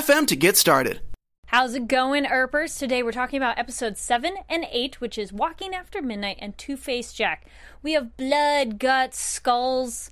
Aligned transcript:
to 0.00 0.36
get 0.36 0.56
started. 0.56 1.00
How's 1.48 1.74
it 1.74 1.86
going, 1.86 2.24
Earpers? 2.24 2.78
Today 2.78 3.02
we're 3.02 3.12
talking 3.12 3.36
about 3.36 3.58
episodes 3.58 4.00
7 4.00 4.36
and 4.48 4.64
8, 4.72 5.02
which 5.02 5.18
is 5.18 5.34
Walking 5.34 5.74
After 5.74 6.00
Midnight 6.00 6.38
and 6.40 6.56
Two 6.56 6.78
Face 6.78 7.12
Jack. 7.12 7.44
We 7.82 7.92
have 7.92 8.16
blood, 8.16 8.78
guts, 8.78 9.18
skulls. 9.18 10.10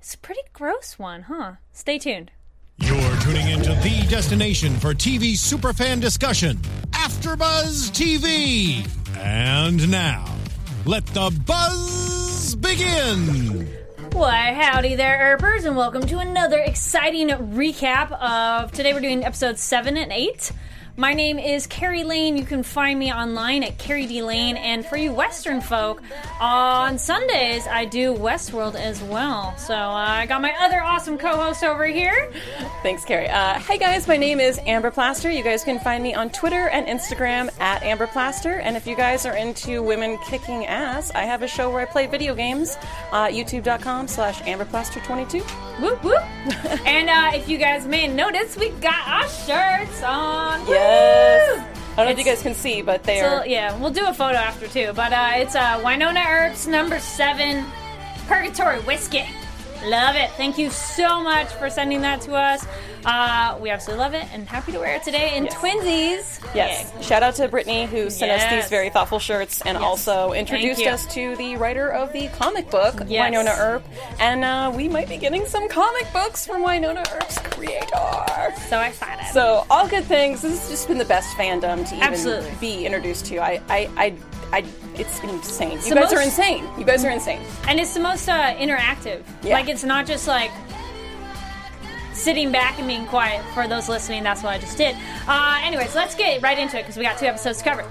It's 0.00 0.14
a 0.14 0.18
pretty 0.18 0.40
gross 0.52 0.98
one, 0.98 1.22
huh? 1.22 1.52
Stay 1.72 2.00
tuned. 2.00 2.32
You're 2.78 3.16
tuning 3.20 3.48
into 3.48 3.74
the 3.76 4.04
destination 4.10 4.74
for 4.80 4.92
TV 4.92 5.34
superfan 5.34 6.00
discussion, 6.00 6.56
AfterBuzz 6.90 7.92
TV. 7.92 8.88
And 9.18 9.88
now, 9.88 10.24
let 10.84 11.06
the 11.06 11.30
buzz 11.46 12.56
begin. 12.56 13.81
Why, 14.12 14.52
howdy 14.52 14.94
there, 14.94 15.18
Earpers, 15.32 15.64
and 15.64 15.74
welcome 15.74 16.02
to 16.06 16.18
another 16.18 16.58
exciting 16.58 17.28
recap 17.28 18.12
of 18.20 18.70
today. 18.70 18.92
We're 18.92 19.00
doing 19.00 19.24
episodes 19.24 19.62
7 19.62 19.96
and 19.96 20.12
8. 20.12 20.52
My 20.96 21.14
name 21.14 21.38
is 21.38 21.66
Carrie 21.66 22.04
Lane. 22.04 22.36
You 22.36 22.44
can 22.44 22.62
find 22.62 22.98
me 22.98 23.10
online 23.10 23.62
at 23.62 23.78
Carrie 23.78 24.06
D 24.06 24.22
Lane. 24.22 24.58
And 24.58 24.84
for 24.84 24.98
you 24.98 25.10
Western 25.10 25.62
folk, 25.62 26.02
on 26.38 26.98
Sundays 26.98 27.66
I 27.66 27.86
do 27.86 28.14
Westworld 28.14 28.74
as 28.74 29.02
well. 29.04 29.56
So 29.56 29.74
uh, 29.74 29.94
I 29.94 30.26
got 30.26 30.42
my 30.42 30.52
other 30.60 30.82
awesome 30.82 31.16
co-host 31.16 31.64
over 31.64 31.86
here. 31.86 32.30
Thanks, 32.82 33.06
Carrie. 33.06 33.28
Uh, 33.28 33.58
hey 33.60 33.78
guys, 33.78 34.06
my 34.06 34.18
name 34.18 34.38
is 34.38 34.60
Amber 34.66 34.90
Plaster. 34.90 35.30
You 35.30 35.42
guys 35.42 35.64
can 35.64 35.80
find 35.80 36.02
me 36.02 36.12
on 36.12 36.28
Twitter 36.28 36.68
and 36.68 36.86
Instagram 36.86 37.48
at 37.58 37.82
Amber 37.82 38.06
Plaster. 38.06 38.60
And 38.60 38.76
if 38.76 38.86
you 38.86 38.94
guys 38.94 39.24
are 39.24 39.36
into 39.36 39.82
women 39.82 40.18
kicking 40.26 40.66
ass, 40.66 41.10
I 41.14 41.24
have 41.24 41.40
a 41.40 41.48
show 41.48 41.70
where 41.70 41.80
I 41.80 41.86
play 41.86 42.06
video 42.06 42.34
games. 42.34 42.76
Uh, 43.12 43.28
YouTube.com 43.28 44.08
slash 44.08 44.42
AmberPlaster22. 44.42 45.40
Whoop 45.80 46.04
whoop. 46.04 46.22
and 46.86 47.08
uh, 47.08 47.30
if 47.34 47.48
you 47.48 47.56
guys 47.56 47.86
may 47.86 48.08
notice, 48.08 48.58
we 48.58 48.68
got 48.72 49.08
our 49.08 49.28
shirts 49.28 50.02
on. 50.02 50.60
Yes. 50.82 51.68
I 51.92 51.96
don't 51.96 52.06
know 52.06 52.12
if 52.12 52.18
you 52.18 52.24
guys 52.24 52.42
can 52.42 52.54
see, 52.54 52.80
but 52.82 53.02
they 53.02 53.20
So 53.20 53.26
are. 53.26 53.46
yeah, 53.46 53.78
we'll 53.78 53.90
do 53.90 54.06
a 54.06 54.14
photo 54.14 54.38
after 54.38 54.66
too. 54.66 54.92
But 54.94 55.12
uh, 55.12 55.32
it's 55.36 55.54
uh, 55.54 55.78
Wynonna 55.84 56.24
Earps 56.26 56.66
number 56.66 56.98
seven, 56.98 57.64
Purgatory 58.26 58.80
Whiskey. 58.80 59.26
Love 59.84 60.14
it. 60.16 60.30
Thank 60.32 60.58
you 60.58 60.70
so 60.70 61.20
much 61.20 61.48
for 61.54 61.68
sending 61.68 62.00
that 62.02 62.20
to 62.22 62.34
us. 62.34 62.64
Uh, 63.04 63.58
we 63.60 63.68
absolutely 63.68 64.00
love 64.04 64.14
it 64.14 64.24
and 64.32 64.48
happy 64.48 64.70
to 64.70 64.78
wear 64.78 64.94
it 64.94 65.02
today 65.02 65.36
in 65.36 65.44
Yes. 65.46 65.54
twinsies. 65.54 66.54
Yes. 66.54 66.92
Yay. 66.96 67.02
Shout 67.02 67.24
out 67.24 67.34
to 67.36 67.48
Brittany 67.48 67.86
who 67.86 68.08
sent 68.08 68.30
us 68.30 68.48
these 68.48 68.70
very 68.70 68.90
thoughtful 68.90 69.18
shirts 69.18 69.60
and 69.62 69.76
Yes. 69.76 69.82
also 69.84 70.32
introduced 70.34 70.82
us 70.86 71.04
to 71.14 71.34
the 71.36 71.56
writer 71.56 71.88
of 71.88 72.12
the 72.12 72.28
comic 72.28 72.70
book, 72.70 72.94
Yes. 73.08 73.28
Wynonna 73.34 73.58
Earp. 73.58 73.82
And 74.20 74.44
uh, 74.44 74.72
we 74.72 74.88
might 74.88 75.08
be 75.08 75.16
getting 75.16 75.46
some 75.46 75.68
comic 75.68 76.12
books 76.12 76.46
from 76.46 76.62
Wynonna 76.64 77.04
Earp's 77.12 77.38
creator. 77.38 78.54
So 78.68 78.80
excited. 78.80 79.24
So 79.32 79.66
all 79.68 79.88
good 79.88 80.04
things. 80.04 80.42
This 80.42 80.60
has 80.60 80.70
just 80.70 80.86
been 80.88 80.98
the 80.98 81.04
best 81.04 81.36
fandom 81.36 81.86
to 81.88 81.96
even 81.96 82.02
Absolutely. 82.08 82.52
be 82.60 82.86
introduced 82.86 83.26
to. 83.26 83.38
I, 83.42 83.60
I, 83.68 83.90
I, 83.96 84.14
I 84.52 84.64
it's 84.94 85.20
insane. 85.20 85.72
You 85.72 85.90
the 85.90 85.94
guys 85.94 86.12
are 86.12 86.20
insane. 86.22 86.68
You 86.78 86.84
guys 86.84 87.04
are 87.04 87.10
insane. 87.10 87.40
and 87.68 87.80
it's 87.80 87.94
the 87.94 88.00
most 88.00 88.28
uh, 88.28 88.54
interactive. 88.54 89.22
Yeah. 89.42 89.54
Like 89.54 89.68
it's 89.68 89.84
not 89.84 90.06
just 90.06 90.28
like 90.28 90.50
sitting 92.12 92.52
back 92.52 92.78
and 92.78 92.86
being 92.86 93.06
quiet. 93.06 93.44
For 93.54 93.66
those 93.66 93.88
listening, 93.88 94.22
that's 94.22 94.42
what 94.42 94.52
I 94.52 94.58
just 94.58 94.76
did. 94.76 94.96
Uh, 95.26 95.60
anyways, 95.62 95.94
let's 95.94 96.14
get 96.14 96.42
right 96.42 96.58
into 96.58 96.78
it 96.78 96.82
because 96.82 96.96
we 96.96 97.02
got 97.02 97.18
two 97.18 97.26
episodes 97.26 97.58
to 97.58 97.64
cover. 97.64 97.84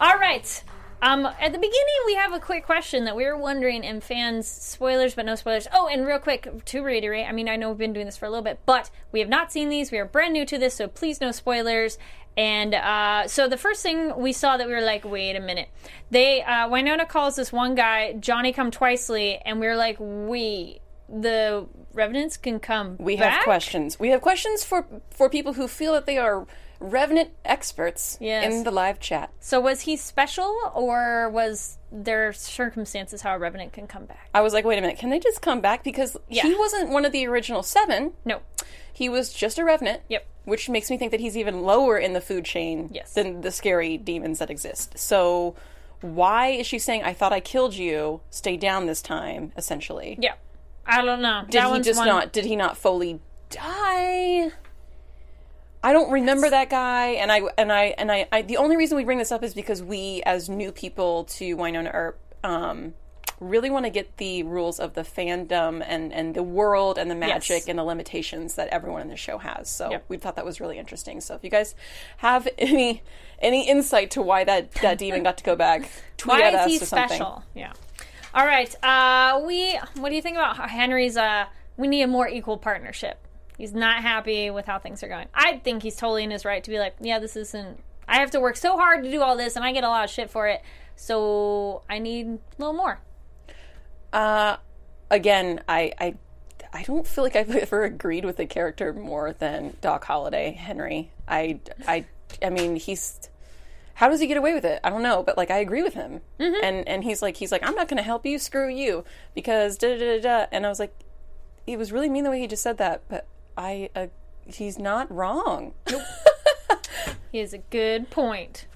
All 0.00 0.18
right. 0.18 0.62
Um, 1.00 1.26
at 1.26 1.52
the 1.52 1.58
beginning, 1.58 2.00
we 2.06 2.16
have 2.16 2.32
a 2.32 2.40
quick 2.40 2.66
question 2.66 3.04
that 3.04 3.14
we 3.14 3.24
were 3.24 3.36
wondering, 3.36 3.84
and 3.84 4.02
fans, 4.02 4.48
spoilers, 4.48 5.14
but 5.14 5.26
no 5.26 5.36
spoilers. 5.36 5.68
Oh, 5.72 5.86
and 5.86 6.04
real 6.04 6.18
quick, 6.18 6.64
to 6.64 6.82
reiterate, 6.82 7.28
I 7.28 7.32
mean, 7.32 7.48
I 7.48 7.54
know 7.54 7.68
we've 7.68 7.78
been 7.78 7.92
doing 7.92 8.06
this 8.06 8.16
for 8.16 8.26
a 8.26 8.30
little 8.30 8.42
bit, 8.42 8.58
but 8.66 8.90
we 9.12 9.20
have 9.20 9.28
not 9.28 9.52
seen 9.52 9.68
these. 9.68 9.92
We 9.92 9.98
are 9.98 10.04
brand 10.04 10.32
new 10.32 10.44
to 10.46 10.58
this, 10.58 10.74
so 10.74 10.88
please 10.88 11.20
no 11.20 11.30
spoilers. 11.30 11.98
And 12.38 12.72
uh, 12.72 13.26
so 13.26 13.48
the 13.48 13.56
first 13.56 13.82
thing 13.82 14.16
we 14.16 14.32
saw 14.32 14.56
that 14.56 14.68
we 14.68 14.72
were 14.72 14.80
like, 14.80 15.04
wait 15.04 15.34
a 15.34 15.40
minute. 15.40 15.70
They 16.12 16.40
uh, 16.42 16.68
Wynonna 16.68 17.08
calls 17.08 17.34
this 17.34 17.52
one 17.52 17.74
guy 17.74 18.12
Johnny 18.12 18.52
Come 18.52 18.70
Twicely, 18.70 19.42
and 19.44 19.58
we 19.58 19.66
are 19.66 19.76
like, 19.76 19.96
we 19.98 20.78
the 21.08 21.66
revenants 21.94 22.36
can 22.36 22.60
come. 22.60 22.96
We 23.00 23.16
back? 23.16 23.32
have 23.32 23.44
questions. 23.44 23.98
We 23.98 24.10
have 24.10 24.20
questions 24.20 24.62
for 24.62 24.86
for 25.10 25.28
people 25.28 25.54
who 25.54 25.66
feel 25.66 25.92
that 25.94 26.06
they 26.06 26.16
are 26.16 26.46
revenant 26.80 27.30
experts 27.44 28.16
Yes. 28.20 28.52
in 28.52 28.64
the 28.64 28.70
live 28.70 29.00
chat. 29.00 29.30
So 29.40 29.60
was 29.60 29.82
he 29.82 29.96
special, 29.96 30.56
or 30.74 31.28
was 31.30 31.78
there 31.90 32.32
circumstances 32.32 33.22
how 33.22 33.34
a 33.34 33.38
revenant 33.38 33.72
can 33.72 33.86
come 33.86 34.04
back? 34.04 34.28
I 34.34 34.40
was 34.42 34.52
like, 34.52 34.64
wait 34.64 34.78
a 34.78 34.80
minute, 34.80 34.98
can 34.98 35.10
they 35.10 35.18
just 35.18 35.42
come 35.42 35.60
back? 35.60 35.82
Because 35.82 36.16
he 36.28 36.54
wasn't 36.54 36.90
one 36.90 37.04
of 37.04 37.12
the 37.12 37.26
original 37.26 37.62
seven. 37.62 38.12
No. 38.24 38.40
He 38.92 39.08
was 39.08 39.32
just 39.32 39.58
a 39.58 39.64
revenant. 39.64 40.02
Yep. 40.08 40.26
Which 40.44 40.68
makes 40.68 40.90
me 40.90 40.96
think 40.98 41.10
that 41.10 41.20
he's 41.20 41.36
even 41.36 41.62
lower 41.62 41.98
in 41.98 42.12
the 42.14 42.20
food 42.20 42.44
chain 42.44 42.90
Yes. 42.92 43.14
than 43.14 43.40
the 43.42 43.50
scary 43.50 43.96
demons 43.98 44.38
that 44.38 44.50
exist. 44.50 44.98
So 44.98 45.54
why 46.00 46.48
is 46.48 46.66
she 46.66 46.78
saying, 46.78 47.02
I 47.02 47.12
thought 47.12 47.32
I 47.32 47.40
killed 47.40 47.74
you, 47.74 48.20
stay 48.30 48.56
down 48.56 48.86
this 48.86 49.02
time, 49.02 49.52
essentially? 49.56 50.16
Yeah. 50.20 50.34
I 50.86 51.02
don't 51.04 51.20
know. 51.20 51.44
Did 51.50 51.64
he 51.64 51.80
just 51.80 51.98
not 52.04 52.32
did 52.32 52.44
he 52.46 52.56
not 52.56 52.76
fully 52.78 53.20
die? 53.50 54.50
I 55.82 55.92
don't 55.92 56.10
remember 56.10 56.50
that 56.50 56.70
guy 56.70 57.08
and 57.10 57.30
I 57.30 57.42
and 57.56 57.72
I 57.72 57.84
and 57.98 58.10
I, 58.10 58.26
I 58.32 58.42
the 58.42 58.56
only 58.56 58.76
reason 58.76 58.96
we 58.96 59.04
bring 59.04 59.18
this 59.18 59.30
up 59.32 59.42
is 59.44 59.54
because 59.54 59.82
we 59.82 60.22
as 60.26 60.48
new 60.48 60.72
people 60.72 61.24
to 61.24 61.56
Wynonna 61.56 61.92
Earp 61.94 62.18
um 62.44 62.94
really 63.40 63.70
want 63.70 63.84
to 63.86 63.90
get 63.90 64.16
the 64.16 64.42
rules 64.42 64.80
of 64.80 64.94
the 64.94 65.02
fandom 65.02 65.80
and 65.86 66.12
and 66.12 66.34
the 66.34 66.42
world 66.42 66.98
and 66.98 67.08
the 67.08 67.14
magic 67.14 67.48
Yes. 67.50 67.68
and 67.68 67.78
the 67.78 67.84
limitations 67.84 68.56
that 68.56 68.66
everyone 68.68 69.02
in 69.02 69.08
the 69.08 69.16
show 69.16 69.38
has. 69.38 69.68
So 69.68 69.90
Yep. 69.92 70.04
we 70.08 70.16
thought 70.16 70.34
that 70.34 70.44
was 70.44 70.60
really 70.60 70.78
interesting. 70.78 71.20
So 71.20 71.36
if 71.36 71.44
you 71.44 71.50
guys 71.50 71.76
have 72.16 72.48
any 72.58 73.02
any 73.38 73.68
insight 73.68 74.10
to 74.12 74.22
why 74.22 74.42
that 74.44 74.72
that 74.82 74.98
demon 74.98 75.22
got 75.22 75.38
to 75.38 75.44
go 75.44 75.54
back, 75.54 75.88
tweet 76.16 76.40
Why 76.40 76.48
at 76.48 76.54
is 76.54 76.60
us 76.60 76.66
he 76.66 76.76
or 76.78 76.86
something. 76.86 77.08
special? 77.08 77.44
Yeah. 77.54 77.72
All 78.34 78.44
right. 78.44 78.74
Uh, 78.84 79.40
we. 79.46 79.78
What 79.96 80.08
do 80.10 80.16
you 80.16 80.22
think 80.22 80.36
about 80.36 80.68
Henry's? 80.68 81.16
Uh, 81.16 81.46
we 81.76 81.86
need 81.86 82.02
a 82.02 82.06
more 82.08 82.28
equal 82.28 82.58
partnership. 82.58 83.18
He's 83.58 83.74
not 83.74 84.02
happy 84.02 84.50
with 84.50 84.66
how 84.66 84.78
things 84.78 85.02
are 85.02 85.08
going. 85.08 85.26
I 85.34 85.58
think 85.58 85.82
he's 85.82 85.96
totally 85.96 86.22
in 86.22 86.30
his 86.30 86.44
right 86.44 86.62
to 86.62 86.70
be 86.70 86.78
like, 86.78 86.94
yeah, 87.00 87.18
this 87.18 87.34
isn't. 87.34 87.82
I 88.06 88.20
have 88.20 88.30
to 88.30 88.40
work 88.40 88.56
so 88.56 88.76
hard 88.76 89.02
to 89.02 89.10
do 89.10 89.20
all 89.20 89.36
this, 89.36 89.56
and 89.56 89.64
I 89.64 89.72
get 89.72 89.82
a 89.82 89.88
lot 89.88 90.04
of 90.04 90.10
shit 90.10 90.30
for 90.30 90.46
it. 90.46 90.62
So 90.94 91.82
I 91.90 91.98
need 91.98 92.26
a 92.26 92.38
little 92.58 92.72
more. 92.72 93.00
Uh, 94.12 94.58
again, 95.10 95.60
I, 95.68 95.92
I, 95.98 96.14
I 96.72 96.84
don't 96.84 97.06
feel 97.06 97.24
like 97.24 97.34
I've 97.34 97.50
ever 97.54 97.82
agreed 97.82 98.24
with 98.24 98.36
the 98.36 98.46
character 98.46 98.92
more 98.92 99.32
than 99.32 99.76
Doc 99.80 100.04
Holliday, 100.04 100.52
Henry. 100.52 101.10
I, 101.26 101.58
I, 101.86 102.06
I 102.40 102.50
mean, 102.50 102.76
he's. 102.76 103.28
How 103.94 104.08
does 104.08 104.20
he 104.20 104.28
get 104.28 104.36
away 104.36 104.54
with 104.54 104.64
it? 104.64 104.78
I 104.84 104.90
don't 104.90 105.02
know, 105.02 105.24
but 105.24 105.36
like 105.36 105.50
I 105.50 105.58
agree 105.58 105.82
with 105.82 105.94
him, 105.94 106.20
and 106.38 106.86
and 106.86 107.02
he's 107.02 107.20
like 107.20 107.36
he's 107.36 107.50
like 107.50 107.66
I'm 107.66 107.74
not 107.74 107.88
going 107.88 107.96
to 107.96 108.04
help 108.04 108.24
you, 108.24 108.38
screw 108.38 108.68
you, 108.68 109.04
because 109.34 109.76
da 109.76 109.98
da 109.98 110.20
da 110.20 110.20
da. 110.20 110.46
And 110.52 110.64
I 110.64 110.68
was 110.68 110.78
like, 110.78 110.94
it 111.66 111.76
was 111.76 111.90
really 111.90 112.08
mean 112.08 112.22
the 112.22 112.30
way 112.30 112.38
he 112.38 112.46
just 112.46 112.62
said 112.62 112.78
that, 112.78 113.02
but 113.08 113.26
I, 113.58 113.90
uh, 113.94 114.06
he's 114.46 114.78
not 114.78 115.10
wrong. 115.14 115.74
He 117.30 117.38
has 117.38 117.52
a 117.52 117.58
good 117.58 118.08
point. 118.08 118.66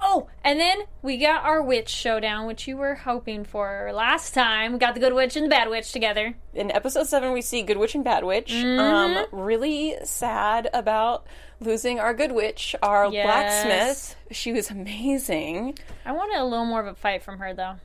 Oh, 0.00 0.26
and 0.42 0.58
then 0.58 0.78
we 1.02 1.18
got 1.18 1.44
our 1.44 1.62
witch 1.62 1.88
showdown, 1.88 2.46
which 2.48 2.66
you 2.66 2.76
were 2.76 2.96
hoping 2.96 3.44
for 3.44 3.92
last 3.94 4.34
time. 4.34 4.72
We 4.72 4.78
got 4.80 4.94
the 4.94 5.00
good 5.00 5.12
witch 5.14 5.36
and 5.36 5.44
the 5.44 5.48
bad 5.48 5.68
witch 5.70 5.92
together. 5.92 6.34
in 6.52 6.72
episode 6.72 7.06
seven, 7.06 7.32
we 7.32 7.40
see 7.42 7.62
Good 7.62 7.76
Witch 7.76 7.94
and 7.94 8.02
Bad 8.02 8.24
Witch. 8.24 8.52
Um, 8.52 9.24
really 9.30 9.94
sad 10.02 10.68
about 10.74 11.24
losing 11.60 12.00
our 12.00 12.12
Good 12.12 12.32
Witch, 12.32 12.74
our 12.82 13.06
Yes. 13.12 13.24
blacksmith. 13.64 14.16
She 14.32 14.52
was 14.52 14.68
amazing. 14.68 15.78
I 16.04 16.10
wanted 16.10 16.38
a 16.40 16.44
little 16.44 16.66
more 16.66 16.80
of 16.80 16.88
a 16.88 16.94
fight 16.96 17.22
from 17.22 17.38
her, 17.38 17.54
though. 17.54 17.76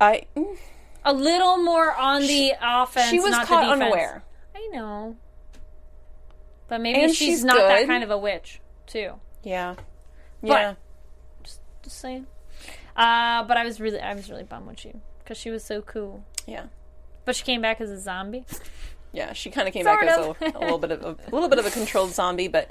I 0.00 0.24
A 1.04 1.12
little 1.12 1.58
more 1.58 1.94
on 1.94 2.22
the 2.22 2.54
offense. 2.60 3.10
she 3.10 3.20
was 3.20 3.36
caught 3.46 3.62
unaware. 3.68 4.24
I 4.56 4.68
know, 4.72 5.16
but 6.68 6.80
maybe 6.80 7.00
And 7.00 7.10
she's, 7.14 7.28
she's 7.28 7.44
not 7.44 7.56
that 7.56 7.86
kind 7.86 8.02
of 8.04 8.10
a 8.10 8.18
witch, 8.18 8.60
too. 8.86 9.12
Yeah, 9.42 9.76
yeah. 10.42 10.74
Just 11.44 12.00
saying. 12.00 12.26
Uh, 12.96 13.44
but 13.44 13.56
I 13.56 13.64
was 13.64 13.80
really, 13.80 14.00
I 14.00 14.14
was 14.14 14.30
really 14.30 14.42
bummed 14.44 14.66
when 14.66 14.76
she, 14.76 14.92
because 15.20 15.36
she 15.38 15.50
was 15.50 15.62
so 15.62 15.82
cool. 15.82 16.24
yeah, 16.46 16.66
But 17.24 17.36
she 17.36 17.44
came 17.44 17.60
back 17.60 17.80
as 17.80 17.90
a 17.90 17.98
zombie. 18.00 18.44
yeah. 19.12 19.32
She 19.34 19.50
kind 19.50 19.68
of 19.68 19.74
came 19.74 19.84
Sort 19.84 20.00
back 20.00 20.18
of. 20.18 20.36
as 20.42 20.54
a, 20.54 20.58
a 20.58 20.60
little 20.60 20.78
bit 20.78 20.90
of 20.92 21.02
a, 21.04 21.08
a 21.08 21.30
little 21.32 21.48
bit 21.48 21.58
of 21.58 21.66
a 21.66 21.70
controlled 21.70 22.12
zombie, 22.12 22.48
but 22.48 22.70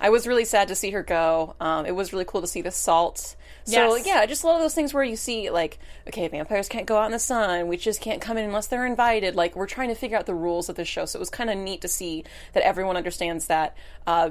I 0.00 0.10
was 0.10 0.26
really 0.26 0.44
sad 0.44 0.68
to 0.68 0.74
see 0.74 0.90
her 0.90 1.02
go. 1.02 1.56
Um, 1.60 1.86
it 1.86 1.94
was 1.94 2.12
really 2.12 2.24
cool 2.24 2.40
to 2.40 2.46
see 2.46 2.62
the 2.62 2.70
salt. 2.70 3.34
So 3.64 3.96
Yes. 3.96 4.06
yeah, 4.06 4.24
just 4.26 4.44
a 4.44 4.46
lot 4.46 4.56
of 4.56 4.62
those 4.62 4.74
things 4.74 4.94
where 4.94 5.02
you 5.04 5.16
see 5.16 5.50
like, 5.50 5.78
okay, 6.06 6.28
vampires 6.28 6.68
can't 6.68 6.86
go 6.86 6.96
out 6.96 7.06
in 7.06 7.12
the 7.12 7.18
sun. 7.18 7.66
Witches 7.68 7.98
can't 7.98 8.20
come 8.20 8.38
in 8.38 8.44
unless 8.44 8.68
they're 8.68 8.86
invited. 8.86 9.34
Like 9.34 9.56
we're 9.56 9.66
trying 9.66 9.88
to 9.88 9.94
figure 9.94 10.16
out 10.16 10.26
the 10.26 10.34
rules 10.34 10.68
of 10.68 10.76
this 10.76 10.88
show. 10.88 11.04
So 11.04 11.18
it 11.18 11.20
was 11.20 11.30
kind 11.30 11.50
of 11.50 11.58
neat 11.58 11.80
to 11.82 11.88
see 11.88 12.24
that 12.52 12.62
everyone 12.62 12.96
understands 12.96 13.46
that. 13.48 13.76
Uh, 14.06 14.30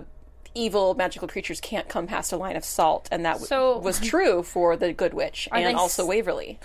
Evil 0.58 0.96
magical 0.96 1.28
creatures 1.28 1.62
can't 1.62 1.88
come 1.88 2.08
past 2.08 2.32
a 2.34 2.38
line 2.38 2.56
of 2.56 2.66
salt, 2.66 3.08
and 3.12 3.24
that 3.26 3.34
w- 3.34 3.48
So- 3.48 3.78
was 3.84 4.00
true 4.00 4.44
for 4.44 4.76
the 4.76 4.92
Good 4.94 5.14
Witch 5.14 5.48
and 5.52 5.64
s- 5.66 5.76
also 5.76 6.06
Waverly. 6.06 6.60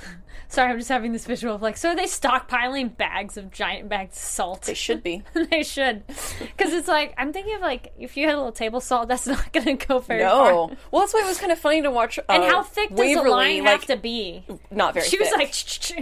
Sorry, 0.49 0.71
I'm 0.71 0.77
just 0.79 0.91
having 0.91 1.13
this 1.13 1.25
visual 1.25 1.55
of 1.55 1.63
like, 1.63 1.77
so 1.79 1.91
are 1.91 1.97
they 1.97 2.05
stockpiling 2.05 2.95
bags 2.97 3.37
of 3.39 3.51
giant 3.51 3.89
bags 3.89 4.17
of 4.17 4.23
salt? 4.23 4.63
They 4.63 4.75
should 4.75 5.03
be. 5.03 5.23
they 5.51 5.63
should, 5.63 6.03
because 6.41 6.73
it's 6.75 6.89
like 6.89 7.15
I'm 7.17 7.33
thinking 7.33 7.55
of 7.55 7.61
like 7.63 7.93
if 7.99 8.17
you 8.17 8.27
had 8.27 8.35
a 8.35 8.39
little 8.39 8.53
table 8.53 8.81
salt, 8.81 9.09
that's 9.09 9.27
not 9.29 9.53
going 9.53 9.77
to 9.79 9.87
go 9.87 9.99
very 10.01 10.23
far. 10.23 10.51
No, 10.53 10.77
well, 10.91 11.01
that's 11.03 11.15
why 11.15 11.21
it 11.21 11.27
was 11.27 11.39
kind 11.39 11.53
of 11.53 11.59
funny 11.59 11.81
to 11.83 11.91
watch. 11.91 12.19
Uh, 12.19 12.23
And 12.29 12.45
how 12.45 12.63
thick 12.63 12.91
does 12.91 12.99
Waverly, 12.99 13.25
the 13.25 13.31
line 13.31 13.65
like, 13.65 13.81
have 13.81 13.87
to 13.87 13.97
be? 13.97 14.45
Not 14.71 14.95
very. 14.95 15.07
She 15.07 15.19
was 15.19 15.31
like, 15.33 15.55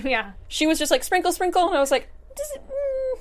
yeah, 0.05 0.33
she 0.49 0.67
was 0.67 0.79
just 0.79 0.91
like 0.91 1.05
sprinkle, 1.05 1.33
sprinkle, 1.33 1.69
and 1.69 1.77
I 1.77 1.81
was 1.81 1.91
like, 1.93 2.09
does 2.37 2.51
it? 2.57 2.63
Mm, 2.63 3.21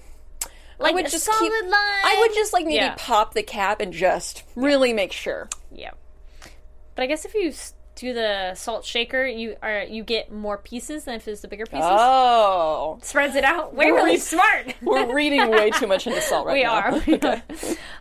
like 0.80 0.92
I 0.92 0.96
would 0.96 1.10
just 1.10 1.26
solid 1.26 1.40
keep, 1.40 1.52
line. 1.64 1.72
I 1.74 2.18
would 2.22 2.34
just 2.34 2.54
like 2.54 2.64
maybe 2.66 2.76
Yeah. 2.76 2.96
pop 2.98 3.34
the 3.34 3.44
cap 3.44 3.80
and 3.82 3.92
just 3.94 4.44
really 4.56 4.94
make 4.94 5.12
sure. 5.12 5.50
Yeah, 5.72 5.92
but 6.96 7.04
I 7.04 7.06
guess 7.06 7.26
if 7.26 7.34
you 7.34 7.54
do 7.96 8.14
the 8.14 8.56
salt 8.56 8.86
shaker, 8.86 9.26
you 9.26 9.58
are 9.62 9.84
you 9.84 10.04
get 10.06 10.32
more 10.32 10.58
pieces 10.58 11.04
than 11.04 11.16
if 11.16 11.28
it's 11.28 11.42
the 11.42 11.50
bigger 11.50 11.66
pieces. 11.66 11.82
Oh, 11.84 12.98
Spreads 13.02 13.36
it 13.36 13.44
out. 13.44 13.76
Way 13.76 13.88
really 13.92 14.16
smart. 14.18 14.74
we're 14.82 15.14
reading 15.14 15.50
way 15.50 15.70
too 15.72 15.86
much 15.88 16.08
into 16.08 16.22
salt 16.22 16.48
right 16.48 16.54
We 16.54 16.64
now. 16.64 16.76
are. 16.76 17.02
We 17.06 17.20
are. 17.20 17.44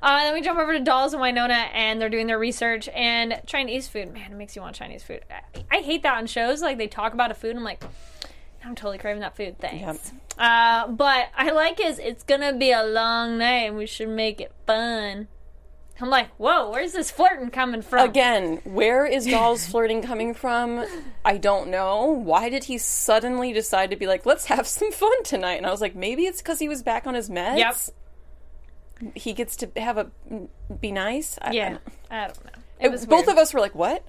Uh, 0.01 0.19
then 0.23 0.35
we 0.35 0.41
jump 0.41 0.61
over 0.61 0.73
to 0.73 0.79
Dolls 0.79 1.13
and 1.13 1.21
Wynonna, 1.21 1.71
and 1.75 2.01
they're 2.01 2.09
doing 2.09 2.29
their 2.29 2.39
research. 2.39 2.89
And 2.95 3.43
Chinese 3.47 3.89
food, 3.89 4.13
man, 4.15 4.31
it 4.31 4.37
makes 4.37 4.55
you 4.55 4.63
want 4.63 4.77
Chinese 4.77 5.03
food. 5.03 5.25
I, 5.29 5.79
I 5.79 5.81
hate 5.81 6.05
that 6.05 6.17
on 6.17 6.29
shows. 6.29 6.63
Like 6.63 6.79
they 6.79 6.87
talk 6.87 7.15
about 7.15 7.33
a 7.33 7.35
food, 7.35 7.51
and 7.51 7.59
I'm 7.59 7.65
like, 7.65 7.83
I'm 8.69 8.75
totally 8.75 8.99
craving 8.99 9.21
that 9.21 9.35
food. 9.35 9.59
Thanks. 9.59 10.13
Uh, 10.37 10.87
but 10.89 11.29
I 11.35 11.51
like 11.53 11.81
is 11.83 11.99
it's 11.99 12.23
gonna 12.23 12.53
be 12.53 12.71
a 12.71 12.85
long 12.85 13.39
night, 13.39 13.69
and 13.69 13.77
we 13.79 13.87
should 13.87 14.11
make 14.11 14.41
it 14.43 14.53
fun. 14.67 15.29
I'm 16.01 16.11
like, 16.11 16.29
whoa, 16.37 16.71
where's 16.71 16.93
this 16.93 17.11
flirting 17.11 17.51
coming 17.51 17.83
from? 17.83 18.09
Again, 18.09 18.61
where 18.65 19.05
is 19.05 19.27
Doll's 19.27 19.67
flirting 19.67 20.01
coming 20.03 20.33
from? 20.35 20.85
I 21.25 21.39
don't 21.39 21.71
know. 21.71 22.05
Why 22.13 22.51
did 22.51 22.65
he 22.65 22.79
suddenly 22.79 23.53
decide 23.53 23.91
to 23.91 23.97
be 23.97 24.07
like, 24.07 24.25
let's 24.27 24.45
have 24.45 24.69
some 24.69 24.93
fun 24.93 25.25
tonight? 25.25 25.55
And 25.55 25.67
I 25.67 25.71
was 25.73 25.81
like, 25.81 25.97
maybe 25.97 26.27
it's 26.27 26.41
because 26.41 26.61
he 26.61 26.69
was 26.69 26.83
back 26.85 27.07
on 27.09 27.15
his 27.15 27.29
meds. 27.31 27.59
Yep. 29.03 29.15
He 29.17 29.33
gets 29.33 29.57
to 29.57 29.71
have 29.77 29.97
a 29.99 30.11
be 30.81 30.93
nice. 30.93 31.37
I- 31.43 31.49
I 31.49 31.53
Yeah, 31.53 31.69
don't- 31.71 31.83
I 32.11 32.27
don't 32.29 32.45
know. 32.45 32.51
It 32.81 32.87
It 32.87 32.91
was 32.93 33.07
both 33.07 33.27
of 33.29 33.37
us 33.39 33.53
were 33.55 33.61
like, 33.61 33.75
what? 33.75 34.05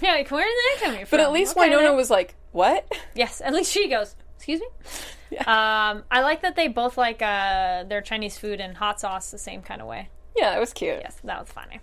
Yeah, 0.00 0.12
like, 0.12 0.30
where 0.30 0.44
did 0.44 0.54
that 0.54 0.84
come 0.84 0.96
from? 0.96 1.06
But 1.10 1.20
at 1.20 1.32
least 1.32 1.56
Okay, 1.56 1.70
Wynonna 1.70 1.94
was 1.94 2.10
like, 2.10 2.34
what? 2.52 2.86
Yes, 3.14 3.40
at 3.44 3.52
least 3.52 3.70
she 3.72 3.88
goes. 3.88 4.14
Excuse 4.36 4.60
me. 4.60 4.66
Um, 5.40 6.04
I 6.12 6.20
like 6.20 6.42
that 6.42 6.54
they 6.54 6.68
both 6.68 6.96
like 6.96 7.20
uh, 7.20 7.82
their 7.84 8.00
Chinese 8.00 8.38
food 8.38 8.60
and 8.60 8.76
hot 8.76 9.00
sauce 9.00 9.32
the 9.32 9.38
same 9.38 9.62
kind 9.62 9.80
of 9.80 9.88
way. 9.88 10.08
Yeah, 10.36 10.54
it 10.56 10.60
was 10.60 10.72
cute. 10.72 10.98
Yes, 11.02 11.16
that 11.24 11.40
was 11.40 11.48
funny. 11.48 11.80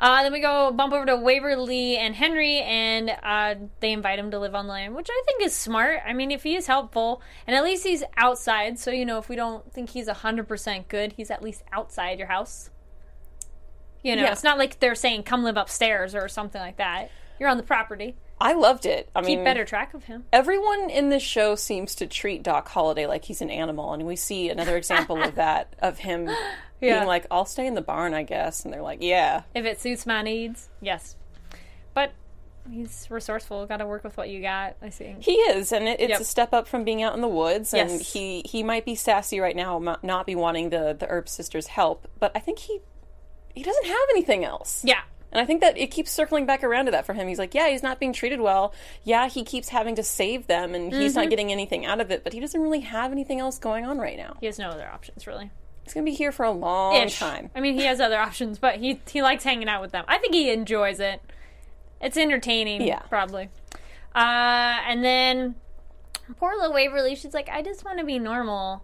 Uh, 0.00 0.22
then 0.22 0.32
we 0.32 0.40
go 0.40 0.70
bump 0.72 0.94
over 0.94 1.04
to 1.04 1.16
Waverly 1.16 1.98
and 1.98 2.14
Henry, 2.14 2.58
and 2.60 3.10
uh, 3.22 3.54
they 3.80 3.92
invite 3.92 4.18
him 4.18 4.30
to 4.30 4.38
live 4.38 4.54
on 4.54 4.66
land, 4.66 4.94
which 4.94 5.08
I 5.10 5.22
think 5.26 5.42
is 5.42 5.52
smart. 5.52 6.00
I 6.06 6.14
mean, 6.14 6.30
if 6.30 6.42
he 6.42 6.56
is 6.56 6.66
helpful, 6.68 7.20
and 7.46 7.54
at 7.54 7.64
least 7.64 7.84
he's 7.84 8.02
outside, 8.16 8.78
so 8.78 8.90
you 8.90 9.04
know, 9.04 9.18
if 9.18 9.28
we 9.28 9.36
don't 9.36 9.70
think 9.74 9.90
he's 9.90 10.08
hundred 10.08 10.48
percent 10.48 10.88
good, 10.88 11.12
he's 11.12 11.30
at 11.30 11.42
least 11.42 11.64
outside 11.72 12.18
your 12.18 12.28
house. 12.28 12.70
You 14.02 14.16
know, 14.16 14.22
Yeah. 14.22 14.32
it's 14.32 14.44
not 14.44 14.56
like 14.56 14.78
they're 14.80 14.94
saying 14.94 15.24
come 15.24 15.42
live 15.44 15.58
upstairs 15.58 16.14
or 16.14 16.28
something 16.28 16.60
like 16.62 16.76
that. 16.78 17.10
You're 17.38 17.48
on 17.48 17.56
the 17.56 17.62
property. 17.62 18.16
I 18.40 18.52
loved 18.52 18.84
it. 18.86 19.08
I 19.14 19.20
Keep 19.20 19.26
mean, 19.26 19.44
better 19.44 19.64
track 19.64 19.94
of 19.94 20.04
him. 20.04 20.24
everyone 20.32 20.90
in 20.90 21.08
this 21.08 21.22
show 21.22 21.54
seems 21.54 21.94
to 21.96 22.06
treat 22.06 22.42
Doc 22.42 22.68
Holliday 22.68 23.06
like 23.06 23.24
he's 23.24 23.40
an 23.40 23.50
animal, 23.50 23.92
and 23.94 24.06
we 24.06 24.16
see 24.16 24.50
another 24.50 24.76
example 24.82 25.22
of 25.22 25.36
that 25.36 25.74
of 25.78 25.98
him 25.98 26.26
Yeah. 26.80 26.96
being 26.98 27.06
like, 27.06 27.26
"I'll 27.30 27.46
stay 27.46 27.66
in 27.66 27.74
the 27.74 27.80
barn, 27.82 28.12
I 28.12 28.22
guess," 28.24 28.64
and 28.64 28.72
they're 28.74 28.82
like, 28.82 28.98
"Yeah." 29.02 29.42
If 29.54 29.64
it 29.64 29.80
suits 29.80 30.04
my 30.06 30.20
needs, 30.22 30.68
yes. 30.82 31.16
But 31.94 32.12
he's 32.70 33.06
resourceful. 33.10 33.64
Got 33.66 33.78
to 33.78 33.86
work 33.86 34.04
with 34.04 34.16
what 34.18 34.28
you 34.28 34.42
got. 34.42 34.76
I 34.82 34.90
see. 34.90 35.16
He 35.20 35.32
is, 35.32 35.72
and 35.72 35.88
it, 35.88 35.98
it's 36.00 36.10
Yep. 36.10 36.20
a 36.20 36.24
step 36.24 36.52
up 36.52 36.68
from 36.68 36.84
being 36.84 37.02
out 37.02 37.14
in 37.14 37.22
the 37.22 37.28
woods. 37.28 37.72
And 37.72 37.90
Yes. 37.90 38.12
he 38.12 38.42
he 38.44 38.62
might 38.62 38.84
be 38.84 38.94
sassy 38.94 39.40
right 39.40 39.56
now, 39.56 39.78
not 40.02 40.26
be 40.26 40.34
wanting 40.34 40.68
the 40.68 40.94
the 40.98 41.06
Earp 41.06 41.28
sisters' 41.30 41.68
help, 41.68 42.06
but 42.20 42.32
I 42.34 42.40
think 42.40 42.58
he 42.58 42.80
he 43.54 43.62
doesn't 43.62 43.86
have 43.86 44.08
anything 44.10 44.44
else. 44.44 44.82
Yeah. 44.84 45.00
And 45.32 45.40
I 45.40 45.44
think 45.44 45.60
that 45.60 45.76
it 45.76 45.88
keeps 45.90 46.10
circling 46.10 46.46
back 46.46 46.62
around 46.64 46.86
to 46.86 46.92
that 46.92 47.04
for 47.04 47.12
him. 47.12 47.26
He's 47.28 47.38
like, 47.38 47.52
yeah, 47.54 47.68
he's 47.68 47.82
not 47.82 47.98
being 47.98 48.12
treated 48.12 48.40
well. 48.40 48.72
Yeah, 49.04 49.28
he 49.28 49.42
keeps 49.44 49.68
having 49.68 49.94
to 49.96 50.02
save 50.02 50.46
them, 50.46 50.74
and 50.74 50.92
he's 50.92 51.12
Mm-hmm. 51.12 51.20
not 51.22 51.30
getting 51.30 51.52
anything 51.52 51.84
out 51.84 52.00
of 52.00 52.10
it. 52.10 52.22
But 52.24 52.32
he 52.32 52.40
doesn't 52.40 52.60
really 52.60 52.80
have 52.80 53.12
anything 53.12 53.40
else 53.40 53.58
going 53.58 53.84
on 53.84 53.98
right 53.98 54.16
now. 54.16 54.36
He 54.40 54.46
has 54.46 54.58
no 54.58 54.68
other 54.70 54.88
options 54.88 55.26
really. 55.26 55.50
He's 55.84 55.94
gonna 55.94 56.04
be 56.04 56.12
here 56.14 56.32
for 56.32 56.44
a 56.44 56.50
long 56.50 56.94
Ish. 56.96 57.18
time. 57.18 57.50
I 57.54 57.60
mean, 57.60 57.74
he 57.74 57.84
has 57.84 58.00
other 58.00 58.18
options, 58.18 58.58
but 58.58 58.76
he 58.76 59.00
he 59.08 59.22
likes 59.22 59.44
hanging 59.44 59.68
out 59.68 59.82
with 59.82 59.92
them. 59.92 60.04
I 60.08 60.18
think 60.18 60.34
he 60.34 60.50
enjoys 60.50 61.00
it. 61.00 61.20
It's 62.00 62.16
entertaining. 62.16 62.82
Yeah. 62.82 63.00
Probably. 63.00 63.50
Uh, 64.14 64.78
and 64.88 65.04
then 65.04 65.54
poor 66.38 66.54
little 66.56 66.72
Waverly, 66.72 67.14
she's 67.14 67.34
like, 67.34 67.48
I 67.48 67.62
just 67.62 67.84
want 67.84 67.98
to 67.98 68.04
be 68.04 68.18
normal 68.18 68.82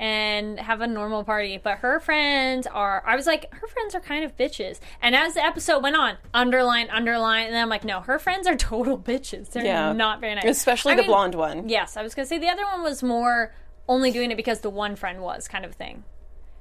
and 0.00 0.58
have 0.58 0.80
a 0.80 0.86
normal 0.86 1.22
party. 1.22 1.58
But 1.62 1.78
her 1.78 2.00
friends 2.00 2.66
are, 2.66 3.02
I 3.06 3.14
was 3.16 3.26
like, 3.26 3.52
her 3.54 3.66
friends 3.68 3.94
are 3.94 4.00
kind 4.00 4.24
of 4.24 4.34
bitches. 4.36 4.80
And 5.02 5.14
as 5.14 5.34
the 5.34 5.44
episode 5.44 5.82
went 5.82 5.94
on, 5.94 6.16
underline, 6.32 6.88
underline, 6.90 7.44
and 7.46 7.54
then 7.54 7.62
I'm 7.62 7.68
like, 7.68 7.84
no, 7.84 8.00
her 8.00 8.18
friends 8.18 8.46
are 8.46 8.56
total 8.72 8.98
bitches. 8.98 9.50
They're 9.50 9.64
Yeah. 9.64 9.92
not 9.92 10.20
very 10.20 10.34
nice. 10.34 10.46
Especially 10.46 10.94
I 10.94 10.96
the 10.96 11.02
mean, 11.02 11.10
blonde 11.10 11.34
one. 11.34 11.68
Yes, 11.68 11.96
I 11.98 12.02
was 12.02 12.14
gonna 12.14 12.24
say 12.26 12.38
the 12.38 12.48
other 12.48 12.64
one 12.64 12.82
was 12.82 13.02
more 13.02 13.54
only 13.88 14.10
doing 14.10 14.30
it 14.30 14.36
because 14.36 14.60
the 14.60 14.70
one 14.70 14.96
friend 14.96 15.20
was 15.20 15.46
kind 15.48 15.64
of 15.66 15.74
thing. 15.74 16.02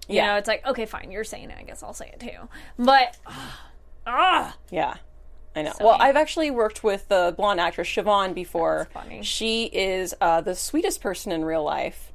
You 0.10 0.16
Yeah. 0.18 0.28
know, 0.28 0.36
it's 0.36 0.48
like, 0.48 0.66
okay, 0.66 0.86
fine, 0.86 1.10
you're 1.12 1.24
saying 1.24 1.50
it, 1.50 1.58
I 1.58 1.63
guess 1.63 1.82
I'll 1.82 1.94
say 1.94 2.10
it 2.13 2.20
too. 2.20 2.50
But 2.78 3.18
ah, 4.06 4.56
Yeah. 4.70 4.96
I 5.56 5.62
know. 5.63 5.74
well, 5.80 5.94
mean- 5.94 6.02
I've 6.02 6.16
actually 6.16 6.52
worked 6.52 6.84
with 6.84 7.08
the 7.08 7.34
blonde 7.36 7.60
actress 7.60 7.88
Siobhan 7.88 8.34
before. 8.34 8.88
That's 8.94 9.06
funny. 9.06 9.24
She 9.24 9.66
is 9.66 10.13
uh, 10.22 10.42
the 10.42 10.56
sweetest 10.56 11.02
person 11.02 11.32
in 11.32 11.44
real 11.46 11.63
life. 11.63 12.12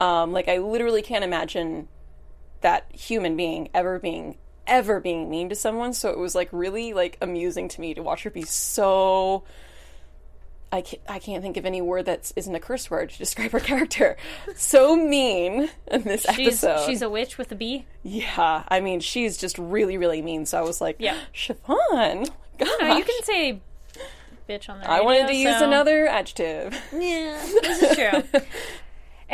Um, 0.00 0.32
like 0.32 0.48
I 0.48 0.58
literally 0.58 1.02
can't 1.02 1.24
imagine 1.24 1.88
that 2.60 2.86
human 2.92 3.36
being 3.36 3.68
ever 3.74 3.98
being 3.98 4.36
ever 4.66 4.98
being 5.00 5.28
mean 5.28 5.48
to 5.50 5.54
someone. 5.54 5.92
So 5.92 6.10
it 6.10 6.18
was 6.18 6.34
like 6.34 6.48
really 6.52 6.92
like 6.94 7.18
amusing 7.20 7.68
to 7.68 7.80
me 7.80 7.94
to 7.94 8.02
watch 8.02 8.22
her 8.24 8.30
be 8.30 8.42
so. 8.42 9.44
I 10.72 10.80
can't, 10.80 11.02
I 11.08 11.20
can't 11.20 11.40
think 11.40 11.56
of 11.56 11.66
any 11.66 11.80
word 11.80 12.06
that 12.06 12.32
isn't 12.34 12.52
a 12.52 12.58
curse 12.58 12.90
word 12.90 13.10
to 13.10 13.18
describe 13.18 13.52
her 13.52 13.60
character. 13.70 14.16
So 14.56 14.96
mean 14.96 15.68
in 15.86 16.02
this 16.02 16.26
she's 16.34 16.64
episode. 16.64 16.86
she's 16.86 17.00
a 17.00 17.08
witch 17.08 17.38
with 17.38 17.52
a 17.52 17.54
B. 17.54 17.86
yeah, 18.02 18.64
I 18.66 18.80
mean, 18.80 18.98
she's 18.98 19.36
just 19.36 19.56
really, 19.56 19.96
really 19.98 20.20
mean. 20.20 20.46
So 20.46 20.58
I 20.58 20.62
was 20.62 20.80
like, 20.80 20.96
Yeah. 20.98 21.16
Siobhan, 21.34 22.28
gosh. 22.58 22.68
No, 22.80 22.96
you 22.96 23.04
can 23.04 23.22
say 23.22 23.60
bitch 24.48 24.68
on 24.68 24.80
the 24.80 24.90
I 24.90 25.00
wanted 25.02 25.28
to 25.28 25.36
use 25.36 25.60
another 25.60 26.08
adjective. 26.08 26.74
Yeah, 26.92 27.40
this 27.62 27.82
is 27.82 27.96
true. 27.96 28.42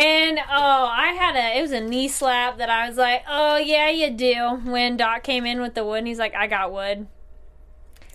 And 0.00 0.38
oh, 0.38 0.87
I 0.90 1.09
had 1.12 1.37
a 1.37 1.59
it 1.59 1.62
was 1.62 1.73
a 1.73 1.80
knee 1.80 2.09
slap 2.09 2.59
that 2.59 2.71
I 2.71 2.88
was 2.88 2.97
like, 2.97 3.23
oh 3.28 3.57
yeah, 3.57 3.90
you 3.90 4.11
do. 4.11 4.61
When 4.71 4.97
Doc 4.97 5.23
came 5.23 5.45
in 5.45 5.61
with 5.61 5.75
the 5.75 5.85
wood, 5.85 5.99
and 5.99 6.07
he's 6.07 6.19
like, 6.19 6.35
I 6.35 6.47
got 6.47 6.73
wood. 6.73 7.07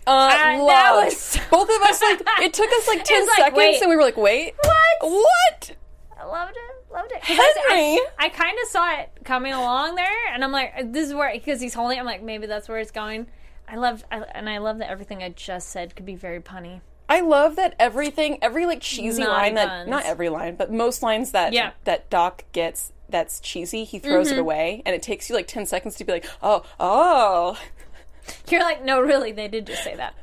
Uh, 0.06 0.28
that 0.28 0.58
loved. 0.60 1.06
was- 1.06 1.38
Both 1.50 1.68
of 1.68 1.82
us 1.82 2.00
like 2.02 2.22
it 2.42 2.52
took 2.54 2.70
us 2.70 2.86
like 2.88 3.04
ten 3.04 3.26
like, 3.26 3.36
seconds, 3.36 3.56
wait. 3.56 3.80
and 3.82 3.90
we 3.90 3.96
were 3.96 4.02
like, 4.02 4.16
"Wait, 4.16 4.54
What? 4.62 5.10
What? 5.12 5.76
I 6.18 6.24
loved 6.24 6.56
it. 6.56 6.92
Loved 6.92 7.12
it. 7.12 7.18
I- 7.22 7.32
Henry!" 7.68 8.00
I, 8.18 8.26
I 8.26 8.28
kind 8.30 8.56
of 8.62 8.68
saw 8.68 9.00
it 9.00 9.10
coming 9.24 9.52
along 9.52 9.96
there, 9.96 10.32
and 10.32 10.44
I'm 10.44 10.52
like, 10.52 10.92
this 10.92 11.08
is 11.08 11.14
where 11.14 11.32
because 11.32 11.60
he's 11.60 11.74
holding. 11.74 11.98
it, 11.98 12.00
I'm 12.00 12.06
like, 12.06 12.22
maybe 12.22 12.46
that's 12.46 12.68
where 12.68 12.78
it's 12.78 12.90
going. 12.92 13.26
I 13.68 13.76
loved, 13.76 14.04
I, 14.12 14.18
and 14.32 14.48
I 14.48 14.58
love 14.58 14.78
that 14.78 14.90
everything 14.90 15.22
I 15.24 15.30
just 15.30 15.70
said 15.70 15.96
could 15.96 16.06
be 16.06 16.14
very 16.14 16.40
punny. 16.40 16.82
I 17.08 17.20
love 17.20 17.56
that 17.56 17.74
everything, 17.78 18.38
every 18.42 18.66
like 18.66 18.80
cheesy 18.80 19.22
Naughty 19.22 19.32
line 19.32 19.54
that 19.54 19.68
buns. 19.68 19.88
not 19.90 20.04
every 20.06 20.28
line, 20.28 20.56
but 20.56 20.72
most 20.72 21.02
lines 21.02 21.30
that 21.32 21.52
Yeah. 21.52 21.72
that 21.84 22.10
Doc 22.10 22.44
gets 22.52 22.92
that's 23.08 23.38
cheesy, 23.38 23.84
he 23.84 23.98
throws 24.00 24.28
Mm-hmm. 24.28 24.38
it 24.38 24.40
away, 24.40 24.82
and 24.84 24.94
it 24.94 25.02
takes 25.02 25.28
you 25.30 25.36
like 25.36 25.46
ten 25.46 25.64
seconds 25.66 25.94
to 25.96 26.04
be 26.04 26.12
like, 26.12 26.26
"Oh, 26.42 26.64
oh." 26.80 27.58
You're 28.48 28.62
like, 28.62 28.84
no, 28.84 29.00
really, 29.00 29.30
they 29.30 29.46
did 29.46 29.66
just 29.68 29.84
say 29.84 29.94
that. 29.94 30.14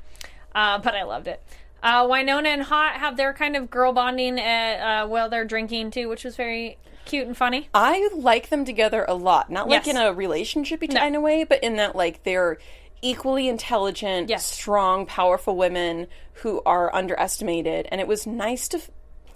Uh, 0.53 0.77
but 0.79 0.93
I 0.93 1.03
loved 1.03 1.27
it. 1.27 1.41
Uh, 1.81 2.03
Wynonna 2.05 2.47
and 2.47 2.63
Haught 2.63 2.95
have 2.95 3.15
their 3.15 3.33
kind 3.33 3.55
of 3.55 3.69
girl 3.69 3.93
bonding 3.93 4.37
at, 4.39 5.03
uh, 5.03 5.07
while 5.07 5.29
they're 5.29 5.45
drinking 5.45 5.91
too, 5.91 6.09
which 6.09 6.23
was 6.25 6.35
very 6.35 6.77
cute 7.05 7.27
and 7.27 7.35
funny. 7.37 7.69
I 7.73 8.09
like 8.13 8.49
them 8.49 8.65
together 8.65 9.05
a 9.07 9.13
lot. 9.13 9.49
Not 9.49 9.67
like 9.69 9.85
Yes. 9.85 9.95
in 9.95 10.01
a 10.01 10.13
relationship 10.13 10.81
kind 10.89 11.15
of 11.15 11.21
way, 11.21 11.43
but 11.45 11.63
in 11.63 11.75
that 11.77 11.95
like 11.95 12.23
they're 12.23 12.57
equally 13.03 13.47
intelligent, 13.47 14.29
Yes. 14.29 14.45
strong, 14.45 15.05
powerful 15.05 15.55
women 15.55 16.07
who 16.41 16.61
are 16.65 16.93
underestimated. 16.95 17.87
And 17.91 18.01
it 18.01 18.07
was 18.07 18.25
nice 18.25 18.67
to. 18.69 18.77
f- 18.77 18.89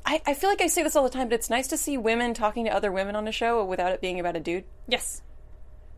I, 0.06 0.22
I 0.26 0.34
feel 0.34 0.50
like 0.50 0.62
I 0.62 0.68
say 0.68 0.84
this 0.84 0.96
all 0.96 1.04
the 1.04 1.10
time, 1.10 1.28
but 1.30 1.36
it's 1.36 1.50
nice 1.50 1.68
to 1.68 1.78
see 1.78 1.98
women 1.98 2.34
talking 2.34 2.66
to 2.66 2.72
other 2.72 2.92
women 2.92 3.16
on 3.16 3.28
a 3.28 3.32
show 3.32 3.64
without 3.66 3.92
it 3.92 4.02
being 4.02 4.20
about 4.20 4.36
a 4.36 4.40
dude. 4.40 4.64
Yes. 4.88 5.22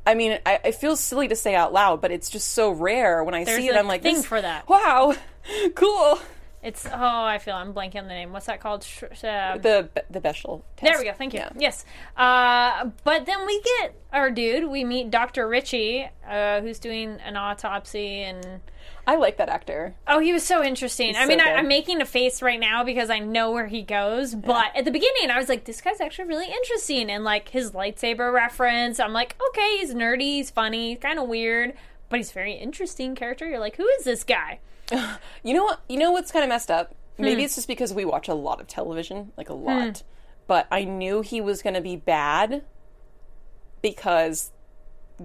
I 0.05 0.15
mean, 0.15 0.39
I, 0.45 0.59
it 0.65 0.75
feels 0.75 0.99
silly 0.99 1.27
to 1.27 1.35
say 1.35 1.53
out 1.53 1.71
loud, 1.71 2.01
but 2.01 2.11
it's 2.11 2.29
just 2.29 2.47
so 2.53 2.71
rare 2.71 3.23
when 3.23 3.35
I 3.35 3.43
There's 3.43 3.59
see 3.61 3.67
it. 3.67 3.75
I'm 3.75 3.87
like, 3.87 4.01
thing 4.01 4.15
this- 4.15 4.25
for 4.25 4.41
that. 4.41 4.67
Wow, 4.67 5.13
cool. 5.75 6.19
It's 6.61 6.85
oh, 6.85 6.91
I 7.23 7.37
feel 7.37 7.55
I'm 7.55 7.73
blanking 7.73 7.99
on 7.99 8.03
the 8.07 8.13
name. 8.13 8.33
What's 8.33 8.47
that 8.47 8.59
called? 8.59 8.83
Sh- 8.83 9.03
uh, 9.23 9.57
The 9.57 9.89
the 10.09 10.19
Bechdel 10.19 10.61
test. 10.75 10.91
there 10.91 10.97
we 10.99 11.05
go. 11.05 11.13
Thank 11.13 11.33
you. 11.33 11.39
Yeah. 11.39 11.49
Yes. 11.57 11.85
Uh, 12.17 12.89
but 13.05 13.25
then 13.25 13.45
we 13.45 13.61
get 13.61 13.95
our 14.11 14.29
dude. 14.29 14.69
We 14.69 14.83
meet 14.83 15.09
Dr. 15.09 15.47
Richie, 15.47 16.09
uh, 16.27 16.59
who's 16.59 16.79
doing 16.79 17.17
an 17.25 17.37
autopsy, 17.37 18.23
and 18.23 18.59
I 19.07 19.15
like 19.15 19.37
that 19.37 19.47
actor. 19.47 19.95
oh, 20.05 20.19
he 20.19 20.33
was 20.33 20.43
so 20.43 20.61
interesting. 20.61 21.15
I 21.15 21.23
so 21.23 21.27
mean, 21.29 21.39
I, 21.39 21.53
I'm 21.53 21.69
making 21.69 22.01
a 22.01 22.05
face 22.05 22.41
right 22.41 22.59
now 22.59 22.83
because 22.83 23.09
I 23.09 23.19
know 23.19 23.51
where 23.51 23.67
he 23.67 23.81
goes. 23.81 24.35
But 24.35 24.75
at 24.75 24.83
the 24.83 24.91
beginning, 24.91 25.31
I 25.31 25.37
was 25.37 25.47
like, 25.47 25.63
this 25.63 25.79
guy's 25.79 26.01
actually 26.01 26.27
really 26.27 26.51
interesting, 26.51 27.09
and 27.09 27.23
like 27.23 27.47
his 27.49 27.71
lightsaber 27.71 28.33
reference. 28.33 28.99
I'm 28.99 29.13
like, 29.13 29.37
okay, 29.49 29.77
he's 29.77 29.93
nerdy, 29.93 30.21
he's 30.35 30.49
funny, 30.51 30.97
kind 30.97 31.19
of 31.19 31.27
weird, 31.29 31.73
but 32.09 32.17
he's 32.17 32.31
a 32.31 32.33
very 32.33 32.53
interesting 32.55 33.15
character. 33.15 33.47
You're 33.47 33.59
like, 33.59 33.77
who 33.77 33.87
is 33.97 34.03
this 34.03 34.25
guy? 34.25 34.59
You 35.43 35.53
know 35.53 35.63
what? 35.63 35.81
You 35.87 35.97
know 35.97 36.11
what's 36.11 36.31
kind 36.31 36.43
of 36.43 36.49
messed 36.49 36.69
up? 36.69 36.93
Hmm. 37.17 37.23
Maybe 37.23 37.43
it's 37.43 37.55
just 37.55 37.67
because 37.67 37.93
we 37.93 38.03
watch 38.05 38.27
a 38.27 38.33
lot 38.33 38.59
of 38.59 38.67
television, 38.67 39.31
like 39.37 39.49
a 39.49 39.53
lot. 39.53 40.03
But 40.47 40.67
I 40.71 40.83
knew 40.83 41.21
he 41.21 41.39
was 41.41 41.61
going 41.61 41.75
to 41.75 41.81
be 41.81 41.95
bad 41.95 42.63
because 43.81 44.51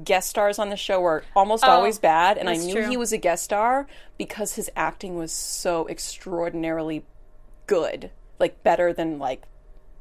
guest 0.03 0.29
stars 0.29 0.59
on 0.59 0.71
the 0.71 0.77
show 0.77 1.01
were 1.01 1.25
almost 1.35 1.65
always 1.65 1.99
bad, 1.99 2.37
and 2.39 2.49
I 2.49 2.53
Oh, 2.53 2.55
that's 2.57 2.67
knew 2.67 2.75
true. 2.75 2.89
he 2.91 2.97
was 2.97 3.13
a 3.13 3.19
guest 3.19 3.45
star 3.45 3.87
because 4.19 4.55
his 4.55 4.71
acting 4.77 5.17
was 5.17 5.33
so 5.33 5.89
extraordinarily 5.89 7.05
good, 7.67 8.11
like 8.39 8.63
better 8.63 8.93
than 8.93 9.19
like 9.19 9.43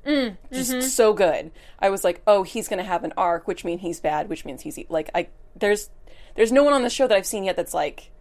Mm, 0.06 0.36
just 0.52 0.72
mm-hmm. 0.72 0.82
so 0.82 1.14
good. 1.14 1.50
I 1.80 1.90
was 1.90 2.04
like, 2.04 2.22
oh, 2.28 2.44
he's 2.44 2.68
going 2.68 2.80
to 2.80 2.84
have 2.84 3.06
an 3.06 3.14
arc, 3.16 3.48
which 3.48 3.64
means 3.64 3.80
he's 3.80 4.02
bad, 4.02 4.28
which 4.28 4.44
means 4.44 4.62
he's 4.64 4.78
e-, 4.78 4.86
like 4.90 5.10
I 5.16 5.28
there's 5.56 5.90
there's 6.36 6.52
no 6.52 6.62
one 6.64 6.74
on 6.74 6.82
the 6.84 6.90
show 6.90 7.08
that 7.08 7.16
I've 7.16 7.26
seen 7.26 7.46
yet 7.46 7.56
that's 7.56 7.74
like 7.74 8.12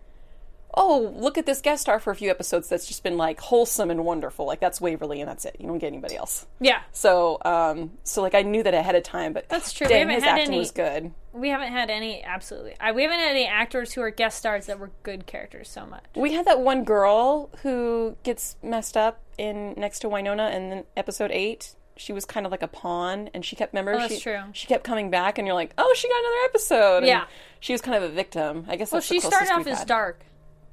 oh, 0.74 1.12
look 1.16 1.36
at 1.38 1.46
this 1.46 1.60
guest 1.60 1.82
star 1.82 1.98
for 2.00 2.10
a 2.10 2.16
few 2.16 2.30
episodes 2.30 2.68
that's 2.68 2.86
just 2.86 3.02
been 3.02 3.16
like 3.16 3.40
wholesome 3.40 3.90
and 3.90 4.04
wonderful. 4.04 4.46
Like 4.46 4.60
that's 4.60 4.80
Waverly 4.80 5.20
and 5.20 5.28
that's 5.28 5.44
it. 5.44 5.56
You 5.58 5.66
don't 5.66 5.78
get 5.78 5.88
anybody 5.88 6.16
else. 6.16 6.46
Yeah, 6.60 6.80
So, 6.92 7.38
um, 7.44 7.92
so 8.04 8.22
like 8.22 8.34
I 8.34 8.42
knew 8.42 8.62
that 8.62 8.74
ahead 8.74 8.94
of 8.94 9.02
time, 9.02 9.32
but 9.32 9.48
That's 9.48 9.72
true. 9.72 9.86
Haven't 9.88 10.10
his 10.14 10.24
had 10.24 10.30
acting 10.38 10.48
any- 10.48 10.58
was 10.58 10.70
good. 10.70 11.12
we 11.32 11.48
haven't 11.50 11.72
had 11.72 11.90
any 11.90 12.22
absolutely. 12.24 12.74
I, 12.80 12.92
we 12.92 13.02
haven't 13.02 13.18
had 13.20 13.30
any 13.30 13.46
actors 13.46 13.92
who 13.92 14.00
are 14.02 14.10
guest 14.10 14.38
stars 14.38 14.66
that 14.66 14.78
were 14.78 14.90
good 15.02 15.26
characters 15.26 15.68
so 15.68 15.84
much. 15.86 16.04
We 16.16 16.32
had 16.32 16.46
that 16.46 16.60
one 16.60 16.84
girl 16.84 17.50
who 17.62 18.16
gets 18.22 18.56
messed 18.62 18.96
up 18.96 19.20
in 19.38 19.74
next 19.76 19.98
to 20.00 20.08
Wynonna, 20.08 20.54
and 20.54 20.70
then 20.72 20.84
episode 20.96 21.30
eight, 21.32 21.74
she 21.96 22.12
was 22.12 22.24
kind 22.24 22.46
of 22.46 22.52
like 22.52 22.62
a 22.62 22.68
pawn, 22.68 23.28
and 23.34 23.44
she 23.44 23.56
kept 23.56 23.72
remember 23.74 23.92
Oh, 23.94 23.98
that's 23.98 24.14
she 24.14 24.20
true. 24.20 24.40
she 24.52 24.66
kept 24.66 24.84
coming 24.84 25.10
back, 25.10 25.36
and 25.38 25.46
you're 25.46 25.54
like, 25.54 25.72
oh, 25.76 25.94
she 25.96 26.08
got 26.08 26.18
another 26.20 26.44
episode. 26.46 26.96
And 26.98 27.06
Yeah. 27.06 27.24
she 27.60 27.72
was 27.72 27.80
kind 27.82 27.96
of 28.02 28.10
a 28.10 28.12
victim. 28.14 28.64
I 28.68 28.76
guess. 28.76 28.90
Well, 28.92 28.98
That's 29.00 29.06
she 29.06 29.20
started 29.20 29.50
off 29.52 29.66
as 29.66 29.84
dark 29.84 30.20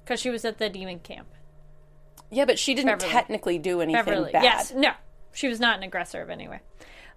because 0.09 0.19
she 0.19 0.31
was 0.31 0.43
at 0.43 0.57
the 0.57 0.69
demon 0.69 0.97
camp. 0.97 1.27
Yeah, 2.31 2.45
but 2.45 2.57
she 2.57 2.73
didn't 2.73 2.87
Beverly. 2.97 3.11
technically 3.11 3.57
do 3.59 3.79
anything 3.79 4.03
Beverly. 4.03 4.31
bad. 4.31 4.43
Yes. 4.43 4.73
No. 4.73 4.93
She 5.33 5.47
was 5.47 5.59
not 5.59 5.77
an 5.77 5.83
aggressor 5.83 6.19
of 6.23 6.31
any 6.31 6.47
way. 6.47 6.61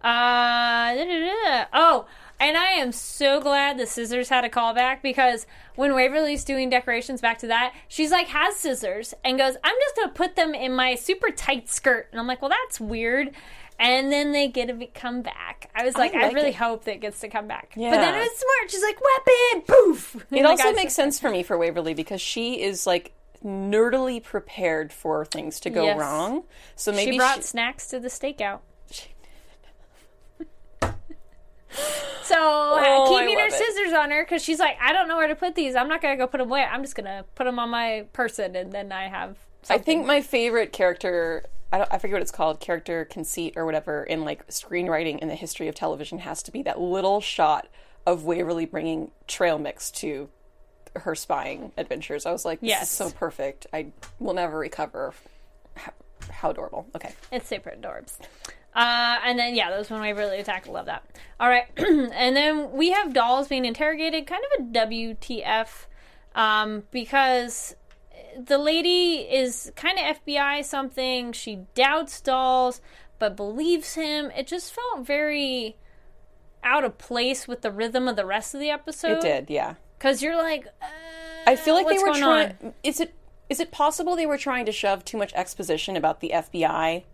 Uh, 0.05 1.65
oh, 1.73 2.05
and 2.39 2.59
I 2.59 2.73
am 2.73 2.93
so 2.93 3.41
glad 3.41 3.79
the 3.79 3.87
scissors 3.87 4.29
had 4.29 4.45
a 4.45 4.51
callback 4.51 5.01
because 5.01 5.47
when 5.75 5.95
Waverly's 5.95 6.45
doing 6.45 6.69
decorations 6.69 7.23
back 7.23 7.39
to 7.39 7.47
that, 7.47 7.73
she's 7.89 8.11
like 8.11 8.27
has 8.29 8.57
scissors 8.57 9.15
and 9.25 9.39
goes, 9.39 9.57
"I'm 9.65 9.77
just 9.81 9.97
gonna 9.97 10.13
put 10.13 10.37
them 10.37 10.55
in 10.55 10.75
my 10.75 10.95
super 10.97 11.31
tight 11.31 11.71
skirt," 11.71 12.09
and 12.11 12.21
I'm 12.21 12.27
like, 12.27 12.43
"Well, 12.43 12.51
that's 12.51 12.79
weird." 12.79 13.31
And 13.79 14.13
then 14.13 14.33
they 14.33 14.49
get 14.49 14.67
to 14.69 14.87
come 14.87 15.23
back. 15.23 15.71
I 15.75 15.85
was 15.85 15.97
like, 15.97 16.15
I, 16.15 16.27
like 16.27 16.35
really 16.35 16.51
it. 16.51 16.55
hope 16.57 16.85
that 16.85 16.95
it 16.95 17.01
gets 17.01 17.19
to 17.21 17.29
come 17.29 17.49
back. 17.49 17.73
But 17.75 17.91
then 17.91 18.15
it 18.15 18.19
was 18.19 18.31
smart. 18.39 18.71
She's 18.71 18.83
like, 18.83 18.99
weapon, 19.01 19.63
poof. 19.67 20.27
It 20.31 20.45
also 20.47 20.73
makes 20.73 20.93
sense 20.95 21.19
for 21.19 21.31
me 21.31 21.43
for 21.43 21.59
Waverly 21.59 21.95
because 21.95 22.21
she 22.21 22.61
is 22.63 22.87
like 22.87 23.13
nerdily 23.45 24.23
prepared 24.23 24.93
for 24.93 25.25
things 25.25 25.59
to 25.61 25.71
go 25.71 25.85
Yes. 25.85 25.99
wrong. 25.99 26.45
So 26.77 26.93
maybe 26.93 27.13
She 27.13 27.19
brought 27.19 27.43
snacks 27.43 27.89
to 27.89 27.99
the 27.99 28.09
stakeout. 28.09 28.61
So 32.25 32.37
Oh, 32.39 33.05
uh, 33.05 33.09
keeping 33.09 33.35
her 33.37 33.45
love 33.45 33.53
it. 33.53 33.59
scissors 33.75 33.93
on 33.95 34.11
her 34.11 34.25
because 34.25 34.43
she's 34.43 34.59
like, 34.59 34.77
I 34.81 34.93
don't 34.93 35.09
know 35.09 35.17
where 35.17 35.27
to 35.29 35.35
put 35.35 35.55
these. 35.55 35.75
I'm 35.75 35.89
not 35.89 36.01
gonna 36.01 36.17
go 36.17 36.27
put 36.27 36.39
them 36.39 36.49
away. 36.51 36.63
I'm 36.63 36.83
just 36.83 36.95
gonna 36.95 37.25
put 37.35 37.45
them 37.45 37.59
on 37.59 37.69
my 37.71 38.07
person, 38.13 38.55
and 38.57 38.71
then 38.73 38.93
I 38.93 39.09
have. 39.09 39.37
I 39.69 39.79
think 39.79 40.07
my 40.07 40.21
favorite 40.23 40.73
character, 40.73 41.45
I, 41.73 41.79
don't, 41.79 41.89
I 41.93 41.99
forget 41.99 42.15
what 42.15 42.23
it's 42.23 42.31
called, 42.31 42.61
character 42.61 43.05
conceit 43.07 43.55
or 43.57 43.65
whatever, 43.65 44.05
in 44.05 44.25
like 44.25 44.47
screenwriting 44.49 45.19
in 45.21 45.29
the 45.29 45.35
history 45.35 45.69
of 45.69 45.75
television 45.75 46.19
has 46.19 46.43
to 46.45 46.53
be 46.53 46.63
that 46.63 46.81
little 46.81 47.21
shot 47.21 47.69
of 48.07 48.25
Waverly 48.25 48.67
bringing 48.67 49.11
trail 49.27 49.59
mix 49.59 49.91
to 49.93 50.29
her 50.97 51.15
spying 51.15 51.73
adventures. 51.79 52.27
I 52.27 52.33
was 52.33 52.45
like, 52.45 52.61
this 52.61 52.69
Yes. 52.69 52.83
is 52.85 52.89
so 52.91 53.11
perfect. 53.11 53.67
I 53.73 53.87
will 54.19 54.35
never 54.35 54.59
recover. 54.59 55.15
How, 55.77 55.93
how 56.31 56.51
adorable. 56.51 56.87
Okay. 56.95 57.13
It's 57.31 57.49
super 57.49 57.71
adorbs. 57.71 58.19
Uh, 58.75 59.19
and 59.25 59.39
then 59.39 59.55
yeah, 59.55 59.71
those 59.71 59.89
when 59.91 60.01
Waverly 60.01 60.39
attack. 60.39 60.67
Love 60.67 60.87
that. 60.87 61.05
All 61.39 61.49
right, 61.49 61.67
and 61.77 62.35
then 62.37 62.73
we 62.73 62.91
have 62.91 63.13
dolls 63.13 63.49
being 63.49 63.65
interrogated. 63.67 64.27
Kind 64.27 64.43
of 64.59 64.67
a 64.67 64.71
WTF, 64.87 65.69
um, 66.35 66.83
because 66.91 67.77
the 68.39 68.59
lady 68.59 69.27
is 69.31 69.73
kind 69.77 69.99
of 69.99 70.25
FBI 70.25 70.65
something. 70.65 71.33
She 71.33 71.61
doubts 71.75 72.21
dolls, 72.21 72.81
but 73.19 73.37
believes 73.37 73.95
him. 73.95 74.31
It 74.37 74.47
just 74.47 74.73
felt 74.73 75.07
very 75.07 75.77
out 76.65 76.85
of 76.85 76.99
place 76.99 77.49
with 77.49 77.63
the 77.63 77.71
rhythm 77.71 78.09
of 78.09 78.17
the 78.17 78.27
rest 78.27 78.55
of 78.55 78.61
the 78.61 78.71
episode. 78.71 79.19
It 79.19 79.23
did, 79.23 79.51
yeah. 79.51 79.75
because 79.99 80.23
you're 80.23 80.37
like, 80.37 80.67
uh, 80.81 80.87
I 81.47 81.57
feel 81.57 81.75
like 81.75 81.89
they 81.89 81.99
were 81.99 82.15
trying. 82.15 82.75
Is 82.83 83.01
it 83.01 83.15
is 83.49 83.61
it 83.61 83.71
possible 83.71 84.17
they 84.17 84.27
were 84.27 84.39
trying 84.39 84.65
to 84.67 84.73
shove 84.73 85.05
too 85.05 85.19
much 85.19 85.33
exposition 85.35 85.97
about 85.97 86.21
the 86.21 86.31
FBI 86.35 87.05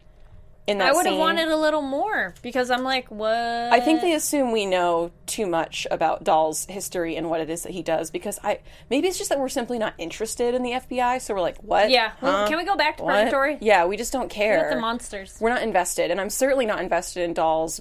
in 0.68 0.78
that 0.78 0.90
I 0.90 0.92
would 0.92 1.06
have 1.06 1.18
wanted 1.18 1.48
a 1.48 1.56
little 1.56 1.82
more 1.82 2.34
because 2.42 2.70
I'm 2.70 2.84
like, 2.84 3.10
what? 3.10 3.28
I 3.32 3.80
think 3.80 4.00
they 4.02 4.12
assume 4.12 4.52
we 4.52 4.66
know 4.66 5.10
too 5.26 5.46
much 5.46 5.86
about 5.90 6.24
Dolls' 6.24 6.66
history 6.66 7.16
and 7.16 7.30
what 7.30 7.40
it 7.40 7.48
is 7.50 7.62
that 7.62 7.72
he 7.72 7.82
does 7.82 8.10
because 8.10 8.38
I 8.44 8.60
maybe 8.90 9.08
it's 9.08 9.18
just 9.18 9.30
that 9.30 9.40
we're 9.40 9.48
simply 9.48 9.78
not 9.78 9.94
interested 9.98 10.54
in 10.54 10.62
the 10.62 10.72
FBI, 10.72 11.20
so 11.20 11.34
we're 11.34 11.40
like, 11.40 11.58
what? 11.58 11.90
Yeah. 11.90 12.12
Huh? 12.20 12.46
can 12.48 12.58
we 12.58 12.64
go 12.64 12.76
back 12.76 12.98
to 12.98 13.04
What? 13.04 13.14
Purgatory? 13.14 13.58
Yeah, 13.60 13.86
we 13.86 13.96
just 13.96 14.12
don't 14.12 14.28
care. 14.28 14.58
With 14.60 14.74
the 14.74 14.80
monsters. 14.80 15.38
We're 15.40 15.50
not 15.50 15.62
invested, 15.62 16.10
and 16.10 16.20
I'm 16.20 16.30
certainly 16.30 16.66
not 16.66 16.80
invested 16.80 17.22
in 17.22 17.32
Dolls' 17.34 17.80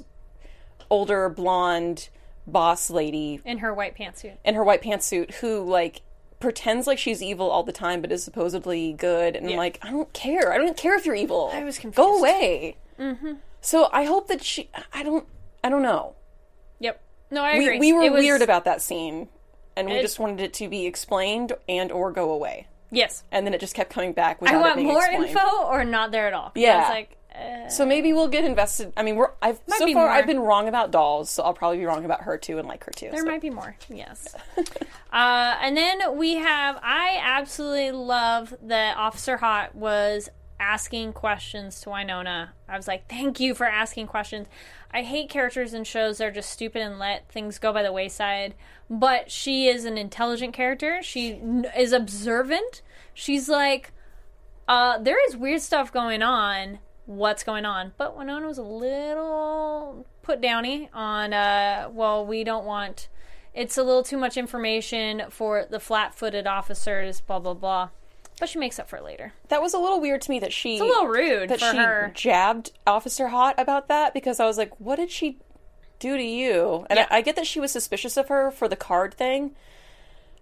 older 0.89 1.29
blonde 1.29 2.09
boss 2.45 2.89
lady 2.89 3.41
in 3.43 3.57
her 3.57 3.73
white 3.73 3.97
pantsuit. 3.97 4.37
in 4.45 4.55
her 4.55 4.63
white 4.63 4.81
pantsuit 4.81 5.33
who 5.35 5.63
like 5.69 6.01
pretends 6.39 6.85
like 6.87 6.99
she's 6.99 7.21
evil 7.23 7.49
all 7.49 7.63
the 7.63 7.71
time 7.71 8.01
but 8.01 8.11
is 8.11 8.23
supposedly 8.23 8.93
good 8.93 9.35
and 9.35 9.45
I'm 9.45 9.51
Yeah. 9.53 9.57
like 9.57 9.79
I 9.81 9.89
don't 9.91 10.11
care. 10.13 10.51
I 10.53 10.57
don't 10.57 10.77
care 10.77 10.95
if 10.95 11.05
you're 11.05 11.15
evil. 11.15 11.49
I 11.53 11.63
was 11.63 11.77
confused. 11.77 11.97
Go 11.97 12.19
away. 12.19 12.77
Mm-hmm. 12.99 13.33
So 13.61 13.89
I 13.91 14.03
hope 14.03 14.27
that 14.27 14.43
she 14.43 14.69
I 14.93 15.03
don't 15.03 15.25
I 15.63 15.69
don't 15.69 15.81
know. 15.81 16.15
Yep. 16.79 17.01
No, 17.31 17.43
I 17.43 17.51
agree. 17.53 17.79
We, 17.79 17.91
we 17.93 18.09
were 18.09 18.11
was- 18.15 18.21
weird 18.23 18.41
about 18.41 18.65
that 18.65 18.81
scene 18.81 19.29
and 19.75 19.87
we 19.89 19.95
It- 19.95 20.01
just 20.01 20.19
wanted 20.19 20.39
it 20.41 20.53
to 20.55 20.69
be 20.69 20.85
explained 20.85 21.53
and 21.67 21.91
or 21.91 22.11
go 22.11 22.31
away. 22.31 22.67
Yes. 22.91 23.23
And 23.31 23.45
then 23.45 23.53
it 23.53 23.59
just 23.59 23.75
kept 23.75 23.89
coming 23.89 24.13
back 24.13 24.37
I 24.41 24.55
it 24.55 24.59
want 24.59 24.81
more 24.81 24.99
explained. 24.99 25.25
info 25.25 25.63
or 25.65 25.83
not 25.83 26.11
there 26.11 26.27
at 26.27 26.33
all. 26.33 26.51
Yeah. 26.55 26.81
It's 26.81 26.89
like, 26.89 27.16
uh, 27.37 27.69
So 27.69 27.85
maybe 27.85 28.13
we'll 28.13 28.27
get 28.27 28.43
invested. 28.43 28.93
I 28.97 29.03
mean, 29.03 29.15
we're 29.15 29.31
I've 29.41 29.59
so 29.67 29.85
far 29.85 29.93
more. 29.93 30.09
I've 30.09 30.27
been 30.27 30.39
wrong 30.39 30.67
about 30.67 30.91
dolls, 30.91 31.29
so 31.29 31.43
I'll 31.43 31.53
probably 31.53 31.77
be 31.77 31.85
wrong 31.85 32.05
about 32.05 32.21
her 32.21 32.37
too 32.37 32.57
and 32.57 32.67
like 32.67 32.83
her 32.85 32.91
too. 32.91 33.09
there 33.11 33.21
so. 33.21 33.25
might 33.25 33.41
be 33.41 33.49
more. 33.49 33.75
Yes. 33.89 34.35
uh, 34.57 35.55
and 35.61 35.75
then 35.75 36.17
we 36.17 36.35
have, 36.35 36.79
I 36.81 37.19
absolutely 37.21 37.91
love 37.91 38.55
that 38.63 38.97
Officer 38.97 39.37
Haught 39.37 39.75
was 39.75 40.29
asking 40.59 41.13
questions 41.13 41.81
to 41.81 41.89
Wynonna. 41.89 42.49
I 42.67 42.77
was 42.77 42.87
like, 42.87 43.07
thank 43.09 43.39
you 43.39 43.53
for 43.53 43.65
asking 43.65 44.07
questions. 44.07 44.47
I 44.91 45.03
hate 45.03 45.29
characters 45.29 45.73
in 45.73 45.83
shows 45.83 46.17
that 46.17 46.27
are 46.27 46.31
just 46.31 46.49
stupid 46.49 46.81
and 46.81 46.97
let 46.97 47.29
things 47.29 47.59
go 47.59 47.73
by 47.73 47.83
the 47.83 47.91
wayside. 47.91 48.55
But 48.89 49.29
she 49.29 49.67
is 49.67 49.85
an 49.85 49.97
intelligent 49.97 50.53
character. 50.53 51.01
She 51.03 51.33
n- 51.33 51.67
is 51.77 51.91
observant. 51.91 52.81
She's 53.13 53.49
like, 53.49 53.91
uh, 54.67 54.97
there 54.99 55.17
is 55.27 55.37
weird 55.37 55.61
stuff 55.61 55.91
going 55.91 56.21
on. 56.21 56.79
What's 57.07 57.43
going 57.43 57.65
on? 57.65 57.93
But 57.97 58.15
Wynonna 58.17 58.45
was 58.45 58.57
a 58.59 58.63
little 58.63 60.05
put 60.21 60.41
downy 60.41 60.89
on, 60.93 61.33
uh, 61.33 61.89
well, 61.91 62.23
we 62.25 62.43
don't 62.43 62.65
want 62.65 63.07
it's 63.53 63.75
a 63.75 63.81
little 63.83 64.03
too 64.03 64.17
much 64.17 64.37
information 64.37 65.23
for 65.31 65.65
the 65.67 65.79
flat-footed 65.79 66.45
officers. 66.45 67.21
Blah 67.21 67.39
blah 67.39 67.55
blah. 67.55 67.89
But 68.39 68.49
she 68.49 68.59
makes 68.59 68.77
up 68.77 68.87
for 68.87 68.97
it 68.97 69.03
later. 69.03 69.33
That 69.47 69.63
was 69.63 69.73
a 69.73 69.79
little 69.79 69.99
weird 69.99 70.21
to 70.23 70.29
me 70.29 70.37
that 70.39 70.53
she 70.53 70.73
It's 70.73 70.81
a 70.81 70.85
little 70.85 71.07
rude 71.07 71.49
that 71.49 71.59
for 71.59 71.71
she 71.71 71.77
her. 71.77 72.11
jabbed 72.13 72.71
Officer 72.85 73.29
Haught 73.29 73.55
about 73.59 73.87
that 73.87 74.13
because 74.13 74.39
I 74.39 74.45
was 74.45 74.59
like, 74.59 74.79
what 74.79 74.97
did 74.97 75.09
she 75.09 75.39
do 75.97 76.15
to 76.17 76.23
you? 76.23 76.85
And 76.89 76.97
Yeah. 76.97 77.07
I, 77.09 77.17
I 77.17 77.21
get 77.21 77.35
that 77.37 77.47
she 77.47 77.59
was 77.59 77.71
suspicious 77.71 78.15
of 78.15 78.27
her 78.27 78.51
for 78.51 78.67
the 78.67 78.75
card 78.75 79.15
thing, 79.15 79.55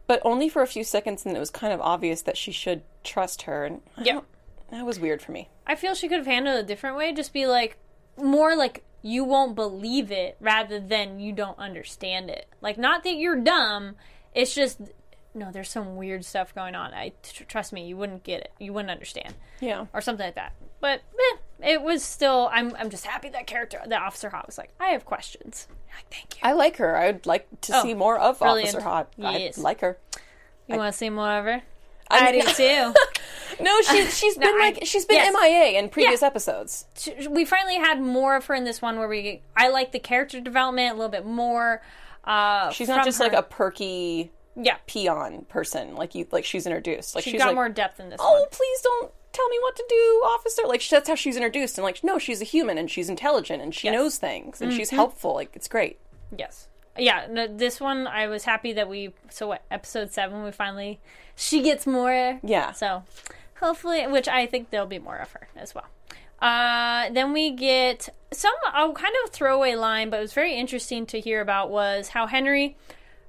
but 0.08 0.20
only 0.26 0.50
for 0.50 0.62
a 0.62 0.68
few 0.68 0.84
seconds, 0.84 1.26
and 1.26 1.38
it 1.38 1.40
was 1.40 1.50
kind 1.50 1.72
of 1.72 1.80
obvious 1.80 2.22
that 2.24 2.36
she 2.36 2.52
should 2.52 2.82
trust 3.06 3.44
her. 3.44 3.64
And 3.64 3.82
don't- 4.04 4.26
that 4.72 4.86
was 4.86 5.00
weird 5.00 5.22
for 5.22 5.32
me. 5.32 5.50
I 5.68 5.76
feel 5.76 5.94
she 5.96 6.08
could 6.08 6.18
have 6.18 6.26
handled 6.28 6.58
it 6.58 6.60
a 6.60 6.64
different 6.68 6.96
way. 6.98 7.14
Just 7.14 7.34
be 7.34 7.46
like 7.48 7.78
more 8.18 8.56
like 8.56 8.84
you 9.02 9.24
won't 9.24 9.56
believe 9.56 10.12
it 10.12 10.36
rather 10.40 10.80
than 10.80 11.20
you 11.20 11.32
don't 11.32 11.58
understand 11.60 12.30
it. 12.30 12.48
Like 12.62 12.78
not 12.78 13.04
that 13.04 13.16
you're 13.16 13.40
dumb. 13.40 13.96
It's 14.34 14.54
just 14.56 14.80
no. 15.34 15.52
There's 15.52 15.70
some 15.70 15.96
weird 15.96 16.24
stuff 16.26 16.54
going 16.56 16.76
on. 16.76 16.94
I 16.94 17.14
tr- 17.24 17.44
trust 17.44 17.74
me. 17.74 17.86
You 17.88 17.98
wouldn't 17.98 18.24
get 18.24 18.42
it. 18.42 18.52
You 18.60 18.74
wouldn't 18.74 18.92
understand 18.92 19.36
Yeah. 19.60 19.86
or 19.94 20.02
something 20.02 20.26
like 20.26 20.36
that. 20.36 20.54
But 20.82 21.02
eh, 21.64 21.72
it 21.72 21.82
was 21.82 22.04
still. 22.04 22.50
I'm. 22.52 22.76
I'm 22.78 22.90
just 22.90 23.06
happy 23.06 23.30
that 23.30 23.48
character, 23.48 23.82
that 23.88 24.02
Officer 24.02 24.30
Haught, 24.30 24.46
was 24.46 24.58
like, 24.58 24.72
I 24.80 24.90
have 24.90 25.06
questions. 25.06 25.68
Like, 25.96 26.06
thank 26.12 26.36
you. 26.36 26.42
I 26.44 26.52
like 26.54 26.78
her. 26.78 26.96
I 26.98 27.08
would 27.12 27.26
like 27.26 27.48
to 27.62 27.78
Oh, 27.78 27.82
see 27.84 27.94
more 27.94 28.18
of 28.20 28.40
brilliant. 28.40 28.70
Officer 28.76 28.82
Haught. 28.88 29.14
Yes. 29.18 29.58
I 29.58 29.62
like 29.62 29.82
her. 29.82 29.98
You 30.68 30.78
want 30.78 30.92
to 30.92 30.98
see 30.98 31.10
more 31.10 31.30
of 31.32 31.46
her? 31.46 31.62
I 32.10 32.32
do 32.34 32.42
too. 32.42 32.94
No, 33.60 33.82
she, 33.82 34.06
she's 34.06 34.38
No, 34.38 34.48
been 34.48 34.56
I- 34.56 34.66
like 34.72 34.80
she's 34.86 35.06
been 35.06 35.18
yes. 35.18 35.34
MIA 35.34 35.80
in 35.80 35.90
previous 35.90 36.22
Yeah. 36.22 36.28
episodes. 36.28 36.86
we 37.30 37.46
finally 37.46 37.76
had 37.78 38.02
more 38.02 38.36
of 38.36 38.46
her 38.46 38.56
in 38.56 38.64
this 38.64 38.82
one 38.82 38.98
where 39.00 39.08
we 39.08 39.42
I 39.56 39.70
like 39.70 39.92
the 39.92 40.00
character 40.00 40.40
development 40.42 40.92
a 40.92 40.96
little 40.96 41.10
bit 41.12 41.26
more. 41.26 41.82
Uh, 42.24 42.72
She's 42.72 42.88
not 42.88 43.06
just 43.06 43.20
her- 43.20 43.26
like 43.26 43.34
a 43.34 43.44
perky 43.44 44.32
yeah. 44.56 44.78
peon 44.88 45.46
person 45.50 45.96
like 45.96 46.16
you 46.16 46.28
like 46.32 46.46
she's 46.46 46.66
introduced. 46.66 47.14
Like 47.16 47.24
She's 47.24 47.32
she's 47.32 47.40
got 47.42 47.48
like, 47.48 47.56
more 47.56 47.70
depth 47.70 48.00
in 48.00 48.10
this 48.10 48.20
oh, 48.22 48.40
one. 48.40 48.50
please 48.52 48.82
don't 48.82 49.12
tell 49.32 49.48
me 49.50 49.58
what 49.62 49.76
to 49.76 49.86
do, 49.90 49.96
officer. 50.26 50.62
Like 50.66 50.88
that's 50.88 51.08
how 51.10 51.16
she's 51.16 51.36
introduced. 51.36 51.78
And 51.78 51.84
like, 51.86 52.04
no, 52.04 52.18
she's 52.18 52.42
a 52.42 52.46
human 52.46 52.78
and 52.78 52.90
she's 52.90 53.10
intelligent 53.10 53.62
and 53.62 53.76
she 53.76 53.88
Yes. 53.88 53.94
knows 53.94 54.18
things 54.18 54.62
and 54.62 54.72
she's 54.74 54.88
Mm-hmm. 54.88 54.96
helpful. 54.96 55.34
Like 55.36 55.56
it's 55.56 55.68
great. 55.68 56.00
Yes. 56.36 56.68
Yeah, 56.98 57.28
no, 57.30 57.46
this 57.46 57.82
one 57.82 58.08
I 58.08 58.28
was 58.28 58.46
happy 58.46 58.72
that 58.74 58.88
we 58.90 59.14
so 59.30 59.48
what 59.48 59.64
episode 59.70 60.14
7 60.14 60.44
we 60.44 60.52
finally 60.52 61.00
she 61.36 61.62
gets 61.62 61.86
more. 61.86 62.40
Yeah. 62.42 62.72
So 62.72 63.04
hopefully 63.60 64.06
which 64.08 64.28
I 64.28 64.46
think 64.46 64.70
there'll 64.70 64.88
be 64.88 65.00
more 65.00 65.18
of 65.18 65.32
her 65.32 65.48
as 65.56 65.74
well. 65.74 65.88
Uh, 66.42 67.10
then 67.12 67.34
we 67.34 67.52
get 67.52 68.10
some 68.32 68.54
a 68.68 68.92
kind 68.94 69.14
of 69.24 69.32
throwaway 69.32 69.76
line, 69.76 70.10
but 70.10 70.18
it 70.18 70.22
was 70.22 70.34
very 70.34 70.56
interesting 70.56 71.06
to 71.08 71.20
hear 71.20 71.42
about 71.42 71.70
was 71.70 72.10
how 72.10 72.28
Henry. 72.28 72.78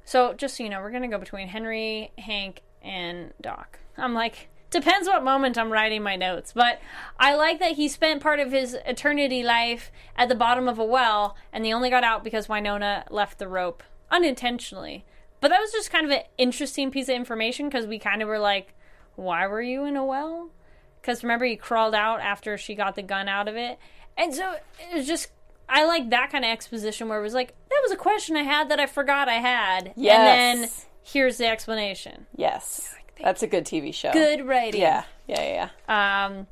So 0.04 0.34
just 0.34 0.56
so 0.56 0.64
you 0.64 0.70
know, 0.70 0.80
we're 0.80 0.90
gonna 0.90 1.08
go 1.08 1.18
between 1.18 1.48
Henry, 1.48 2.12
Hank, 2.18 2.62
and 2.82 3.32
Doc. 3.40 3.78
I'm 3.96 4.14
like, 4.14 4.48
depends 4.70 5.08
what 5.08 5.24
moment 5.24 5.56
I'm 5.56 5.72
writing 5.72 6.02
my 6.02 6.16
notes, 6.16 6.52
but 6.52 6.80
I 7.18 7.34
like 7.34 7.58
that 7.60 7.72
he 7.72 7.88
spent 7.88 8.22
part 8.22 8.40
of 8.40 8.52
his 8.52 8.74
eternity 8.86 9.42
life 9.42 9.90
at 10.16 10.28
the 10.28 10.34
bottom 10.34 10.68
of 10.68 10.78
a 10.78 10.84
well, 10.84 11.36
and 11.52 11.64
they 11.64 11.72
only 11.72 11.90
got 11.90 12.04
out 12.04 12.24
because 12.24 12.48
Wynonna 12.48 13.04
left 13.10 13.38
the 13.38 13.48
rope 13.48 13.82
unintentionally. 14.10 15.04
But 15.40 15.48
that 15.48 15.60
was 15.60 15.72
just 15.72 15.90
kind 15.90 16.06
of 16.06 16.12
an 16.12 16.22
interesting 16.38 16.90
piece 16.90 17.08
of 17.08 17.14
information 17.14 17.68
because 17.68 17.86
we 17.86 17.98
kind 17.98 18.22
of 18.22 18.28
were 18.28 18.38
like, 18.38 18.74
why 19.16 19.46
were 19.46 19.62
you 19.62 19.84
in 19.84 19.96
a 19.96 20.04
well? 20.04 20.50
Because 21.00 21.22
remember, 21.22 21.44
he 21.44 21.56
crawled 21.56 21.94
out 21.94 22.20
after 22.20 22.56
she 22.58 22.74
got 22.74 22.94
the 22.94 23.02
gun 23.02 23.28
out 23.28 23.48
of 23.48 23.56
it. 23.56 23.78
And 24.16 24.34
so 24.34 24.52
it 24.52 24.94
was 24.94 25.06
just, 25.06 25.28
I 25.68 25.84
like 25.84 26.10
that 26.10 26.30
kind 26.30 26.44
of 26.44 26.50
exposition 26.50 27.08
where 27.08 27.18
it 27.18 27.22
was 27.22 27.34
like, 27.34 27.54
that 27.68 27.80
was 27.82 27.92
a 27.92 27.96
question 27.96 28.36
I 28.36 28.42
had 28.42 28.70
that 28.70 28.80
I 28.80 28.86
forgot 28.86 29.28
I 29.28 29.34
had. 29.34 29.92
And 30.20 30.62
then 30.62 30.70
here's 31.02 31.38
the 31.38 31.46
explanation. 31.46 32.26
Yes, 32.34 32.94
that's 33.22 33.42
a 33.42 33.46
good 33.46 33.64
TV 33.64 33.92
show. 33.94 34.12
Good 34.12 34.46
writing. 34.46 34.80
Yeah, 34.80 35.04
yeah, 35.26 35.42
yeah. 35.42 35.68
yeah. 35.88 36.26
Um, 36.26 36.46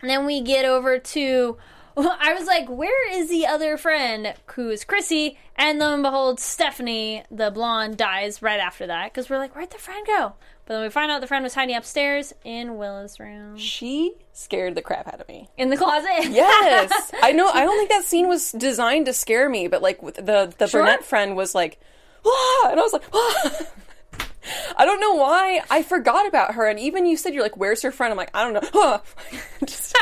and 0.00 0.10
then 0.10 0.26
we 0.26 0.40
get 0.40 0.64
over 0.64 0.98
to. 0.98 1.56
I 1.96 2.34
was 2.34 2.46
like, 2.46 2.68
where 2.68 3.10
is 3.10 3.30
the 3.30 3.46
other 3.46 3.78
friend 3.78 4.34
who 4.54 4.68
is 4.68 4.84
Chrissy? 4.84 5.38
And 5.56 5.78
lo 5.78 5.94
and 5.94 6.02
behold, 6.02 6.38
Stephanie, 6.38 7.24
the 7.30 7.50
blonde, 7.50 7.96
dies 7.96 8.42
right 8.42 8.60
after 8.60 8.86
that 8.86 9.12
because 9.12 9.30
we're 9.30 9.38
like, 9.38 9.56
where'd 9.56 9.70
the 9.70 9.78
friend 9.78 10.06
go? 10.06 10.34
But 10.66 10.74
then 10.74 10.82
we 10.82 10.90
find 10.90 11.10
out 11.12 11.20
the 11.20 11.28
friend 11.28 11.44
was 11.44 11.54
hiding 11.54 11.76
upstairs 11.76 12.32
in 12.44 12.76
Willa's 12.76 13.20
room. 13.20 13.56
She 13.56 14.14
scared 14.32 14.74
the 14.74 14.82
crap 14.82 15.06
out 15.06 15.20
of 15.20 15.28
me. 15.28 15.48
In 15.56 15.70
the 15.70 15.76
closet? 15.76 16.08
Yes, 16.30 17.12
I 17.22 17.30
know. 17.32 17.48
I 17.48 17.64
don't 17.64 17.76
think 17.78 17.90
that 17.90 18.04
scene 18.10 18.26
was 18.28 18.50
designed 18.52 19.06
to 19.06 19.12
scare 19.12 19.48
me, 19.48 19.68
but 19.68 19.80
like 19.80 20.00
the 20.00 20.52
the 20.58 20.66
Sure. 20.66 20.82
brunette 20.82 21.04
friend 21.04 21.36
was 21.36 21.54
like, 21.54 21.78
ah, 22.26 22.68
and 22.70 22.80
I 22.80 22.82
was 22.82 22.92
like, 22.92 23.04
ah. 23.14 23.66
I 24.76 24.84
don't 24.84 25.00
know 25.00 25.14
why 25.14 25.60
I 25.70 25.82
forgot 25.82 26.26
about 26.28 26.54
her. 26.54 26.66
And 26.68 26.78
even 26.78 27.06
you 27.06 27.16
said 27.16 27.32
you're 27.34 27.42
like, 27.42 27.56
"Where's 27.56 27.82
her 27.82 27.90
friend?" 27.90 28.12
I'm 28.12 28.16
like, 28.16 28.30
I 28.34 28.44
don't 28.44 28.52
know. 28.54 28.70
Ah. 28.74 29.02
Just, 29.64 29.96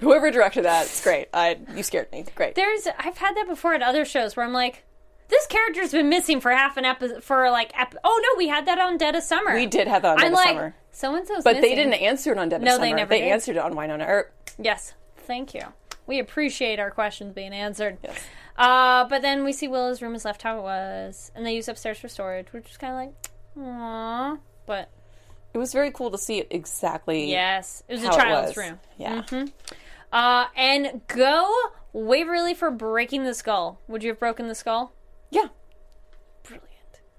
whoever 0.00 0.30
directed 0.30 0.64
that, 0.64 0.86
it's 0.86 1.02
great. 1.02 1.28
I 1.34 1.58
you 1.74 1.82
scared 1.82 2.10
me. 2.12 2.24
Great. 2.34 2.54
There's, 2.54 2.86
I've 2.98 3.18
had 3.18 3.36
that 3.36 3.46
before 3.46 3.74
at 3.74 3.82
other 3.82 4.04
shows 4.04 4.36
where 4.36 4.44
I'm 4.46 4.52
like, 4.54 4.84
this 5.28 5.46
character's 5.46 5.92
been 5.92 6.08
missing 6.08 6.40
for 6.40 6.50
half 6.52 6.76
an 6.76 6.84
episode, 6.84 7.22
for 7.24 7.50
like, 7.50 7.72
ep- 7.78 7.94
oh 8.04 8.20
no, 8.22 8.38
we 8.38 8.48
had 8.48 8.66
that 8.66 8.78
on 8.78 8.96
Dead 8.98 9.14
of 9.16 9.22
Summer. 9.22 9.54
we 9.54 9.66
did 9.66 9.88
have 9.88 10.02
that 10.02 10.12
on 10.12 10.16
Dead 10.18 10.26
I'm 10.26 10.32
of 10.32 10.36
like, 10.36 10.48
Summer, 10.48 10.74
so 10.92 11.14
and 11.14 11.26
so's 11.26 11.44
but 11.44 11.60
they 11.60 11.74
didn't 11.74 11.94
answer 11.94 12.32
it 12.32 12.38
on 12.38 12.48
Dead 12.48 12.56
of 12.56 12.62
No, 12.62 12.72
Summer. 12.72 12.86
they 12.86 12.92
never 12.92 13.08
They 13.10 13.20
did. 13.22 13.32
answered 13.32 13.56
it 13.56 13.60
on 13.60 13.74
Wynonna 13.74 14.06
Earp. 14.08 14.32
Yes, 14.58 14.94
thank 15.16 15.54
you. 15.54 15.62
We 16.06 16.18
appreciate 16.20 16.78
our 16.78 16.90
questions 16.90 17.34
being 17.34 17.52
answered. 17.52 17.98
Yes. 18.02 18.16
Uh, 18.56 19.04
but 19.08 19.20
then 19.22 19.42
we 19.44 19.52
see 19.52 19.66
Willa's 19.68 20.00
room 20.00 20.14
is 20.14 20.24
left 20.24 20.42
how 20.42 20.58
it 20.58 20.62
was, 20.62 21.30
and 21.34 21.44
they 21.44 21.54
use 21.54 21.68
upstairs 21.68 21.98
for 21.98 22.08
storage, 22.08 22.52
which 22.52 22.70
is 22.70 22.76
kind 22.76 22.92
of 22.92 22.98
like, 22.98 23.66
aww. 23.66 24.38
But 24.66 24.88
It 25.52 25.58
was 25.58 25.72
very 25.72 25.90
cool 25.90 26.10
to 26.12 26.18
see 26.18 26.38
it 26.38 26.46
exactly. 26.50 27.28
yes, 27.30 27.82
it 27.88 27.94
was 27.94 28.04
a 28.04 28.08
child's 28.10 28.56
was. 28.56 28.56
room. 28.56 28.78
Yeah. 28.96 29.22
Uh, 30.12 30.46
and 30.56 31.00
go 31.08 31.52
Waverly 31.92 32.54
for 32.54 32.70
breaking 32.70 33.24
the 33.24 33.34
skull. 33.34 33.80
Would 33.88 34.02
you 34.04 34.10
have 34.10 34.18
broken 34.20 34.48
the 34.48 34.54
skull? 34.54 34.92
Yeah. 35.30 35.48
Brilliant. 36.42 36.70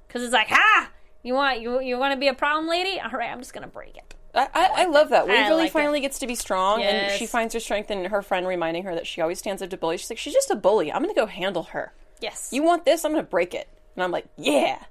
Because 0.08 0.24
it's 0.24 0.34
like, 0.34 0.48
ha! 0.50 0.90
You 1.24 1.34
want 1.34 1.60
you 1.62 1.82
you 1.82 1.98
want 1.98 2.14
to 2.14 2.20
be 2.20 2.28
a 2.28 2.34
problem 2.34 2.70
lady? 2.70 3.00
All 3.00 3.12
right, 3.12 3.30
I'm 3.30 3.40
just 3.40 3.54
gonna 3.54 3.68
break 3.68 3.98
it. 3.98 4.16
I, 4.34 4.50
I, 4.54 4.70
I 4.84 4.86
love 4.86 5.10
that. 5.10 5.28
Waverly 5.28 5.64
like 5.64 5.68
it. 5.68 5.74
finally 5.74 6.00
gets 6.00 6.20
to 6.20 6.28
be 6.28 6.36
strong, 6.36 6.84
and 6.84 7.12
she 7.18 7.26
finds 7.26 7.54
her 7.54 7.60
strength 7.60 7.90
in 7.90 8.06
her 8.06 8.22
friend 8.22 8.48
reminding 8.48 8.84
her 8.84 8.94
that 8.94 9.08
she 9.08 9.22
always 9.22 9.40
stands 9.40 9.62
up 9.62 9.70
to 9.72 9.78
bullies. 9.78 10.02
She's 10.02 10.10
like, 10.12 10.20
she's 10.20 10.34
just 10.34 10.52
a 10.52 10.56
bully. 10.56 10.92
I'm 10.92 11.02
going 11.02 11.14
to 11.14 11.20
go 11.20 11.26
handle 11.26 11.64
her. 11.64 11.94
Yes, 12.22 12.50
You 12.52 12.64
want 12.64 12.86
this? 12.86 13.04
I'm 13.04 13.14
going 13.14 13.24
to 13.24 13.30
break 13.30 13.54
it. 13.54 13.68
And 13.96 14.04
I'm 14.04 14.12
like, 14.12 14.26
yeah. 14.38 14.84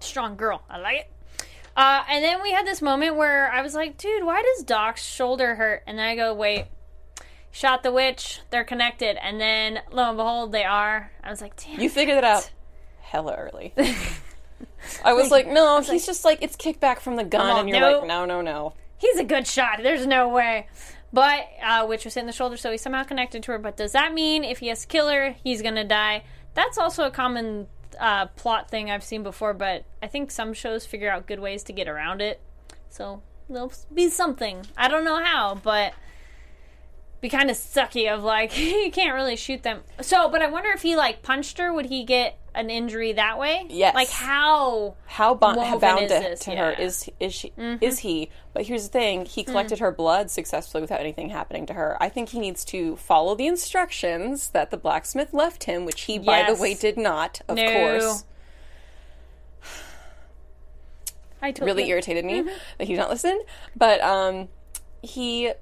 strong 0.00 0.36
girl. 0.36 0.62
I 0.68 0.78
like 0.78 0.98
it. 0.98 1.10
Uh, 1.76 2.04
and 2.08 2.22
then 2.22 2.42
we 2.42 2.52
had 2.52 2.66
this 2.66 2.80
moment 2.80 3.16
where 3.16 3.50
I 3.50 3.62
was 3.62 3.74
like, 3.74 3.96
dude, 3.96 4.24
why 4.24 4.42
does 4.42 4.64
Doc's 4.64 5.02
shoulder 5.02 5.56
hurt? 5.56 5.82
And 5.86 5.98
then 5.98 6.06
I 6.06 6.14
go, 6.14 6.34
wait, 6.34 6.66
shot 7.54 7.84
the 7.84 7.92
witch. 7.92 8.40
They're 8.50 8.64
connected. 8.64 9.16
And 9.24 9.40
then 9.40 9.80
lo 9.90 10.08
and 10.08 10.16
behold, 10.18 10.52
they 10.52 10.64
are. 10.64 11.10
I 11.22 11.30
was 11.30 11.40
like, 11.40 11.56
damn. 11.56 11.80
You 11.80 11.88
figured 11.88 12.18
it 12.18 12.24
out 12.24 12.50
hella 13.00 13.34
early. 13.34 13.72
I 15.04 15.12
was 15.12 15.30
like, 15.30 15.46
no, 15.46 15.80
he's 15.80 16.04
just 16.04 16.24
like, 16.24 16.42
it's 16.42 16.56
kickback 16.56 16.98
from 16.98 17.16
the 17.16 17.24
gun. 17.24 17.60
And 17.60 17.68
you're 17.68 17.80
no. 17.80 17.98
like, 18.00 18.08
no, 18.08 18.24
no, 18.26 18.40
no. 18.40 18.74
he's 18.98 19.18
a 19.18 19.24
good 19.24 19.46
shot. 19.46 19.78
There's 19.82 20.06
no 20.06 20.28
way. 20.28 20.66
But 21.12 21.46
uh, 21.62 21.86
Witch 21.88 22.04
was 22.04 22.16
in 22.16 22.26
the 22.26 22.32
shoulder, 22.32 22.56
so 22.56 22.72
he's 22.72 22.82
somehow 22.82 23.04
connected 23.04 23.44
to 23.44 23.52
her. 23.52 23.58
But 23.58 23.76
does 23.76 23.92
that 23.92 24.12
mean 24.12 24.42
if 24.42 24.58
he 24.58 24.66
has 24.66 24.82
to 24.82 24.88
kill 24.88 25.08
her, 25.08 25.36
he's 25.44 25.62
gonna 25.62 25.84
die? 25.84 26.24
That's 26.54 26.76
also 26.76 27.04
a 27.04 27.10
common 27.12 27.68
uh, 28.00 28.26
plot 28.26 28.68
thing 28.68 28.90
I've 28.90 29.04
seen 29.04 29.22
before. 29.22 29.54
But 29.54 29.84
I 30.02 30.08
think 30.08 30.32
some 30.32 30.52
shows 30.52 30.84
figure 30.84 31.08
out 31.08 31.28
good 31.28 31.38
ways 31.38 31.62
to 31.64 31.72
get 31.72 31.86
around 31.86 32.20
it. 32.20 32.40
So 32.90 33.22
there'll 33.48 33.72
be 33.92 34.10
something. 34.10 34.66
I 34.76 34.88
don't 34.88 35.04
know 35.04 35.22
how, 35.22 35.54
but 35.62 35.94
be 37.24 37.30
kind 37.30 37.50
of 37.50 37.56
sucky 37.56 38.12
of 38.12 38.22
like 38.22 38.56
you 38.58 38.90
can't 38.92 39.14
really 39.14 39.36
shoot 39.36 39.62
them. 39.62 39.80
So, 40.02 40.28
but 40.28 40.42
I 40.42 40.48
wonder 40.48 40.68
if 40.70 40.82
he 40.82 40.94
like 40.94 41.22
punched 41.22 41.56
her, 41.58 41.72
would 41.72 41.86
he 41.86 42.04
get 42.04 42.38
an 42.54 42.68
injury 42.70 43.14
that 43.14 43.38
way? 43.38 43.66
Yes. 43.70 43.94
Like 43.94 44.10
how? 44.10 44.94
How 45.06 45.34
bo- 45.34 45.54
Woven 45.56 45.78
bound 45.80 46.08
to, 46.08 46.36
to 46.36 46.50
Yeah. 46.52 46.56
Mm-hmm. 46.56 46.56
her 46.58 46.72
is 46.82 47.08
is 47.18 47.32
she 47.34 47.52
is 47.80 47.98
he? 48.00 48.28
But 48.52 48.66
here's 48.66 48.84
the 48.84 48.90
thing: 48.92 49.24
he 49.24 49.42
collected 49.42 49.78
her 49.78 49.90
blood 49.90 50.30
successfully 50.30 50.82
without 50.82 51.00
anything 51.00 51.30
happening 51.30 51.64
to 51.66 51.72
her. 51.72 51.96
I 52.00 52.08
think 52.10 52.28
he 52.28 52.38
needs 52.38 52.64
to 52.66 52.96
follow 52.96 53.34
the 53.34 53.46
instructions 53.46 54.50
that 54.50 54.70
the 54.70 54.76
blacksmith 54.76 55.32
left 55.32 55.64
him, 55.64 55.84
which 55.86 56.02
he, 56.02 56.18
by 56.18 56.44
the 56.52 56.60
way, 56.60 56.74
did 56.74 56.96
not. 56.98 57.40
Of 57.48 57.56
No. 57.56 57.72
course, 57.72 58.24
I 61.42 61.50
totally 61.52 61.72
really 61.72 61.90
irritated 61.90 62.24
Mm-hmm. 62.24 62.46
me 62.46 62.52
that 62.78 62.86
he 62.86 62.92
did 62.94 63.00
not 63.00 63.10
listen. 63.10 63.40
But 63.76 64.00
um, 64.02 64.48
he, 65.02 65.52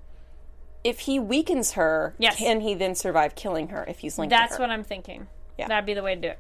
if 0.85 1.01
he 1.01 1.19
weakens 1.19 1.73
her, 1.73 2.15
Yes. 2.19 2.37
can 2.37 2.61
he 2.61 2.75
then 2.75 2.95
survive 2.95 3.35
killing 3.35 3.69
her 3.69 3.85
if 3.89 4.01
he's 4.01 4.19
linked? 4.19 4.31
That's 4.31 4.41
to 4.41 4.45
her? 4.45 4.49
That's 4.49 4.61
what 4.61 4.71
I'm 4.71 4.85
thinking. 4.85 5.27
Yeah. 5.59 5.69
That'd 5.69 5.87
be 5.87 5.95
the 5.95 6.03
way 6.03 6.15
to 6.15 6.21
do 6.21 6.29
it. 6.29 6.39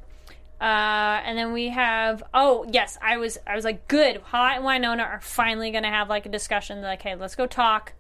Uh, 0.60 1.20
and 1.24 1.36
then 1.36 1.52
we 1.52 1.70
have 1.70 2.22
oh 2.32 2.64
yes, 2.70 2.96
I 3.02 3.16
was 3.16 3.36
I 3.46 3.56
was 3.56 3.64
like 3.64 3.88
good. 3.88 4.18
Haught 4.18 4.58
and 4.58 4.64
Wynonna 4.64 5.04
are 5.04 5.20
finally 5.20 5.70
gonna 5.72 5.90
have 5.90 6.08
like 6.08 6.24
a 6.24 6.28
discussion. 6.28 6.80
They're 6.80 6.90
like, 6.90 7.02
hey, 7.02 7.16
let's 7.16 7.34
go 7.34 7.46
talk. 7.46 7.92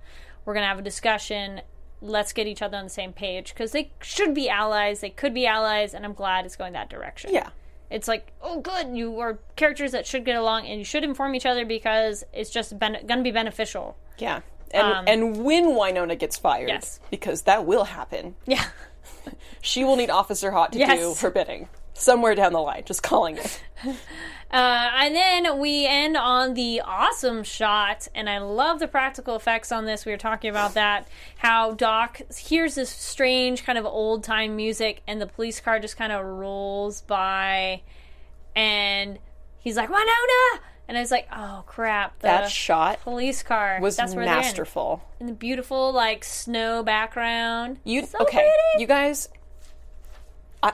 We're 0.44 0.54
gonna 0.54 0.66
have 0.66 0.78
a 0.78 0.82
discussion. 0.82 1.62
Let's 2.00 2.32
get 2.32 2.46
each 2.46 2.62
other 2.62 2.76
on 2.76 2.84
the 2.84 2.90
same 2.90 3.12
page 3.12 3.52
because 3.52 3.72
they 3.72 3.90
should 4.00 4.32
be 4.34 4.48
allies. 4.48 5.00
They 5.00 5.10
could 5.10 5.34
be 5.34 5.46
allies, 5.46 5.92
and 5.94 6.04
I'm 6.04 6.14
glad 6.14 6.44
it's 6.46 6.56
going 6.56 6.72
that 6.74 6.88
direction. 6.90 7.32
Yeah. 7.32 7.50
It's 7.90 8.08
like, 8.08 8.32
oh, 8.40 8.58
good, 8.60 8.96
you 8.96 9.20
are 9.20 9.38
characters 9.54 9.92
that 9.92 10.06
should 10.06 10.24
get 10.24 10.34
along, 10.36 10.66
and 10.66 10.78
you 10.78 10.84
should 10.84 11.04
inform 11.04 11.34
each 11.34 11.44
other 11.46 11.64
because 11.66 12.24
it's 12.32 12.48
just 12.50 12.76
ben- 12.78 13.06
going 13.06 13.18
to 13.18 13.22
be 13.22 13.30
beneficial. 13.30 13.96
Yeah. 14.18 14.40
And, 14.72 15.08
and 15.08 15.44
when 15.44 15.66
Wynonna 15.66 16.18
gets 16.18 16.36
fired, 16.38 16.70
Um, 16.70 16.76
Yes. 16.76 17.00
because 17.10 17.42
that 17.42 17.64
will 17.66 17.84
happen, 17.84 18.34
Yeah. 18.46 18.64
she 19.60 19.84
will 19.84 19.96
need 19.96 20.10
Officer 20.10 20.50
Haught 20.50 20.72
to 20.72 20.78
Yes. 20.78 20.98
do 20.98 21.14
her 21.26 21.30
bidding 21.30 21.68
somewhere 21.94 22.34
down 22.34 22.52
the 22.52 22.60
line. 22.60 22.82
Just 22.84 23.02
calling 23.02 23.36
it. 23.36 23.62
Uh, 24.50 24.90
and 24.96 25.16
then 25.16 25.58
we 25.58 25.86
end 25.86 26.14
on 26.14 26.52
the 26.52 26.82
awesome 26.84 27.42
shot, 27.42 28.06
and 28.14 28.28
I 28.28 28.36
love 28.36 28.80
the 28.80 28.86
practical 28.86 29.34
effects 29.34 29.72
on 29.72 29.86
this. 29.86 30.04
We 30.04 30.12
were 30.12 30.18
talking 30.18 30.50
about 30.50 30.74
that. 30.74 31.08
How 31.38 31.72
Doc 31.72 32.20
hears 32.36 32.74
this 32.74 32.90
strange 32.90 33.64
kind 33.64 33.78
of 33.78 33.86
old 33.86 34.22
time 34.24 34.54
music, 34.54 35.00
and 35.06 35.22
the 35.22 35.26
police 35.26 35.58
car 35.58 35.80
just 35.80 35.96
kind 35.96 36.12
of 36.12 36.22
rolls 36.22 37.00
by, 37.00 37.80
and 38.54 39.18
he's 39.58 39.78
like, 39.78 39.88
Wynonna! 39.88 40.58
And 40.88 40.98
I 40.98 41.00
was 41.00 41.10
like, 41.10 41.28
oh 41.32 41.62
crap. 41.66 42.18
That 42.20 42.50
shot 42.50 43.00
police 43.02 43.42
car 43.42 43.78
was 43.80 43.96
That's 43.96 44.14
where 44.14 44.24
they're 44.24 44.34
in. 44.34 44.40
masterful. 44.42 45.02
In 45.20 45.26
the 45.26 45.32
beautiful, 45.32 45.92
like, 45.92 46.24
snow 46.24 46.82
background. 46.82 47.78
You 47.84 48.04
So 48.04 48.18
okay? 48.20 48.38
pretty. 48.38 48.82
You 48.82 48.86
guys, 48.86 49.28
I, 50.62 50.72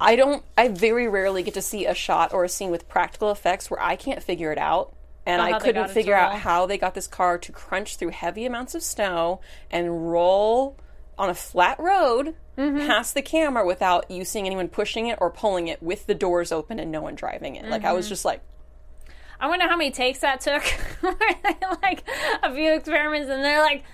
I 0.00 0.16
don't. 0.16 0.44
I 0.56 0.68
very 0.68 1.08
rarely 1.08 1.42
get 1.42 1.54
to 1.54 1.62
see 1.62 1.86
a 1.86 1.94
shot 1.94 2.32
or 2.32 2.44
a 2.44 2.48
scene 2.48 2.70
with 2.70 2.88
practical 2.88 3.30
effects 3.30 3.70
where 3.70 3.80
I 3.82 3.96
can't 3.96 4.22
figure 4.22 4.52
it 4.52 4.58
out, 4.58 4.94
and 5.26 5.40
Oh, 5.40 5.44
I 5.44 5.58
couldn't 5.58 5.74
got 5.74 5.84
it 5.86 5.88
to 5.88 5.94
figure 5.94 6.14
out 6.14 6.36
how 6.36 6.66
they 6.66 6.78
got 6.78 6.94
this 6.94 7.06
car 7.06 7.38
to 7.38 7.52
crunch 7.52 7.96
through 7.96 8.10
heavy 8.10 8.44
amounts 8.46 8.74
of 8.74 8.82
snow 8.82 9.40
and 9.70 10.10
roll 10.12 10.76
on 11.18 11.30
a 11.30 11.34
flat 11.34 11.78
road 11.80 12.34
Mm-hmm. 12.56 12.86
past 12.86 13.14
the 13.14 13.22
camera 13.22 13.66
without 13.66 14.08
you 14.08 14.24
seeing 14.24 14.46
anyone 14.46 14.68
pushing 14.68 15.08
it 15.08 15.18
or 15.20 15.28
pulling 15.28 15.66
it 15.66 15.82
with 15.82 16.06
the 16.06 16.14
doors 16.14 16.52
open 16.52 16.78
and 16.78 16.92
no 16.92 17.02
one 17.02 17.16
driving 17.16 17.56
it. 17.56 17.64
Like 17.68 17.82
I 17.82 17.88
Mm-hmm. 17.88 17.96
was 17.96 18.08
just 18.08 18.24
like, 18.24 18.42
I 19.44 19.46
wonder 19.46 19.68
how 19.68 19.76
many 19.76 19.90
takes 19.90 20.20
that 20.20 20.40
took. 20.40 20.64
like 21.82 22.02
a 22.42 22.54
few 22.54 22.72
experiments, 22.72 23.28
and 23.28 23.44
they're 23.44 23.60
like, 23.60 23.84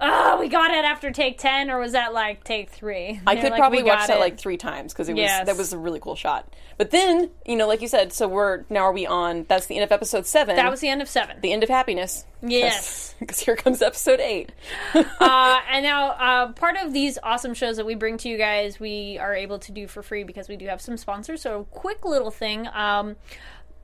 "Oh, 0.00 0.38
we 0.40 0.48
got 0.48 0.70
it 0.70 0.82
after 0.86 1.10
take 1.10 1.36
ten, 1.36 1.70
or 1.70 1.78
was 1.78 1.92
that 1.92 2.14
like 2.14 2.42
take 2.42 2.70
three? 2.70 3.20
I 3.26 3.36
could 3.36 3.50
like, 3.50 3.58
probably 3.58 3.82
watch 3.82 4.06
that 4.06 4.16
it." 4.16 4.20
like 4.20 4.38
three 4.38 4.56
times 4.56 4.94
because 4.94 5.10
it 5.10 5.12
was 5.12 5.20
Yes. 5.20 5.44
that 5.44 5.58
was 5.58 5.74
a 5.74 5.78
really 5.78 6.00
cool 6.00 6.16
shot. 6.16 6.50
But 6.78 6.90
then, 6.90 7.28
you 7.44 7.56
know, 7.56 7.68
like 7.68 7.82
you 7.82 7.86
said, 7.86 8.14
so 8.14 8.26
we're 8.28 8.64
now 8.70 8.84
are 8.84 8.92
we 8.92 9.04
on? 9.04 9.44
That's 9.46 9.66
the 9.66 9.74
end 9.74 9.84
of 9.84 9.92
episode 9.92 10.24
seven. 10.24 10.56
That 10.56 10.70
was 10.70 10.80
the 10.80 10.88
end 10.88 11.02
of 11.02 11.08
seven. 11.08 11.36
the 11.42 11.52
end 11.52 11.62
of 11.62 11.68
happiness. 11.68 12.24
Yes. 12.40 13.14
because 13.20 13.38
here 13.38 13.54
comes 13.54 13.82
episode 13.82 14.20
eight. 14.20 14.52
uh, 14.94 15.60
and 15.70 15.84
now, 15.84 16.12
uh, 16.12 16.52
part 16.52 16.76
of 16.82 16.94
these 16.94 17.18
awesome 17.22 17.52
shows 17.52 17.76
that 17.76 17.84
we 17.84 17.94
bring 17.94 18.16
to 18.16 18.28
you 18.30 18.38
guys, 18.38 18.80
we 18.80 19.18
are 19.18 19.34
able 19.34 19.58
to 19.58 19.70
do 19.70 19.86
for 19.86 20.02
free 20.02 20.24
because 20.24 20.48
we 20.48 20.56
do 20.56 20.66
have 20.66 20.80
some 20.80 20.96
sponsors. 20.96 21.42
So, 21.42 21.60
a 21.60 21.64
quick 21.64 22.06
little 22.06 22.30
thing. 22.30 22.66
Um, 22.72 23.16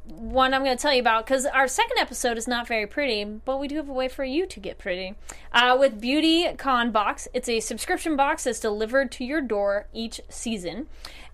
one 0.08 0.54
I'm 0.54 0.64
going 0.64 0.76
to 0.76 0.80
tell 0.80 0.92
you 0.92 1.00
about 1.00 1.26
because 1.26 1.46
our 1.46 1.68
second 1.68 1.98
episode 1.98 2.38
is 2.38 2.48
not 2.48 2.66
very 2.66 2.86
pretty, 2.86 3.24
but 3.24 3.58
we 3.58 3.68
do 3.68 3.76
have 3.76 3.88
a 3.88 3.92
way 3.92 4.08
for 4.08 4.24
you 4.24 4.46
to 4.46 4.60
get 4.60 4.78
pretty. 4.78 5.14
Uh, 5.52 5.76
with 5.78 6.00
Beauty 6.00 6.48
Con 6.56 6.90
Box, 6.90 7.28
it's 7.34 7.48
a 7.48 7.60
subscription 7.60 8.16
box 8.16 8.44
that's 8.44 8.60
delivered 8.60 9.12
to 9.12 9.24
your 9.24 9.40
door 9.40 9.86
each 9.92 10.20
season. 10.28 10.86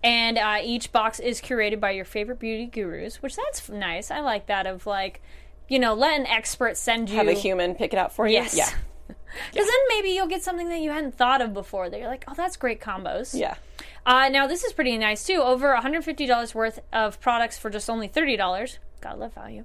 And 0.03 0.37
uh, 0.37 0.59
each 0.63 0.93
box 0.93 1.19
is 1.19 1.41
curated 1.41 1.81
by 1.81 1.93
your 1.93 2.05
favorite 2.05 2.39
beauty 2.39 2.67
gurus, 2.67 3.23
which 3.23 3.37
that's 3.37 3.69
nice. 3.69 4.11
I 4.11 4.21
like 4.21 4.47
that 4.47 4.67
of 4.67 4.87
like, 4.87 5.23
you 5.69 5.79
know, 5.79 5.95
let 5.95 6.19
an 6.19 6.27
expert 6.27 6.77
send 6.77 7.09
you 7.09 7.17
Have 7.17 7.29
a 7.29 7.33
human 7.33 7.75
pick 7.75 7.93
it 7.93 7.99
out 7.99 8.13
for 8.13 8.27
you. 8.27 8.35
Yes. 8.35 8.57
Yeah. 8.57 8.69
Because 9.53 9.67
then 9.67 9.79
maybe 9.89 10.11
you'll 10.11 10.29
get 10.29 10.45
something 10.45 10.69
that 10.69 10.79
you 10.79 10.91
hadn't 10.91 11.17
thought 11.17 11.43
of 11.43 11.53
before 11.53 11.91
that 11.91 11.99
you're 11.99 12.09
like, 12.09 12.25
oh, 12.29 12.35
that's 12.37 12.57
great 12.57 12.81
combos. 12.81 13.37
Yeah. 13.37 13.57
Uh, 14.07 14.29
now, 14.29 14.47
this 14.47 14.65
is 14.65 14.73
pretty 14.73 14.97
nice 14.99 15.27
too. 15.27 15.41
Over 15.43 15.75
$150 15.75 16.55
worth 16.55 16.81
of 16.93 17.21
products 17.21 17.59
for 17.59 17.71
just 17.71 17.89
only 17.89 18.09
$30. 18.09 18.79
Gotta 19.01 19.17
love 19.17 19.35
value. 19.35 19.65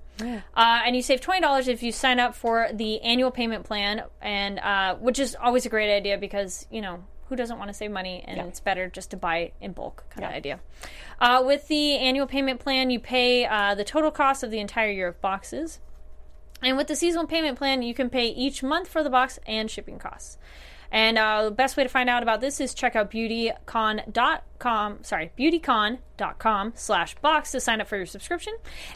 Uh, 0.55 0.81
and 0.85 0.95
you 0.95 1.01
save 1.01 1.21
$20 1.21 1.67
if 1.67 1.81
you 1.83 1.91
sign 1.91 2.19
up 2.19 2.35
for 2.35 2.69
the 2.73 3.01
annual 3.01 3.31
payment 3.31 3.65
plan, 3.65 4.03
and 4.21 4.59
uh, 4.59 4.95
which 4.95 5.19
is 5.19 5.35
always 5.39 5.65
a 5.65 5.69
great 5.69 5.93
idea 5.95 6.17
because, 6.17 6.65
you 6.69 6.81
know, 6.81 7.03
who 7.29 7.35
doesn't 7.35 7.57
want 7.59 7.69
to 7.69 7.73
save 7.73 7.91
money 7.91 8.23
and 8.27 8.39
it's 8.47 8.59
better 8.59 8.89
just 8.89 9.11
to 9.11 9.17
buy 9.17 9.51
in 9.61 9.71
bulk 9.71 10.03
kind 10.09 10.25
of 10.25 10.31
idea. 10.37 10.59
Uh, 11.21 11.43
with 11.45 11.67
the 11.67 11.95
annual 11.97 12.25
payment 12.25 12.59
plan, 12.59 12.89
you 12.89 12.99
pay 12.99 13.45
uh, 13.45 13.75
the 13.75 13.83
total 13.83 14.09
cost 14.09 14.43
of 14.43 14.49
the 14.49 14.59
entire 14.59 14.89
year 14.89 15.07
of 15.09 15.21
boxes. 15.21 15.79
And 16.61 16.75
with 16.75 16.87
the 16.87 16.95
seasonal 16.95 17.27
payment 17.27 17.57
plan, 17.57 17.83
you 17.83 17.93
can 17.93 18.09
pay 18.09 18.27
each 18.27 18.63
month 18.63 18.87
for 18.87 19.03
the 19.03 19.09
box 19.11 19.39
and 19.45 19.69
shipping 19.69 19.99
costs. 19.99 20.37
And 20.91 21.17
uh, 21.17 21.43
the 21.45 21.51
best 21.51 21.77
way 21.77 21.83
to 21.83 21.89
find 21.89 22.09
out 22.09 22.23
about 22.23 22.41
this 22.41 22.59
is 22.59 22.73
check 22.73 22.95
out 22.95 23.11
beautycon.com, 23.11 25.03
sorry, 25.03 25.31
beautycon.com 25.37 26.73
slash 26.75 27.15
box 27.15 27.51
to 27.51 27.59
sign 27.59 27.79
up 27.81 27.87
for 27.87 27.97
your 27.97 28.05
subscription. 28.05 28.53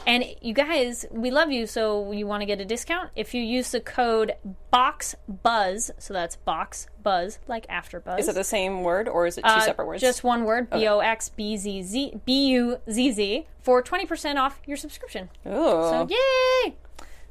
And 0.08 0.26
you 0.42 0.54
guys, 0.54 1.06
we 1.12 1.30
love 1.32 1.52
you, 1.52 1.68
so 1.68 2.12
you 2.12 2.26
want 2.28 2.42
to 2.42 2.46
get 2.46 2.60
a 2.60 2.66
discount. 2.66 3.12
If 3.16 3.34
you 3.34 3.42
use 3.44 3.72
the 3.72 3.80
code 3.80 4.34
BOXBUZZ, 4.74 5.92
so 6.00 6.14
that's 6.14 6.36
box 6.38 6.88
buzz, 7.02 7.40
like 7.48 7.66
after 7.70 8.00
buzz. 8.00 8.22
Is 8.22 8.28
it 8.28 8.36
the 8.36 8.44
same 8.44 8.82
word 8.84 9.08
or 9.08 9.28
is 9.28 9.38
it 9.38 9.42
two 9.44 9.50
Uh, 9.50 9.60
separate 9.62 9.86
words? 9.88 10.02
Just 10.02 10.24
one 10.24 10.46
word, 10.46 10.70
B 10.70 10.88
O 10.88 11.00
X 11.00 11.30
B 11.30 11.58
Z 11.58 11.84
Z 11.84 12.22
B 12.26 12.48
U 12.48 12.78
Z 12.90 13.12
Z, 13.12 13.48
for 13.62 13.82
20% 13.84 14.38
off 14.38 14.60
your 14.66 14.78
subscription. 14.78 15.30
Ooh. 15.48 15.52
So 15.52 16.08
yay! 16.10 16.76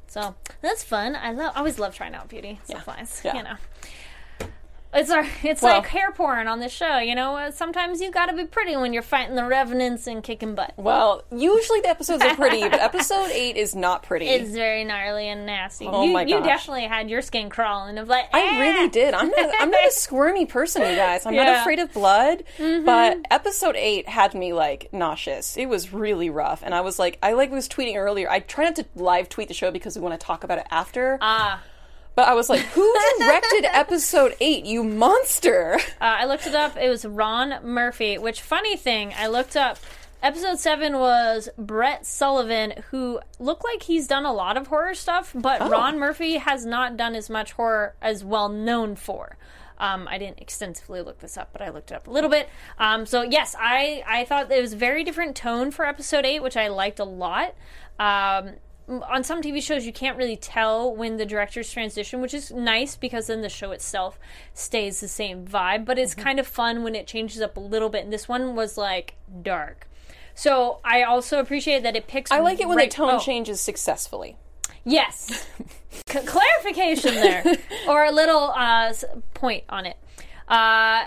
So 0.07 0.35
that's 0.61 0.83
fun. 0.83 1.15
I 1.15 1.31
love. 1.31 1.53
I 1.55 1.59
always 1.59 1.79
love 1.79 1.95
trying 1.95 2.13
out 2.13 2.29
beauty 2.29 2.59
supplies. 2.65 3.21
Yeah. 3.25 3.35
You 3.35 3.43
know, 3.43 3.55
it's 4.93 5.09
our. 5.09 5.25
It's 5.43 5.61
Well- 5.61 5.77
like 5.79 5.87
hair 5.87 6.11
porn 6.11 6.47
on 6.47 6.59
this 6.59 6.71
show. 6.71 6.97
You 6.99 7.15
know, 7.15 7.35
Uh, 7.35 7.51
sometimes 7.51 8.01
you 8.01 8.11
got 8.11 8.27
to 8.27 8.33
be 8.35 8.45
pretty 8.45 8.75
when 8.77 8.93
you're 8.93 9.01
fighting 9.01 9.35
the 9.35 9.45
revenants 9.45 10.07
and 10.07 10.23
kicking 10.23 10.55
butt. 10.55 10.73
well, 10.77 11.23
usually 11.31 11.81
the 11.81 11.89
episodes 11.89 12.23
are 12.23 12.35
pretty, 12.35 12.61
but 12.61 12.79
episode 12.79 13.29
eight 13.31 13.57
is 13.57 13.75
not 13.75 14.03
pretty. 14.03 14.27
It's 14.27 14.51
very 14.51 14.83
gnarly 14.83 15.27
and 15.29 15.45
nasty. 15.45 15.87
Oh 15.87 16.03
you, 16.03 16.13
my 16.13 16.21
you 16.23 16.41
definitely 16.41 16.83
had 16.87 17.09
your 17.09 17.21
skin 17.21 17.49
crawling 17.49 17.97
of 17.97 18.07
like. 18.07 18.25
I 18.33 18.59
really 18.59 18.85
"Ah!" 18.87 18.89
did. 18.91 19.13
I'm 19.13 19.29
not. 19.29 19.49
I'm 19.59 19.71
not 19.71 19.87
a 19.87 19.91
squirmy 20.03 20.45
person, 20.45 20.81
you 20.83 20.95
guys. 20.95 21.25
I'm 21.25 21.33
Yeah. 21.33 21.43
Mm-hmm. 21.45 21.51
not 21.53 21.61
afraid 21.61 21.79
of 21.79 21.93
blood. 21.93 22.43
But 22.85 23.17
episode 23.31 23.75
eight 23.75 24.07
had 24.07 24.33
me 24.33 24.53
like 24.53 24.89
nauseous. 24.93 25.57
It 25.57 25.67
was 25.67 25.91
really 25.93 26.29
rough, 26.29 26.61
and 26.63 26.73
I 26.75 26.81
was 26.81 26.99
like, 26.99 27.17
I 27.23 27.33
like 27.33 27.51
was 27.51 27.67
tweeting 27.67 27.95
earlier. 27.95 28.29
I 28.29 28.39
try 28.39 28.65
not 28.65 28.75
to 28.77 28.85
live 28.95 29.29
tweet 29.29 29.47
the 29.47 29.53
show 29.53 29.71
because 29.71 29.95
we 29.95 30.01
want 30.01 30.19
to 30.19 30.23
talk 30.25 30.43
about 30.43 30.57
it 30.59 30.67
after. 30.71 31.17
Ah. 31.21 31.61
But 32.15 32.27
I 32.27 32.33
was 32.35 32.47
like, 32.49 32.61
who 32.61 32.95
directed 33.19 33.65
episode 33.65 34.35
eight? 34.39 34.65
You 34.65 34.83
monster! 34.83 35.75
Uh, 35.99 36.05
I 36.21 36.25
looked 36.25 36.45
it 36.45 36.53
up. 36.53 36.77
It 36.77 36.89
was 36.89 37.05
Ron 37.05 37.55
Murphy. 37.65 38.17
Which 38.19 38.41
funny 38.41 38.77
thing, 38.77 39.13
I 39.17 39.27
looked 39.27 39.55
up. 39.55 39.77
Episode 40.21 40.59
seven 40.59 40.99
was 40.99 41.49
Brett 41.57 42.05
Sullivan, 42.05 42.81
who 42.91 43.19
looked 43.39 43.63
like 43.65 43.83
he's 43.83 44.07
done 44.07 44.25
a 44.25 44.31
lot 44.31 44.55
of 44.57 44.67
horror 44.67 44.93
stuff, 44.93 45.31
but 45.35 45.61
Oh. 45.61 45.69
Ron 45.69 45.99
Murphy 45.99 46.37
has 46.37 46.65
not 46.65 46.95
done 46.95 47.13
as 47.15 47.29
much 47.29 47.53
horror 47.53 47.95
as 48.01 48.23
well 48.23 48.47
known 48.47 48.95
for. 48.95 49.35
Um, 49.79 50.07
I 50.07 50.17
didn't 50.17 50.39
extensively 50.39 51.01
look 51.01 51.19
this 51.19 51.35
up, 51.35 51.49
but 51.51 51.61
I 51.61 51.69
looked 51.71 51.91
it 51.91 51.95
up 51.95 52.07
a 52.07 52.11
little 52.11 52.29
bit. 52.29 52.47
Um, 52.77 53.05
so 53.05 53.21
yes, 53.23 53.53
I 53.59 54.01
I 54.07 54.23
thought 54.23 54.49
it 54.51 54.61
was 54.61 54.71
a 54.73 54.77
very 54.77 55.03
different 55.03 55.35
tone 55.35 55.71
for 55.71 55.83
episode 55.85 56.25
eight, 56.25 56.41
which 56.43 56.55
I 56.55 56.67
liked 56.69 56.99
a 56.99 57.03
lot. 57.05 57.53
Um, 57.99 58.51
on 58.87 59.23
some 59.23 59.41
TV 59.41 59.61
shows, 59.61 59.85
you 59.85 59.93
can't 59.93 60.17
really 60.17 60.35
tell 60.37 60.93
when 60.95 61.17
the 61.17 61.25
directors 61.25 61.71
transition, 61.71 62.21
which 62.21 62.33
is 62.33 62.51
nice 62.51 62.95
because 62.95 63.27
then 63.27 63.41
the 63.41 63.49
show 63.49 63.71
itself 63.71 64.19
stays 64.53 64.99
the 64.99 65.07
same 65.07 65.45
vibe. 65.45 65.85
But 65.85 65.97
Mm-hmm. 65.97 66.03
it's 66.03 66.15
kind 66.15 66.39
of 66.39 66.47
fun 66.47 66.83
when 66.83 66.95
it 66.95 67.07
changes 67.07 67.41
up 67.41 67.55
a 67.57 67.59
little 67.59 67.89
bit. 67.89 68.03
And 68.03 68.11
this 68.11 68.27
one 68.27 68.55
was 68.55 68.77
like 68.77 69.15
dark. 69.41 69.87
So 70.35 70.79
I 70.83 71.03
also 71.03 71.39
appreciate 71.39 71.83
that 71.83 71.95
it 71.95 72.07
picks. 72.07 72.31
I 72.31 72.39
like 72.39 72.59
it 72.59 72.67
when 72.67 72.77
right- 72.77 72.89
the 72.89 72.95
tone 72.95 73.11
oh, 73.15 73.19
changes 73.19 73.61
successfully. 73.61 74.35
Yes, 74.85 75.47
C- 76.09 76.19
clarification 76.25 77.13
there, 77.15 77.43
or 77.87 78.03
a 78.03 78.11
little 78.11 78.51
uh, 78.53 78.93
point 79.33 79.63
on 79.69 79.85
it. 79.85 79.95
Uh, 80.47 81.03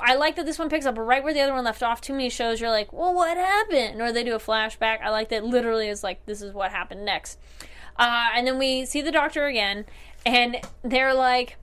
I 0.00 0.14
like 0.14 0.36
that 0.36 0.46
this 0.46 0.58
one 0.58 0.68
picks 0.68 0.86
up 0.86 0.98
right 0.98 1.22
where 1.22 1.32
the 1.32 1.40
other 1.40 1.54
one 1.54 1.64
left 1.64 1.82
off. 1.82 2.00
Too 2.00 2.12
many 2.12 2.28
shows, 2.30 2.60
you're 2.60 2.70
like, 2.70 2.92
well, 2.92 3.14
what 3.14 3.36
happened? 3.36 4.00
Or 4.00 4.12
they 4.12 4.24
do 4.24 4.34
a 4.34 4.40
flashback. 4.40 5.00
I 5.02 5.10
like 5.10 5.28
that 5.28 5.44
literally 5.44 5.88
is 5.88 6.02
like, 6.02 6.24
this 6.26 6.42
is 6.42 6.52
what 6.52 6.70
happened 6.70 7.04
next. 7.04 7.38
Uh, 7.96 8.28
and 8.34 8.46
then 8.46 8.58
we 8.58 8.84
see 8.84 9.02
the 9.02 9.12
doctor 9.12 9.46
again, 9.46 9.84
and 10.24 10.56
they're 10.82 11.14
like, 11.14 11.56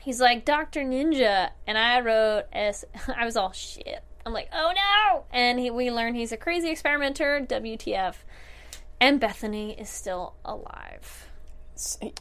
he's 0.00 0.20
like, 0.20 0.44
Dr. 0.44 0.80
Ninja. 0.80 1.50
And 1.66 1.78
I 1.78 2.00
wrote, 2.00 2.44
S- 2.52 2.84
I 3.16 3.24
was 3.24 3.36
all 3.36 3.52
shit. 3.52 4.02
I'm 4.26 4.32
like, 4.32 4.48
oh 4.54 4.72
no! 4.74 5.24
And 5.32 5.58
he, 5.60 5.70
we 5.70 5.90
learn 5.90 6.14
he's 6.14 6.32
a 6.32 6.36
crazy 6.38 6.70
experimenter, 6.70 7.40
WTF. 7.46 8.14
And 9.00 9.20
Bethany 9.20 9.78
is 9.78 9.90
still 9.90 10.34
alive. 10.44 11.28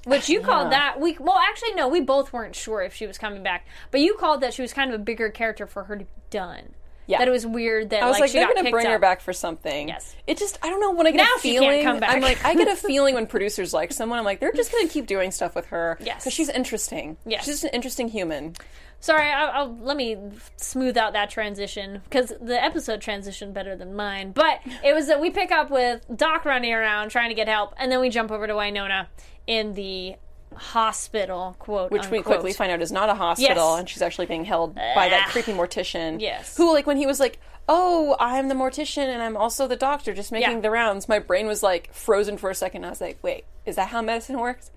Which 0.05 0.29
you 0.29 0.41
called 0.41 0.71
that 0.71 0.99
we 0.99 1.15
well 1.19 1.37
actually 1.37 1.73
no 1.73 1.87
we 1.87 2.01
both 2.01 2.33
weren't 2.33 2.55
sure 2.55 2.81
if 2.81 2.93
she 2.93 3.05
was 3.05 3.17
coming 3.17 3.43
back 3.43 3.67
but 3.91 4.01
you 4.01 4.15
called 4.15 4.41
that 4.41 4.53
she 4.53 4.61
was 4.61 4.73
kind 4.73 4.91
of 4.93 4.99
a 4.99 5.03
bigger 5.03 5.29
character 5.29 5.67
for 5.67 5.83
her 5.83 5.95
to 5.95 6.05
be 6.05 6.11
done 6.31 6.73
Yeah. 7.05 7.19
that 7.19 7.27
it 7.27 7.31
was 7.31 7.45
weird 7.45 7.91
that 7.91 8.01
I 8.01 8.07
was 8.07 8.13
like, 8.13 8.21
like, 8.21 8.31
they're 8.31 8.47
got 8.47 8.53
going 8.55 8.57
to 8.57 8.63
picked 8.63 8.73
bring 8.73 8.87
her 8.87 8.97
back 8.99 9.21
for 9.21 9.33
something. 9.33 9.89
Yes. 9.89 10.15
It 10.25 10.37
just, 10.37 10.57
I 10.63 10.69
don't 10.69 10.79
know, 10.79 10.91
when 10.91 11.05
I 11.05 11.11
get 11.11 11.17
Now 11.17 11.35
a 11.35 11.39
feeling. 11.39 11.85
I'm 11.85 12.21
like, 12.21 12.43
I 12.43 12.55
get 12.55 12.67
a 12.67 12.75
feeling 12.87 13.13
when 13.13 13.27
producers 13.27 13.73
like 13.73 13.91
someone, 13.93 14.17
I'm 14.17 14.25
like, 14.25 14.39
they're 14.39 14.53
just 14.53 14.71
going 14.71 14.87
to 14.87 14.91
keep 14.93 15.05
doing 15.05 15.29
stuff 15.31 15.53
with 15.53 15.67
her. 15.67 15.97
Yes. 16.01 16.23
Because 16.23 16.33
she's 16.33 16.49
interesting. 16.49 17.17
Yes. 17.25 17.45
She's 17.45 17.55
just 17.55 17.63
an 17.65 17.71
interesting 17.73 18.07
human. 18.07 18.55
Sorry, 19.01 19.29
I'll, 19.29 19.51
I'll, 19.51 19.77
let 19.81 19.97
me 19.97 20.15
smooth 20.55 20.95
out 20.97 21.11
that 21.11 21.29
transition 21.29 22.01
because 22.05 22.31
the 22.39 22.63
episode 22.63 23.01
transitioned 23.01 23.53
better 23.53 23.75
than 23.75 23.95
mine. 23.97 24.31
But 24.31 24.61
it 24.81 24.95
was 24.95 25.07
that 25.07 25.19
we 25.19 25.29
pick 25.29 25.51
up 25.51 25.69
with 25.69 26.05
Doc 26.15 26.45
running 26.45 26.71
around 26.71 27.09
trying 27.09 27.27
to 27.27 27.35
get 27.35 27.49
help, 27.49 27.73
and 27.77 27.91
then 27.91 27.99
we 27.99 28.07
jump 28.09 28.31
over 28.31 28.47
to 28.47 28.53
Wynonna 28.53 29.07
in 29.47 29.73
the 29.73 30.15
hospital, 30.55 31.55
quote 31.59 31.91
Which 31.91 32.09
we 32.09 32.21
quickly 32.21 32.53
find 32.53 32.71
out 32.71 32.81
is 32.81 32.91
not 32.91 33.09
a 33.09 33.15
hospital, 33.15 33.71
Yes. 33.71 33.79
and 33.79 33.89
she's 33.89 34.01
actually 34.01 34.27
being 34.27 34.45
held 34.45 34.75
by 34.75 35.09
that 35.09 35.25
Ah. 35.27 35.31
creepy 35.31 35.51
mortician. 35.53 36.21
Yes. 36.21 36.55
Who, 36.57 36.71
like, 36.73 36.85
when 36.85 36.97
he 36.97 37.05
was 37.07 37.19
like, 37.19 37.39
"Oh, 37.67 38.15
I'm 38.19 38.49
the 38.49 38.55
mortician, 38.55 39.07
and 39.07 39.21
I'm 39.21 39.35
also 39.37 39.67
the 39.67 39.75
doctor, 39.75 40.13
just 40.13 40.31
making 40.31 40.51
Yeah. 40.51 40.59
the 40.59 40.69
rounds," 40.71 41.09
my 41.09 41.19
brain 41.19 41.47
was 41.47 41.63
like 41.63 41.91
frozen 41.93 42.37
for 42.37 42.49
a 42.49 42.55
second. 42.55 42.85
I 42.85 42.89
was 42.89 43.01
like, 43.01 43.17
"Wait, 43.23 43.45
is 43.65 43.75
that 43.77 43.87
how 43.89 44.01
medicine 44.01 44.39
works?" 44.39 44.69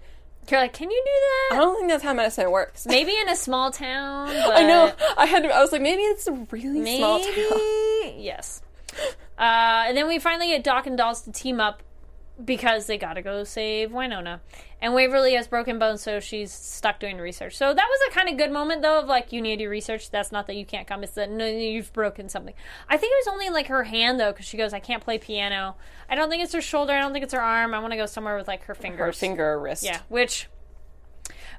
You're 0.49 0.61
like, 0.61 0.75
can 0.75 0.89
you 0.93 1.03
do 1.05 1.11
that? 1.11 1.57
I 1.57 1.59
don't 1.65 1.75
think 1.77 1.89
that's 1.91 2.05
how 2.05 2.15
medicine 2.15 2.49
works. 2.53 2.87
Maybe 2.87 3.13
in 3.21 3.29
a 3.29 3.35
small 3.35 3.73
town. 3.73 4.29
But 4.29 4.57
I 4.57 4.63
know. 4.63 4.93
I 5.19 5.27
had. 5.27 5.43
To, 5.43 5.49
I 5.53 5.61
was 5.61 5.73
like, 5.73 5.83
maybe 5.83 6.03
it's 6.03 6.29
a 6.29 6.33
really 6.53 6.79
Maybe 6.79 6.99
small 6.99 7.19
town. 7.19 8.13
yes. 8.17 8.63
Uh, 9.37 9.87
and 9.89 9.97
then 9.97 10.07
we 10.07 10.21
finally 10.21 10.47
get 10.47 10.63
Doc 10.63 10.87
and 10.87 10.97
Dolls 10.97 11.23
to 11.23 11.33
team 11.33 11.61
up 11.61 11.83
because 12.45 12.87
they 12.87 12.99
gotta 12.99 13.23
go 13.23 13.45
save 13.45 13.91
Wynonna. 13.91 14.41
And 14.81 14.93
Waverly 14.93 15.35
has 15.35 15.49
broken 15.49 15.79
bones, 15.79 16.03
so 16.03 16.21
she's 16.21 16.53
stuck 16.53 17.01
doing 17.01 17.17
research. 17.17 17.57
So 17.57 17.73
that 17.73 17.87
was 17.89 18.01
a 18.11 18.15
kind 18.15 18.29
of 18.29 18.37
good 18.37 18.53
moment, 18.53 18.83
though, 18.83 18.99
of 18.99 19.07
like, 19.07 19.33
you 19.33 19.41
need 19.41 19.57
to 19.57 19.65
do 19.65 19.71
research. 19.71 20.11
That's 20.11 20.31
not 20.31 20.47
that 20.49 20.57
you 20.57 20.67
can't 20.67 20.87
come, 20.87 21.03
it's 21.03 21.13
that 21.13 21.31
no, 21.31 21.47
you've 21.47 21.93
broken 21.93 22.29
something. 22.29 22.55
I 22.89 22.97
think 22.97 23.13
it 23.13 23.27
was 23.27 23.33
only 23.33 23.49
like 23.49 23.69
her 23.69 23.85
hand, 23.85 24.21
though, 24.21 24.33
because 24.33 24.47
she 24.47 24.57
goes, 24.57 24.75
I 24.75 24.81
can't 24.81 25.03
play 25.03 25.19
piano. 25.19 25.77
I 26.11 26.15
don't 26.15 26.29
think 26.29 26.43
it's 26.43 26.53
her 26.53 26.61
shoulder, 26.61 26.93
I 26.93 27.01
don't 27.01 27.13
think 27.13 27.23
it's 27.23 27.35
her 27.35 27.41
arm. 27.41 27.73
I 27.73 27.79
want 27.79 27.93
to 27.93 27.97
go 27.97 28.07
somewhere 28.07 28.37
with 28.37 28.49
like 28.49 28.65
her 28.65 28.75
fingers. 28.75 28.99
Her 28.99 29.13
finger 29.13 29.53
or 29.53 29.59
wrist. 29.59 29.83
Yeah, 29.83 30.01
which 30.09 30.49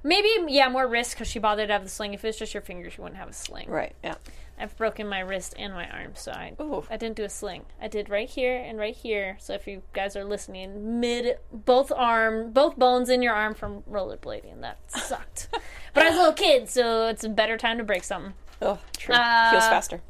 maybe, 0.03 0.29
yeah, 0.47 0.69
more 0.69 0.88
risk 0.88 1.17
because 1.17 1.27
she 1.27 1.39
bothered 1.39 1.67
to 1.67 1.73
have 1.73 1.83
the 1.83 1.89
sling. 1.89 2.13
If 2.13 2.23
it 2.23 2.27
was 2.27 2.38
just 2.38 2.53
your 2.53 2.62
fingers, 2.62 2.97
you 2.97 3.03
wouldn't 3.03 3.19
have 3.19 3.29
a 3.29 3.33
sling. 3.33 3.69
Right. 3.69 3.95
Yeah. 4.03 4.15
I've 4.60 4.75
broken 4.75 5.07
my 5.07 5.19
wrist 5.19 5.53
and 5.57 5.71
my 5.73 5.88
arm, 5.88 6.13
so 6.15 6.31
I 6.31 6.53
Ooh. 6.60 6.83
I 6.89 6.97
didn't 6.97 7.15
do 7.15 7.23
a 7.23 7.29
sling. 7.29 7.65
I 7.79 7.88
did 7.88 8.10
right 8.10 8.27
here 8.27 8.57
and 8.57 8.79
right 8.79 8.95
here. 8.95 9.38
So 9.39 9.53
if 9.53 9.67
you 9.67 9.83
guys 9.93 10.15
are 10.15 10.23
listening, 10.23 10.99
mid 10.99 11.38
both 11.51 11.91
arm, 11.95 12.51
both 12.51 12.75
bones 12.75 13.10
in 13.10 13.21
your 13.21 13.33
arm 13.33 13.53
from 13.53 13.83
rollerblading, 13.83 14.62
that 14.62 14.79
sucked. 14.88 15.49
but 15.93 16.03
I 16.03 16.10
was 16.10 16.15
a 16.15 16.19
little 16.19 16.33
kid, 16.33 16.69
so 16.69 17.07
it's 17.07 17.23
a 17.23 17.29
better 17.29 17.55
time 17.55 17.77
to 17.77 17.83
break 17.83 18.03
something. 18.03 18.33
Oh, 18.60 18.79
true. 18.97 19.13
Uh, 19.13 19.51
Heals 19.51 19.67
faster. 19.67 20.01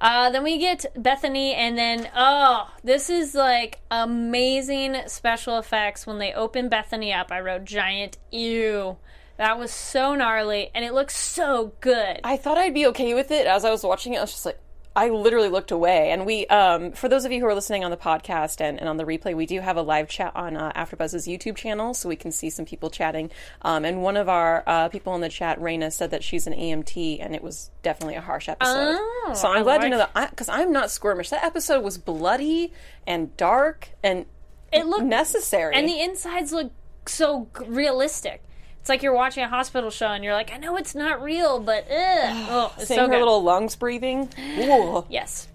Uh, 0.00 0.30
then 0.30 0.44
we 0.44 0.58
get 0.58 0.86
Bethany, 0.96 1.54
and 1.54 1.76
then 1.76 2.08
oh, 2.14 2.70
this 2.84 3.10
is 3.10 3.34
like 3.34 3.80
amazing 3.90 4.96
special 5.06 5.58
effects 5.58 6.06
when 6.06 6.18
they 6.18 6.32
open 6.32 6.68
Bethany 6.68 7.12
up. 7.12 7.32
I 7.32 7.40
wrote 7.40 7.64
giant 7.64 8.16
ew. 8.30 8.96
That 9.38 9.58
was 9.58 9.70
so 9.70 10.14
gnarly, 10.14 10.70
and 10.74 10.84
it 10.84 10.94
looks 10.94 11.16
so 11.16 11.72
good. 11.80 12.20
I 12.24 12.36
thought 12.36 12.58
I'd 12.58 12.74
be 12.74 12.86
okay 12.88 13.14
with 13.14 13.30
it. 13.30 13.46
As 13.46 13.64
I 13.64 13.70
was 13.70 13.82
watching 13.82 14.14
it, 14.14 14.18
I 14.18 14.22
was 14.22 14.32
just 14.32 14.46
like, 14.46 14.58
I 14.98 15.10
literally 15.10 15.48
looked 15.48 15.70
away. 15.70 16.10
And 16.10 16.26
we, 16.26 16.44
um, 16.48 16.90
for 16.90 17.08
those 17.08 17.24
of 17.24 17.30
you 17.30 17.38
who 17.38 17.46
are 17.46 17.54
listening 17.54 17.84
on 17.84 17.92
the 17.92 17.96
podcast 17.96 18.60
and, 18.60 18.80
and 18.80 18.88
on 18.88 18.96
the 18.96 19.04
replay, 19.04 19.32
we 19.32 19.46
do 19.46 19.60
have 19.60 19.76
a 19.76 19.82
live 19.82 20.08
chat 20.08 20.32
on 20.34 20.56
uh, 20.56 20.72
AfterBuzz's 20.72 21.28
YouTube 21.28 21.54
channel, 21.54 21.94
so 21.94 22.08
we 22.08 22.16
can 22.16 22.32
see 22.32 22.50
some 22.50 22.64
people 22.64 22.90
chatting. 22.90 23.30
Um, 23.62 23.84
and 23.84 24.02
one 24.02 24.16
of 24.16 24.28
our 24.28 24.64
uh, 24.66 24.88
people 24.88 25.14
in 25.14 25.20
the 25.20 25.28
chat, 25.28 25.60
Raina, 25.60 25.92
said 25.92 26.10
that 26.10 26.24
she's 26.24 26.48
an 26.48 26.52
EMT, 26.52 27.18
and 27.24 27.32
it 27.36 27.42
was 27.44 27.70
definitely 27.84 28.16
a 28.16 28.20
harsh 28.20 28.48
episode. 28.48 28.96
Oh, 28.98 29.32
so 29.36 29.46
I'm 29.48 29.62
glad 29.62 29.82
to 29.82 29.88
know 29.88 29.98
that, 29.98 30.30
because 30.30 30.48
I'm 30.48 30.72
not 30.72 30.88
squirmish. 30.88 31.30
That 31.30 31.44
episode 31.44 31.84
was 31.84 31.96
bloody 31.96 32.72
and 33.06 33.36
dark 33.36 33.90
and 34.02 34.26
It 34.72 34.84
looked 34.84 35.04
necessary. 35.04 35.76
and 35.76 35.88
the 35.88 36.00
insides 36.00 36.52
look 36.52 36.72
so 37.06 37.48
realistic. 37.66 38.42
It's 38.88 38.90
like 38.90 39.02
you're 39.02 39.12
watching 39.12 39.44
a 39.44 39.48
hospital 39.48 39.90
show 39.90 40.06
and 40.06 40.24
you're 40.24 40.32
like, 40.32 40.50
I 40.50 40.56
know 40.56 40.78
it's 40.78 40.94
not 40.94 41.22
real, 41.22 41.60
but 41.60 41.84
ugh. 41.90 41.90
oh, 42.48 42.74
it's 42.78 42.88
Seeing 42.88 42.96
so 42.96 43.02
her 43.04 43.12
good. 43.12 43.18
little 43.18 43.42
lungs 43.42 43.76
breathing. 43.76 44.30
Ooh. 44.60 45.04
Yes. 45.10 45.46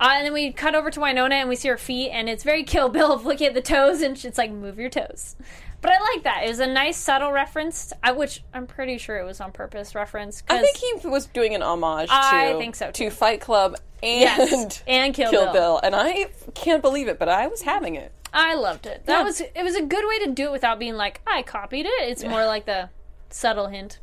Uh, 0.00 0.08
and 0.14 0.26
then 0.26 0.32
we 0.32 0.50
cut 0.50 0.74
over 0.74 0.90
to 0.90 0.98
Wynonna 0.98 1.30
and 1.30 1.48
we 1.48 1.54
see 1.54 1.68
her 1.68 1.76
feet, 1.76 2.10
and 2.10 2.28
it's 2.28 2.42
very 2.42 2.64
Kill 2.64 2.88
Bill 2.88 3.12
of 3.12 3.24
looking 3.24 3.46
at 3.46 3.54
the 3.54 3.62
toes, 3.62 4.02
and 4.02 4.16
it's 4.24 4.36
like, 4.36 4.50
move 4.50 4.80
your 4.80 4.90
toes. 4.90 5.36
But 5.80 5.92
I 5.92 6.00
like 6.12 6.24
that. 6.24 6.42
It 6.44 6.48
was 6.48 6.58
a 6.58 6.66
nice, 6.66 6.96
subtle 6.96 7.30
reference, 7.30 7.92
I, 8.02 8.10
which 8.10 8.42
I'm 8.52 8.66
pretty 8.66 8.98
sure 8.98 9.16
it 9.16 9.24
was 9.24 9.40
on 9.40 9.52
purpose 9.52 9.94
reference. 9.94 10.42
I 10.50 10.60
think 10.60 10.76
he 10.76 11.08
was 11.08 11.26
doing 11.26 11.54
an 11.54 11.62
homage 11.62 12.08
to 12.08 12.14
I 12.16 12.56
think 12.58 12.74
so, 12.74 12.90
too. 12.90 13.04
to 13.04 13.10
Fight 13.10 13.40
Club 13.40 13.76
and 14.02 14.20
Yes, 14.22 14.82
and 14.88 15.14
Kill 15.14 15.30
Kill 15.30 15.44
Bill. 15.44 15.52
Bill. 15.52 15.80
and 15.84 15.94
I 15.94 16.30
can't 16.54 16.82
believe 16.82 17.06
it, 17.06 17.20
but 17.20 17.28
I 17.28 17.46
was 17.46 17.62
having 17.62 17.94
it. 17.94 18.10
I 18.32 18.54
loved 18.54 18.86
it. 18.86 19.04
That 19.06 19.18
Yeah. 19.18 19.22
was 19.24 19.40
it 19.40 19.62
was 19.62 19.76
a 19.76 19.82
good 19.82 20.06
way 20.08 20.18
to 20.24 20.30
do 20.30 20.46
it 20.46 20.52
without 20.52 20.78
being 20.78 20.94
like 20.96 21.20
I 21.26 21.42
copied 21.42 21.86
it. 21.86 22.08
It's 22.08 22.24
more 22.24 22.46
like 22.46 22.64
the 22.64 22.88
subtle 23.30 23.66
hint. 23.68 23.98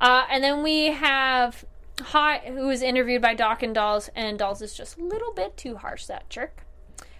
Uh, 0.00 0.24
and 0.30 0.42
then 0.42 0.62
we 0.62 0.86
have 0.86 1.64
Haught, 2.00 2.44
who 2.44 2.66
was 2.66 2.80
interviewed 2.82 3.20
by 3.20 3.34
Doc 3.34 3.62
and 3.62 3.74
Dolls, 3.74 4.08
and 4.16 4.38
Dolls 4.38 4.62
is 4.62 4.74
just 4.74 4.96
a 4.96 5.04
little 5.04 5.32
bit 5.34 5.56
too 5.58 5.76
harsh. 5.76 6.06
That 6.06 6.28
jerk. 6.30 6.64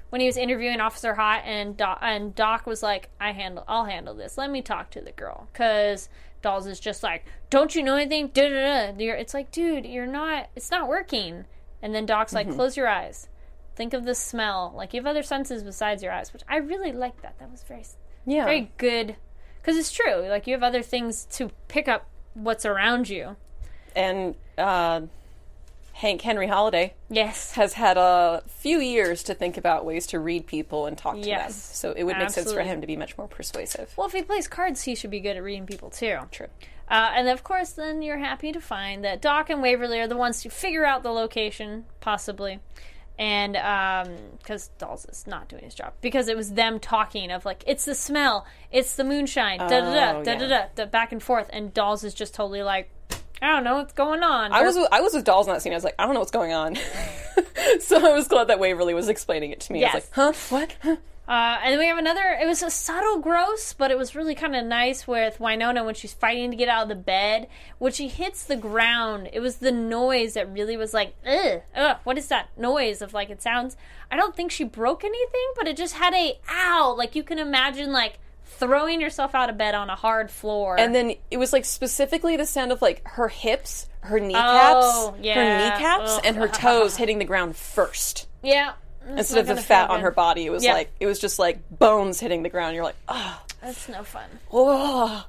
When 0.09 0.21
he 0.21 0.27
was 0.27 0.37
interviewing 0.39 0.81
Officer 0.81 1.15
Haught, 1.15 1.43
and 1.45 1.77
Doc, 1.77 1.99
and 2.03 2.35
Doc 2.35 2.67
was 2.67 2.83
like, 2.83 3.11
"I 3.21 3.33
handle, 3.33 3.65
I'll 3.69 3.85
handle 3.85 4.15
this. 4.15 4.37
Let 4.39 4.51
me 4.51 4.63
talk 4.63 4.91
to 4.91 5.01
the 5.01 5.13
girl." 5.13 5.49
Because 5.53 6.09
Dolls 6.43 6.67
is 6.67 6.81
just 6.81 7.03
like, 7.03 7.27
"Don't 7.51 7.75
you 7.77 7.83
know 7.83 7.95
anything?" 7.97 8.29
Da 8.29 8.49
da 8.49 8.93
da. 8.93 9.13
It's 9.13 9.35
like, 9.35 9.53
dude, 9.53 9.85
you're 9.87 10.07
not. 10.07 10.49
It's 10.57 10.71
not 10.71 10.89
working. 10.89 11.45
And 11.83 11.95
then 11.95 12.07
Doc's 12.07 12.33
like, 12.33 12.51
"Close 12.51 12.77
your 12.77 12.89
eyes." 12.89 13.29
Think 13.81 13.95
of 13.95 14.05
the 14.05 14.15
smell. 14.15 14.75
Like 14.77 14.93
you 14.93 15.01
have 15.01 15.07
other 15.07 15.23
senses 15.23 15.63
besides 15.63 16.03
your 16.03 16.13
eyes, 16.13 16.35
which 16.35 16.43
I 16.47 16.59
really 16.59 16.93
like 16.93 17.23
that. 17.23 17.39
That 17.39 17.51
was 17.51 17.63
very, 17.63 17.83
Yeah. 18.27 18.45
very 18.45 18.71
good. 18.77 19.17
Because 19.63 19.79
it's 19.79 19.91
true. 19.91 20.29
Like 20.29 20.47
you 20.47 20.53
have 20.53 20.63
other 20.63 20.83
things 20.83 21.25
to 21.37 21.51
pick 21.69 21.89
up 21.89 22.07
what's 22.35 22.67
around 22.67 23.09
you. 23.09 23.37
and 23.97 24.35
uh, 24.59 25.01
Hank 25.95 26.21
Henry 26.21 26.47
Holliday 26.47 26.93
Yes. 27.09 27.53
has 27.53 27.73
had 27.73 27.97
a 27.97 28.43
few 28.49 28.81
years 28.81 29.23
to 29.23 29.35
think 29.35 29.57
about 29.57 29.87
ways 29.87 30.07
to 30.09 30.19
read 30.21 30.47
people 30.47 30.85
and 30.85 30.99
talk 30.99 31.15
to 31.15 31.23
them. 31.27 31.51
So 31.51 31.93
it 31.97 32.05
would 32.05 32.19
make 32.19 32.29
sense 32.29 32.53
for 32.53 32.61
him 32.61 32.83
to 32.83 32.87
be 32.87 32.97
much 32.99 33.17
more 33.17 33.29
persuasive. 33.29 33.95
Well, 33.97 34.07
if 34.07 34.13
he 34.13 34.21
plays 34.21 34.47
cards, 34.47 34.83
he 34.83 34.95
should 34.95 35.11
be 35.11 35.21
good 35.21 35.39
at 35.39 35.43
reading 35.43 35.65
people 35.65 35.89
too. 35.89 36.19
True. 36.31 36.49
Uh, 36.91 37.13
and 37.17 37.29
of 37.29 37.43
course, 37.43 37.71
then 37.71 38.03
you're 38.03 38.19
happy 38.19 38.53
to 38.53 38.61
find 38.61 39.03
that 39.05 39.23
Doc 39.23 39.49
and 39.49 39.63
Waverly 39.63 40.01
are 40.01 40.07
the 40.07 40.19
ones 40.19 40.43
to 40.43 40.51
figure 40.51 40.85
out 40.85 41.03
the 41.03 41.13
location, 41.13 41.87
possibly. 42.01 42.61
And 43.21 43.55
um, 43.59 44.17
because 44.39 44.69
Dolls 44.79 45.05
is 45.05 45.27
not 45.27 45.47
doing 45.47 45.63
his 45.63 45.75
job, 45.75 45.93
because 46.01 46.27
it 46.29 46.37
was 46.39 46.53
them 46.55 46.81
talking 46.81 47.31
of 47.31 47.45
like 47.45 47.63
it's 47.67 47.85
the 47.85 47.95
smell, 47.95 48.47
it's 48.73 48.95
the 48.97 49.05
moonshine, 49.05 49.59
da 49.59 49.69
da 49.69 49.81
da 49.81 50.19
Oh, 50.21 50.25
da 50.25 50.39
da 50.39 50.65
da 50.75 50.87
back 50.87 51.13
and 51.13 51.23
forth, 51.23 51.51
and 51.53 51.75
Dolls 51.75 52.03
is 52.03 52.15
just 52.15 52.33
totally 52.35 52.63
like, 52.63 52.91
I 53.43 53.51
don't 53.53 53.63
know 53.63 53.75
what's 53.77 53.93
going 53.93 54.23
on. 54.23 54.53
I 54.53 54.63
Or- 54.63 54.67
was 54.67 54.77
with, 54.77 54.89
I 54.91 55.03
was 55.03 55.13
with 55.13 55.25
dolls 55.25 55.47
in 55.47 55.53
that 55.53 55.61
scene. 55.61 55.73
I 55.73 55.77
was 55.77 55.85
like, 55.85 55.97
I 55.99 56.07
don't 56.07 56.15
know 56.15 56.21
what's 56.21 56.31
going 56.31 56.53
on. 56.55 56.77
so 57.81 57.99
I 57.99 58.15
was 58.15 58.27
glad 58.27 58.49
that 58.49 58.59
Waverly 58.59 58.95
was 58.95 59.11
explaining 59.11 59.51
it 59.51 59.61
to 59.61 59.73
me. 59.75 59.81
I 59.85 59.93
Yes. 59.93 59.95
was 59.95 60.05
like, 60.05 60.13
huh? 60.15 60.33
What? 60.49 60.77
Huh? 60.83 60.97
Uh, 61.31 61.59
and 61.63 61.73
then 61.73 61.79
we 61.79 61.87
have 61.87 61.97
another. 61.97 62.37
It 62.43 62.47
was 62.49 62.61
a 62.61 62.71
subtle 62.71 63.21
gross, 63.21 63.73
but 63.73 63.93
it 63.93 63.97
was 63.97 64.17
really 64.17 64.35
kind 64.35 64.57
of 64.57 64.65
nice 64.65 65.07
with 65.07 65.39
Wynonna 65.39 65.85
when 65.85 65.95
she's 65.95 66.13
fighting 66.13 66.51
to 66.51 66.57
get 66.57 66.69
out 66.69 66.83
of 66.83 66.89
the 66.89 66.97
bed. 66.97 67.47
When 67.79 67.93
she 67.93 68.09
hits 68.09 68.43
the 68.43 68.57
ground, 68.57 69.31
it 69.33 69.39
was 69.39 69.59
the 69.59 69.71
noise 69.71 70.35
that 70.35 70.53
really 70.53 70.77
was 70.77 70.93
like, 70.93 71.15
ugh, 71.25 71.63
ugh, 71.77 71.99
what 72.03 72.19
is 72.19 72.27
that 72.29 72.49
noise 72.59 73.01
of 73.01 73.15
like 73.15 73.31
it 73.31 73.41
sounds? 73.43 73.77
I 74.11 74.17
don't 74.17 74.35
think 74.35 74.51
she 74.51 74.65
broke 74.65 75.05
anything, 75.05 75.53
but 75.57 75.69
it 75.69 75.77
just 75.77 75.95
had 75.95 76.13
a 76.15 76.37
ow. 76.51 76.97
Like 76.99 77.15
you 77.15 77.23
can 77.23 77.39
imagine 77.39 77.93
like 77.93 78.19
throwing 78.45 79.01
yourself 79.01 79.33
out 79.33 79.49
of 79.49 79.57
bed 79.57 79.77
on 79.77 79.89
a 79.89 79.95
hard 79.95 80.33
floor. 80.33 80.81
And 80.81 80.93
then 80.93 81.15
it 81.31 81.37
was 81.37 81.53
like 81.53 81.65
specifically 81.65 82.37
the 82.37 82.45
sound 82.45 82.73
of 82.73 82.83
like 82.83 83.03
her 83.07 83.29
hips, 83.29 83.89
her 84.01 84.19
kneecaps, 84.19 84.85
Oh, 84.85 85.13
her 85.13 85.19
kneecaps, 85.21 86.11
Ugh. 86.17 86.21
and 86.25 86.37
her 86.37 86.49
toes 86.53 86.97
hitting 86.97 87.21
the 87.21 87.25
ground 87.25 87.55
first. 87.55 88.27
yeah, 88.43 88.73
Mm, 89.09 89.19
Instead 89.19 89.39
of 89.39 89.47
the 89.57 89.63
fat 89.63 89.91
on 89.91 90.01
her 90.01 90.11
body, 90.11 90.47
it 90.47 90.51
was 90.51 90.65
Yeah. 90.65 90.75
like 90.75 90.91
it 91.01 91.07
was 91.07 91.19
just 91.19 91.39
like 91.39 91.59
bones 91.71 92.21
hitting 92.21 92.43
the 92.43 92.49
ground. 92.49 92.75
You're 92.75 92.85
like, 92.85 92.97
oh, 93.09 93.43
That's 93.63 93.89
no 93.89 94.03
fun. 94.05 94.29
oh. 94.53 95.27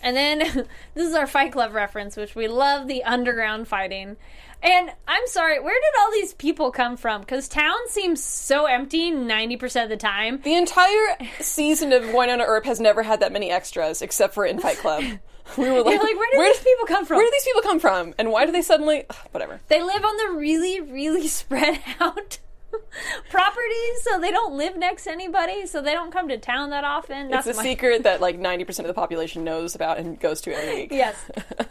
And 0.00 0.16
then 0.16 0.38
this 0.94 1.08
is 1.08 1.14
our 1.14 1.26
Fight 1.26 1.52
Club 1.52 1.74
reference, 1.74 2.16
which 2.16 2.34
we 2.36 2.46
love 2.46 2.86
the 2.86 3.02
underground 3.04 3.66
fighting. 3.66 4.16
And 4.62 4.90
I'm 5.06 5.26
sorry, 5.26 5.60
where 5.60 5.74
did 5.74 6.00
all 6.00 6.10
these 6.12 6.34
people 6.34 6.70
come 6.72 6.96
from? 6.96 7.20
Because 7.20 7.48
town 7.48 7.76
seems 7.88 8.22
so 8.22 8.66
empty 8.66 9.10
90% 9.12 9.84
of 9.84 9.88
the 9.88 9.96
time. 9.96 10.40
The 10.42 10.54
entire 10.56 11.16
season 11.40 11.92
of 11.92 12.02
Wynonna 12.04 12.44
Earp 12.46 12.64
has 12.64 12.80
never 12.80 13.04
had 13.04 13.20
that 13.20 13.32
many 13.32 13.50
extras, 13.52 14.02
except 14.02 14.34
for 14.34 14.44
in 14.44 14.58
Fight 14.60 14.78
Club. 14.78 15.04
We 15.56 15.64
were 15.70 15.78
like, 15.82 16.02
like, 16.02 16.14
where 16.16 16.30
did 16.46 16.56
these 16.56 16.62
people 16.62 16.86
come 16.86 17.06
from? 17.06 17.16
Where 17.16 17.24
do 17.26 17.30
these 17.32 17.44
people 17.44 17.62
come 17.62 17.80
from? 17.80 18.12
And 18.18 18.30
why 18.30 18.44
do 18.44 18.52
they 18.52 18.60
suddenly? 18.60 19.06
Ugh, 19.08 19.16
whatever. 19.30 19.58
They 19.68 19.80
live 19.82 20.04
on 20.04 20.16
the 20.18 20.38
really, 20.38 20.82
really 20.82 21.26
spread 21.28 21.80
out 22.00 22.36
properties, 23.30 24.02
so 24.02 24.20
they 24.20 24.30
don't 24.30 24.56
live 24.56 24.76
next 24.76 25.04
to 25.04 25.12
anybody, 25.12 25.66
so 25.66 25.80
they 25.80 25.92
don't 25.92 26.10
come 26.12 26.28
to 26.28 26.38
town 26.38 26.70
that 26.70 26.84
often. 26.84 27.30
That's 27.30 27.46
It's 27.46 27.58
a 27.58 27.62
my- 27.62 27.68
secret 27.68 28.02
that 28.04 28.20
like 28.20 28.38
ninety 28.38 28.64
percent 28.64 28.88
of 28.88 28.94
the 28.94 28.98
population 29.00 29.44
knows 29.44 29.74
about 29.74 29.98
and 29.98 30.18
goes 30.18 30.40
to 30.42 30.54
every 30.54 30.74
week. 30.74 30.92
Yes. 30.92 31.16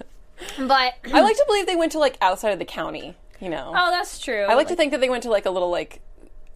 But, 0.60 0.93
I 1.12 1.21
like 1.21 1.36
to 1.36 1.43
believe 1.47 1.65
they 1.65 1.75
went 1.75 1.93
to 1.93 1.99
like 1.99 2.15
outside 2.21 2.51
of 2.51 2.60
the 2.60 2.65
county. 2.65 3.15
You 3.39 3.49
know, 3.49 3.73
oh, 3.75 3.89
that's 3.89 4.19
true. 4.19 4.43
I 4.43 4.53
like 4.53 4.67
to 4.67 4.75
think 4.75 4.91
that 4.91 5.01
they 5.01 5.10
went 5.10 5.23
to 5.23 5.29
like 5.31 5.47
a 5.47 5.49
little 5.49 5.71
like 5.71 6.01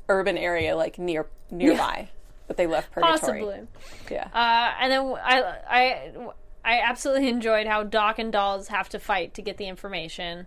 urban 0.08 0.38
area 0.38 0.75
like 0.75 0.99
near 0.99 1.27
nearby, 1.49 2.10
but 2.47 2.58
they 2.58 2.67
left 2.67 2.91
purgatory. 2.91 3.41
Possibly. 3.41 3.67
Yeah. 4.12 4.27
Uh, 4.34 4.73
and 4.80 4.91
then 4.91 5.01
I, 5.23 5.43
I, 5.67 6.12
I 6.63 6.82
absolutely 6.82 7.27
enjoyed 7.30 7.65
how 7.65 7.84
Doc 7.84 8.19
and 8.19 8.32
Dolls 8.32 8.67
have 8.67 8.88
to 8.89 8.99
fight 8.99 9.34
to 9.36 9.41
get 9.41 9.58
the 9.58 9.65
information. 9.67 10.45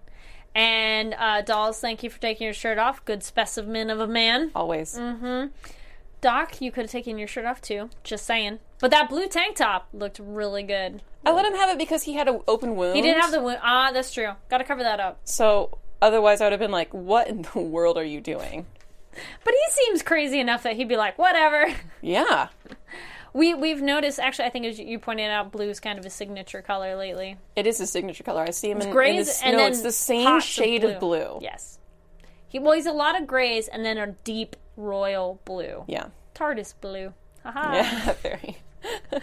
And 0.54 1.14
uh, 1.18 1.42
Dolls, 1.42 1.80
thank 1.80 2.02
you 2.02 2.10
for 2.10 2.20
taking 2.20 2.44
your 2.44 2.54
shirt 2.54 2.78
off. 2.78 3.04
Good 3.04 3.22
specimen 3.22 3.90
of 3.90 3.98
a 4.00 4.06
man. 4.06 4.50
Always. 4.54 4.96
Mm. 4.96 5.50
Doc, 6.20 6.60
you 6.60 6.70
could 6.70 6.82
have 6.84 6.90
taken 6.90 7.18
your 7.18 7.28
shirt 7.28 7.44
off 7.44 7.60
too. 7.60 7.90
Just 8.02 8.24
saying. 8.24 8.60
But 8.80 8.90
that 8.92 9.08
blue 9.08 9.26
tank 9.28 9.56
top 9.56 9.88
looked 9.92 10.18
really 10.22 10.62
good. 10.62 11.02
I 11.26 11.32
let 11.32 11.44
him 11.46 11.54
have 11.54 11.70
it 11.70 11.78
because 11.78 12.04
he 12.04 12.14
had 12.14 12.28
an 12.28 12.40
open 12.46 12.76
wound. 12.76 12.96
He 12.96 13.02
didn't 13.02 13.20
have 13.20 13.32
the 13.32 13.40
wound. 13.42 13.58
ah. 13.62 13.90
That's 13.92 14.12
true. 14.12 14.32
Got 14.48 14.58
to 14.58 14.64
cover 14.64 14.82
that 14.82 15.00
up. 15.00 15.20
So 15.24 15.78
otherwise, 16.00 16.40
I 16.40 16.44
would 16.46 16.52
have 16.52 16.60
been 16.60 16.70
like, 16.70 16.92
"What 16.94 17.28
in 17.28 17.42
the 17.52 17.60
world 17.60 17.96
are 17.98 18.04
you 18.04 18.20
doing?" 18.20 18.66
But 19.44 19.54
he 19.54 19.72
seems 19.72 20.02
crazy 20.02 20.40
enough 20.40 20.64
that 20.64 20.74
he'd 20.76 20.88
be 20.88 20.96
like, 20.96 21.18
whatever. 21.18 21.72
Yeah. 22.02 22.48
We 23.34 23.52
we've 23.52 23.82
noticed 23.82 24.20
actually. 24.20 24.46
I 24.46 24.50
think 24.50 24.64
as 24.64 24.78
you 24.78 24.98
pointed 24.98 25.30
out, 25.30 25.52
blue 25.52 25.68
is 25.68 25.80
kind 25.80 25.98
of 25.98 26.06
a 26.06 26.10
signature 26.10 26.62
color 26.62 26.96
lately. 26.96 27.36
It 27.56 27.66
is 27.66 27.80
a 27.80 27.86
signature 27.86 28.22
color. 28.22 28.42
I 28.42 28.50
see 28.50 28.70
him 28.70 28.80
in, 28.80 28.86
in 28.86 28.92
Grays 28.92 29.26
this, 29.26 29.42
and 29.42 29.56
no, 29.56 29.66
it's 29.66 29.82
the 29.82 29.92
same 29.92 30.40
shade 30.40 30.84
of 30.84 31.00
blue. 31.00 31.40
Yes. 31.42 31.80
He 32.48 32.60
well, 32.60 32.74
he's 32.74 32.86
a 32.86 32.92
lot 32.92 33.20
of 33.20 33.26
grays 33.26 33.66
and 33.66 33.84
then 33.84 33.98
a 33.98 34.12
deep 34.22 34.54
royal 34.76 35.40
blue. 35.44 35.84
Yeah. 35.88 36.06
TARDIS 36.36 36.74
blue. 36.80 37.12
Haha. 37.42 37.74
Yeah, 37.74 38.12
very. 38.22 38.58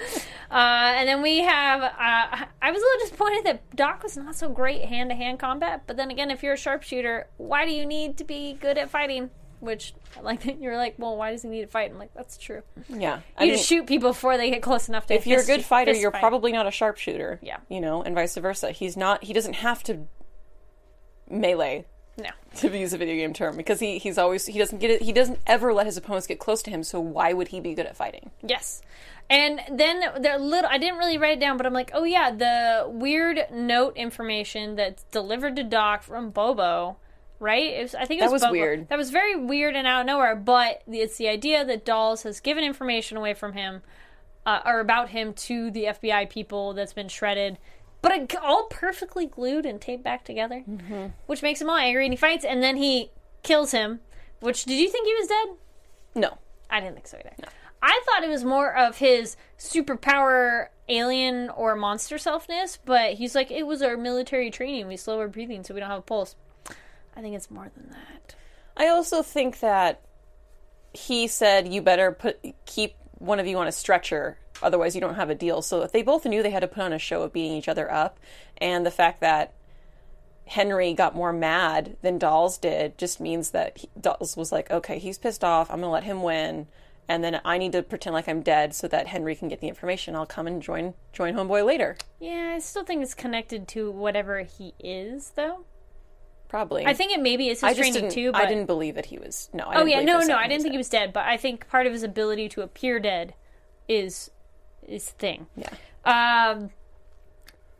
Uh, 0.52 0.92
and 0.98 1.08
then 1.08 1.22
we 1.22 1.40
have. 1.40 1.82
Uh, 1.82 2.46
I 2.62 2.72
was 2.72 2.82
a 2.82 2.86
little 2.86 3.00
disappointed 3.06 3.46
that 3.46 3.74
Doc 3.74 4.04
was 4.04 4.18
not 4.18 4.36
so 4.36 4.50
great 4.50 4.84
hand 4.84 5.10
to 5.12 5.16
hand 5.16 5.40
combat. 5.40 5.84
But 5.88 5.96
then 5.96 6.12
again, 6.12 6.30
if 6.30 6.44
you're 6.44 6.56
a 6.56 6.58
sharpshooter, 6.58 7.28
why 7.38 7.66
do 7.66 7.72
you 7.72 7.86
need 7.86 8.18
to 8.18 8.26
be 8.26 8.58
good 8.60 8.78
at 8.78 8.90
fighting? 8.90 9.30
Which, 9.62 9.94
like, 10.22 10.44
you're 10.60 10.76
like, 10.76 10.96
well, 10.98 11.16
why 11.16 11.32
does 11.32 11.44
he 11.44 11.50
need 11.50 11.62
to 11.62 11.68
fight? 11.68 11.92
I'm 11.92 11.98
like, 11.98 12.14
that's 12.14 12.38
true. 12.38 12.64
Yeah. 12.90 13.18
You 13.18 13.22
I 13.38 13.46
mean, 13.46 13.54
just 13.54 13.68
shoot 13.68 13.88
people 13.88 14.10
before 14.10 14.38
they 14.38 14.50
get 14.50 14.62
close 14.62 14.90
enough 14.90 15.06
to. 15.08 15.14
if 15.14 15.26
you're 15.26 15.42
a 15.42 15.46
good 15.46 15.64
fighter, 15.64 15.94
you're 15.94 16.12
fight. 16.12 16.20
probably 16.20 16.52
not 16.52 16.68
a 16.68 16.72
sharpshooter. 16.72 17.40
Yeah. 17.42 17.58
You 17.70 17.80
know, 17.80 18.04
and 18.04 18.14
vice 18.14 18.36
versa. 18.36 18.72
He's 18.72 18.98
not. 18.98 19.24
He 19.24 19.34
doesn't 19.34 19.54
have 19.54 19.84
to 19.84 20.08
melee 21.30 21.86
no. 22.18 22.30
to 22.58 22.78
use 22.78 22.94
a 22.94 22.98
video 22.98 23.16
game 23.16 23.34
term 23.34 23.56
because 23.56 23.80
he 23.80 23.98
he's 23.98 24.18
always 24.18 24.46
he 24.46 24.60
doesn't 24.60 24.80
get 24.80 24.92
it. 24.92 25.02
He 25.02 25.14
doesn't 25.14 25.40
ever 25.48 25.74
let 25.74 25.86
his 25.86 25.98
opponents 25.98 26.28
get 26.28 26.40
close 26.40 26.62
to 26.64 26.72
him. 26.72 26.84
So 26.84 27.00
why 27.00 27.34
would 27.34 27.50
he 27.50 27.60
be 27.60 27.74
good 27.74 27.86
at 27.86 27.96
fighting? 27.96 28.32
Yes. 28.42 28.82
And 29.30 29.62
then 29.72 30.02
the 30.22 30.38
little 30.40 30.70
I 30.70 30.78
didn't 30.78 30.98
really 30.98 31.18
write 31.18 31.38
it 31.38 31.40
down, 31.40 31.58
but 31.58 31.66
I'm 31.66 31.74
like, 31.74 31.92
oh 31.94 32.04
yeah, 32.04 32.32
the 32.32 32.86
weird 32.90 33.48
note 33.52 33.96
information 33.96 34.76
that's 34.76 35.04
delivered 35.04 35.56
to 35.56 35.64
Doc 35.64 36.04
from 36.04 36.32
Bobo, 36.32 36.98
right? 37.42 37.74
It 37.74 37.82
was, 37.82 37.96
I 37.96 38.06
think 38.06 38.22
it 38.22 38.32
was 38.32 38.42
That 38.42 38.48
was, 38.48 38.52
weird. 38.52 38.88
That 38.88 38.98
was 38.98 39.10
very 39.10 39.36
weird 39.36 39.76
and 39.76 39.86
out 39.86 40.02
of 40.02 40.06
nowhere. 40.08 40.36
But 40.36 40.84
it's 40.88 41.18
the 41.18 41.28
idea 41.28 41.66
that 41.66 41.84
Dolls 41.84 42.24
has 42.24 42.40
given 42.40 42.64
information 42.64 43.18
away 43.18 43.34
from 43.34 43.54
him, 43.54 43.82
uh, 44.46 44.62
or 44.66 44.80
about 44.80 45.10
him 45.10 45.34
to 45.34 45.70
the 45.72 45.86
FBI 45.86 46.30
people 46.30 46.74
that's 46.74 46.94
been 46.94 47.08
shredded, 47.10 47.58
but 48.02 48.12
it, 48.14 48.36
all 48.42 48.64
perfectly 48.70 49.26
glued 49.26 49.66
and 49.66 49.82
taped 49.82 50.04
back 50.04 50.24
together, 50.24 50.64
Mm-hmm. 50.68 51.08
which 51.28 51.42
makes 51.44 51.62
him 51.62 51.70
all 51.70 51.78
angry. 51.78 52.06
And 52.06 52.14
he 52.14 52.18
fights, 52.18 52.46
and 52.46 52.64
then 52.64 52.78
he 52.78 53.12
kills 53.44 53.72
him. 53.72 54.00
Which 54.40 54.66
did 54.66 54.80
you 54.80 54.90
think 54.90 55.06
he 55.08 55.14
was 55.16 55.28
dead? 55.28 55.48
No. 56.16 56.38
I 56.70 56.80
didn't 56.80 56.96
think 56.96 57.08
so 57.08 57.18
either. 57.18 57.36
I 57.84 58.02
thought 58.06 58.24
it 58.24 58.30
was 58.30 58.44
more 58.44 58.76
of 58.76 58.98
his 58.98 59.36
superpower 59.60 60.68
alien 60.88 61.50
or 61.50 61.76
monster 61.76 62.16
selfness, 62.18 62.78
but 62.86 63.14
he's 63.14 63.36
like, 63.36 63.52
it 63.52 63.64
was 63.68 63.82
our 63.82 63.98
military 63.98 64.52
training. 64.52 64.88
We 64.88 64.98
slow 64.98 65.20
our 65.20 65.28
breathing 65.28 65.64
so 65.64 65.74
we 65.74 65.80
don't 65.80 65.90
have 65.90 66.00
a 66.00 66.04
pulse. 66.04 66.36
I 67.16 67.22
think 67.22 67.36
it's 67.36 67.52
more 67.52 67.70
than 67.76 67.90
that. 67.90 68.36
I 68.78 68.88
also 68.88 69.22
think 69.22 69.60
that 69.60 70.02
he 70.94 71.28
said 71.28 71.72
you 71.72 71.82
better 71.82 72.12
put 72.12 72.40
keep 72.66 72.96
one 73.18 73.40
of 73.40 73.48
you 73.48 73.58
on 73.58 73.68
a 73.68 73.72
stretcher, 73.72 74.38
otherwise 74.62 74.96
you 74.96 75.02
don't 75.02 75.16
have 75.16 75.30
a 75.30 75.36
deal. 75.36 75.62
So 75.62 75.82
if 75.82 75.92
they 75.92 76.02
both 76.02 76.26
knew 76.26 76.42
they 76.42 76.50
had 76.50 76.62
to 76.62 76.68
put 76.68 76.84
on 76.84 76.94
a 76.94 77.00
show 77.00 77.22
of 77.22 77.34
beating 77.34 77.54
each 77.54 77.68
other 77.68 77.92
up, 77.92 78.20
and 78.58 78.86
the 78.86 78.92
fact 78.92 79.22
that 79.22 79.54
Henry 80.46 80.94
got 80.94 81.16
more 81.16 81.32
mad 81.32 81.98
than 82.02 82.18
Dolls 82.18 82.58
did 82.58 82.98
just 82.98 83.20
means 83.20 83.52
that 83.52 83.78
he, 83.78 83.90
Dolls 84.00 84.36
was 84.36 84.52
like, 84.52 84.70
okay, 84.72 85.00
he's 85.00 85.18
pissed 85.18 85.44
off. 85.44 85.70
I'm 85.70 85.80
gonna 85.82 85.92
let 85.92 86.04
him 86.04 86.24
win, 86.24 86.68
and 87.08 87.24
then 87.24 87.40
I 87.46 87.58
need 87.58 87.72
to 87.74 87.84
pretend 87.84 88.14
like 88.14 88.28
I'm 88.28 88.42
dead 88.42 88.74
so 88.74 88.88
that 88.88 89.08
Henry 89.08 89.36
can 89.36 89.48
get 89.48 89.62
the 89.62 89.68
information. 89.68 90.16
I'll 90.16 90.26
come 90.26 90.48
and 90.48 90.62
join 90.62 90.94
join 91.14 91.36
Homeboy 91.36 91.66
later. 91.66 91.98
Yeah, 92.20 92.54
I 92.56 92.60
still 92.60 92.84
think 92.84 93.04
it's 93.04 93.14
connected 93.14 93.68
to 93.70 93.92
whatever 93.92 94.40
he 94.40 94.74
is, 94.80 95.32
though. 95.36 95.66
Probably. 96.52 96.86
I 96.86 96.94
think 96.94 97.14
it 97.14 97.22
maybe 97.22 97.48
is 97.48 97.62
his 97.62 97.64
I 97.64 97.74
training 97.74 98.12
too. 98.12 98.34
But 98.34 98.42
I 98.42 98.46
didn't 98.46 98.66
believe 98.66 98.96
that 98.96 99.06
he 99.06 99.18
was. 99.18 99.50
No. 99.54 99.64
I 99.64 99.80
Oh 99.80 99.86
yeah, 99.86 100.02
no, 100.02 100.20
no, 100.20 100.36
I 100.36 100.50
didn't 100.50 100.64
think 100.64 100.74
he 100.74 100.78
was 100.78 100.90
dead, 100.90 101.14
but 101.14 101.24
I 101.26 101.38
think 101.38 101.70
part 101.70 101.88
of 101.88 101.94
his 101.94 102.04
ability 102.04 102.50
to 102.50 102.62
appear 102.62 103.00
dead 103.00 103.36
is 103.88 104.32
is 104.86 105.12
thing. 105.12 105.48
Yeah. 105.56 105.70
Um, 106.04 106.72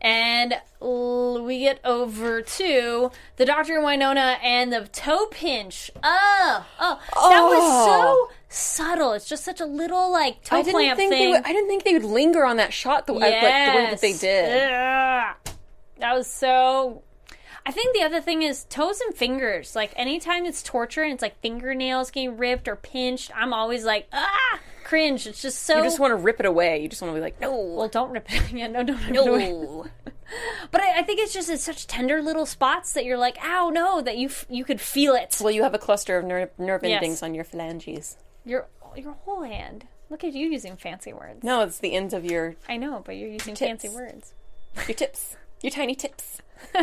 and 0.00 0.54
l- 0.80 1.44
we 1.44 1.58
get 1.58 1.80
over 1.84 2.40
to 2.40 3.10
the 3.36 3.44
Doctor 3.44 3.76
and 3.76 3.84
Wynonna 3.84 4.38
and 4.42 4.72
the 4.72 4.88
toe 4.90 5.26
pinch. 5.30 5.90
Oh, 6.02 6.66
oh, 6.80 6.98
that 7.28 7.42
was 7.42 7.84
so 7.84 8.30
subtle. 8.48 9.12
It's 9.12 9.28
just 9.28 9.44
such 9.44 9.60
a 9.60 9.66
little 9.66 10.10
like 10.10 10.42
toe 10.44 10.56
I 10.56 10.62
didn't 10.62 10.80
clamp 10.80 10.96
think 10.96 11.12
thing. 11.12 11.20
they 11.26 11.30
would, 11.30 11.44
I 11.44 11.52
didn't 11.52 11.68
think 11.68 11.84
they 11.84 11.92
would 11.92 12.04
linger 12.04 12.46
on 12.46 12.56
that 12.56 12.72
shot 12.72 13.06
the, 13.06 13.12
like, 13.12 13.34
the 13.38 13.46
way 13.46 13.86
that 13.90 14.00
they 14.00 14.14
did. 14.14 14.62
Ugh. 14.62 15.36
That 15.98 16.14
was 16.14 16.26
so. 16.26 17.02
I 17.64 17.70
think 17.72 17.94
the 17.94 18.02
other 18.02 18.20
thing 18.20 18.42
is 18.42 18.64
toes 18.64 19.00
and 19.00 19.14
fingers. 19.14 19.76
Like 19.76 19.92
anytime 19.96 20.44
it's 20.46 20.62
torture 20.62 21.02
and 21.02 21.12
it's 21.12 21.22
like 21.22 21.40
fingernails 21.40 22.10
getting 22.10 22.36
ripped 22.36 22.66
or 22.68 22.76
pinched, 22.76 23.30
I'm 23.34 23.52
always 23.52 23.84
like 23.84 24.08
ah 24.12 24.58
cringe. 24.84 25.26
It's 25.26 25.40
just 25.42 25.62
so. 25.62 25.78
You 25.78 25.84
just 25.84 26.00
want 26.00 26.10
to 26.12 26.16
rip 26.16 26.40
it 26.40 26.46
away. 26.46 26.82
You 26.82 26.88
just 26.88 27.00
want 27.02 27.12
to 27.12 27.16
be 27.16 27.20
like, 27.22 27.40
no, 27.40 27.56
well, 27.56 27.88
don't 27.88 28.10
rip 28.10 28.26
it. 28.32 28.52
yeah, 28.52 28.66
no, 28.66 28.82
don't 28.82 29.00
rip 29.06 29.10
it 29.14 29.26
away. 29.28 29.52
no. 29.52 29.86
But 30.70 30.80
I, 30.80 31.00
I 31.00 31.02
think 31.02 31.20
it's 31.20 31.34
just 31.34 31.50
in 31.50 31.58
such 31.58 31.86
tender 31.86 32.22
little 32.22 32.46
spots 32.46 32.94
that 32.94 33.04
you're 33.04 33.18
like, 33.18 33.36
ow, 33.44 33.68
no, 33.68 34.00
that 34.00 34.16
you 34.16 34.28
f- 34.28 34.46
you 34.48 34.64
could 34.64 34.80
feel 34.80 35.12
it. 35.14 35.36
well, 35.42 35.50
you 35.50 35.62
have 35.62 35.74
a 35.74 35.78
cluster 35.78 36.16
of 36.16 36.24
nerve, 36.24 36.48
nerve 36.58 36.82
Yes. 36.82 36.94
endings 37.02 37.22
on 37.22 37.34
your 37.34 37.44
phalanges. 37.44 38.16
Your 38.46 38.66
your 38.96 39.12
whole 39.24 39.42
hand. 39.42 39.86
Look 40.08 40.24
at 40.24 40.32
you 40.32 40.48
using 40.48 40.76
fancy 40.78 41.12
words. 41.12 41.42
No, 41.44 41.60
it's 41.62 41.78
the 41.78 41.92
ends 41.92 42.14
of 42.14 42.24
your 42.24 42.56
I 42.66 42.78
know, 42.78 43.02
but 43.04 43.16
you're 43.16 43.28
using 43.28 43.54
Tips. 43.54 43.82
fancy 43.82 43.88
words. 43.90 44.32
your 44.88 44.94
tips, 44.94 45.36
your 45.62 45.70
tiny 45.70 45.94
tips. 45.94 46.40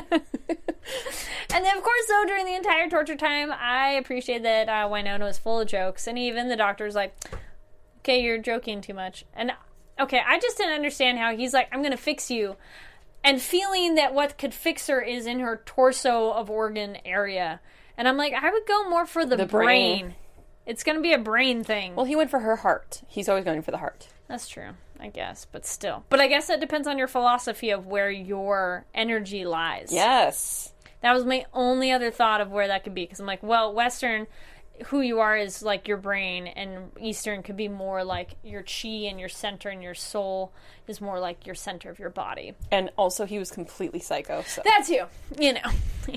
And 1.52 1.66
then, 1.66 1.78
of 1.78 1.84
course, 1.84 2.06
though, 2.08 2.26
during 2.28 2.46
the 2.46 2.56
entire 2.56 2.90
torture 2.90 3.16
time, 3.16 3.52
I 3.52 3.90
appreciate 3.92 4.44
that 4.44 4.70
uh, 4.70 4.88
Wynonna 4.88 5.20
was 5.22 5.38
full 5.40 5.60
of 5.60 5.68
jokes, 5.68 6.06
and 6.08 6.18
even 6.18 6.48
the 6.48 6.56
doctor's 6.56 6.94
like, 6.96 7.16
"Okay, 8.00 8.22
you're 8.22 8.38
joking 8.38 8.82
too 8.82 8.94
much." 8.94 9.26
And 9.34 9.52
okay, 10.00 10.22
I 10.26 10.40
just 10.40 10.58
didn't 10.58 10.74
understand 10.76 11.18
how 11.18 11.36
he's 11.36 11.54
like, 11.54 11.68
"I'm 11.72 11.82
going 11.82 11.92
to 11.92 11.98
fix 11.98 12.30
you," 12.30 12.56
and 13.24 13.42
feeling 13.42 13.96
that 13.96 14.14
what 14.14 14.38
could 14.38 14.54
fix 14.54 14.88
her 14.88 15.02
is 15.02 15.26
in 15.26 15.40
her 15.40 15.62
torso 15.66 16.32
of 16.32 16.50
organ 16.52 16.98
area, 17.04 17.60
and 17.98 18.08
I'm 18.08 18.18
like, 18.18 18.34
I 18.34 18.52
would 18.52 18.68
go 18.68 18.88
more 18.88 19.06
for 19.08 19.26
the, 19.26 19.36
The 19.36 19.46
brain. 19.48 20.00
brain. 20.08 20.16
It's 20.68 20.84
going 20.84 20.98
to 20.98 21.02
be 21.02 21.14
a 21.14 21.18
brain 21.20 21.64
thing. 21.64 21.96
Well, 21.96 22.06
he 22.06 22.16
went 22.16 22.30
for 22.30 22.40
her 22.40 22.58
heart. 22.58 23.02
He's 23.08 23.28
always 23.28 23.44
going 23.46 23.64
for 23.64 23.72
the 23.72 23.78
heart. 23.80 24.08
That's 24.28 24.48
true, 24.48 24.70
I 25.00 25.08
guess, 25.08 25.46
but 25.46 25.66
still. 25.66 26.04
But 26.10 26.20
I 26.20 26.28
guess 26.28 26.48
that 26.48 26.60
depends 26.60 26.88
on 26.88 26.98
your 26.98 27.08
philosophy 27.08 27.70
of 27.70 27.88
where 27.88 28.12
your 28.12 28.86
energy 28.94 29.46
lies. 29.46 29.90
Yes. 29.92 30.74
That 31.02 31.14
was 31.14 31.24
my 31.26 31.46
only 31.54 31.92
other 31.92 32.12
thought 32.12 32.42
of 32.42 32.52
where 32.52 32.68
that 32.68 32.84
could 32.84 32.94
be 32.94 33.04
because 33.04 33.20
I'm 33.20 33.26
like, 33.26 33.42
well, 33.42 33.74
Western, 33.74 34.28
who 34.88 35.02
you 35.02 35.20
are 35.20 35.38
is 35.38 35.62
like 35.62 35.88
your 35.88 35.98
brain, 35.98 36.48
and 36.48 36.92
Eastern 37.00 37.44
could 37.44 37.58
be 37.58 37.68
more 37.68 38.04
like 38.04 38.36
your 38.44 38.64
chi 38.64 39.08
and 39.08 39.20
your 39.20 39.30
center, 39.30 39.70
and 39.70 39.84
your 39.84 39.94
soul 39.94 40.54
is 40.88 41.02
more 41.02 41.20
like 41.20 41.46
your 41.46 41.56
center 41.56 41.90
of 41.90 42.00
your 42.00 42.10
body. 42.10 42.54
And 42.72 42.90
also, 42.98 43.26
he 43.26 43.40
was 43.40 43.52
completely 43.52 44.00
psycho. 44.00 44.44
So 44.44 44.62
That's 44.64 44.90
you, 44.90 45.06
you 45.38 45.54
know. 45.54 45.70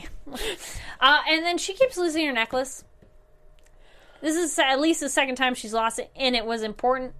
uh, 1.00 1.18
and 1.28 1.44
then 1.44 1.58
she 1.58 1.74
keeps 1.74 1.96
losing 1.96 2.26
her 2.26 2.32
necklace. 2.32 2.84
This 4.20 4.36
is 4.36 4.56
at 4.58 4.80
least 4.80 5.00
the 5.00 5.08
second 5.08 5.34
time 5.34 5.54
she's 5.54 5.72
lost 5.72 5.98
it, 5.98 6.10
and 6.14 6.36
it 6.36 6.46
was 6.46 6.62
important. 6.62 7.14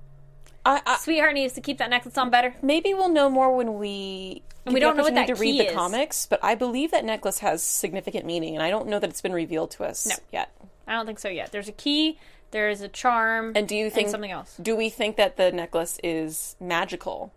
I, 0.65 0.81
I, 0.87 0.97
Sweetheart 0.99 1.35
needs 1.35 1.55
to 1.55 1.61
keep 1.61 1.79
that 1.79 1.91
necklace 1.91 2.17
on 2.17 2.31
better. 2.31 2.55
maybe 2.63 2.95
we'll 2.95 3.09
know 3.09 3.29
more 3.29 3.55
when 3.57 3.79
we. 3.79 4.43
We 4.65 4.79
don't 4.79 4.97
know 4.97 5.03
what 5.03 5.15
that 5.17 5.27
to 5.27 5.35
read 5.35 5.59
the 5.61 5.67
is. 5.71 5.75
comics, 5.75 6.27
but 6.27 6.39
I 6.43 6.55
believe 6.55 6.93
that 6.93 7.05
necklace 7.05 7.41
has 7.41 7.65
significant 7.65 8.25
meaning, 8.25 8.55
and 8.55 8.63
I 8.63 8.71
don't 8.71 8.87
know 8.87 9.01
that 9.01 9.11
it's 9.11 9.21
been 9.21 9.33
revealed 9.33 9.73
to 9.73 9.85
us 9.85 10.07
No. 10.07 10.15
yet. 10.31 10.53
I 10.87 10.93
don't 10.93 11.05
think 11.05 11.19
so 11.19 11.29
yet. 11.29 11.51
There's 11.51 11.67
a 11.69 11.73
key, 11.73 12.17
there 12.53 12.69
is 12.69 12.81
a 12.81 12.87
charm, 12.89 13.53
And 13.57 13.67
do 13.67 13.75
you 13.75 13.91
think 13.91 14.09
something 14.09 14.31
else? 14.31 14.57
Do 14.63 14.77
we 14.77 14.89
think 14.89 15.17
that 15.17 15.37
the 15.37 15.51
necklace 15.51 15.99
is 16.05 16.55
magical? 16.61 17.33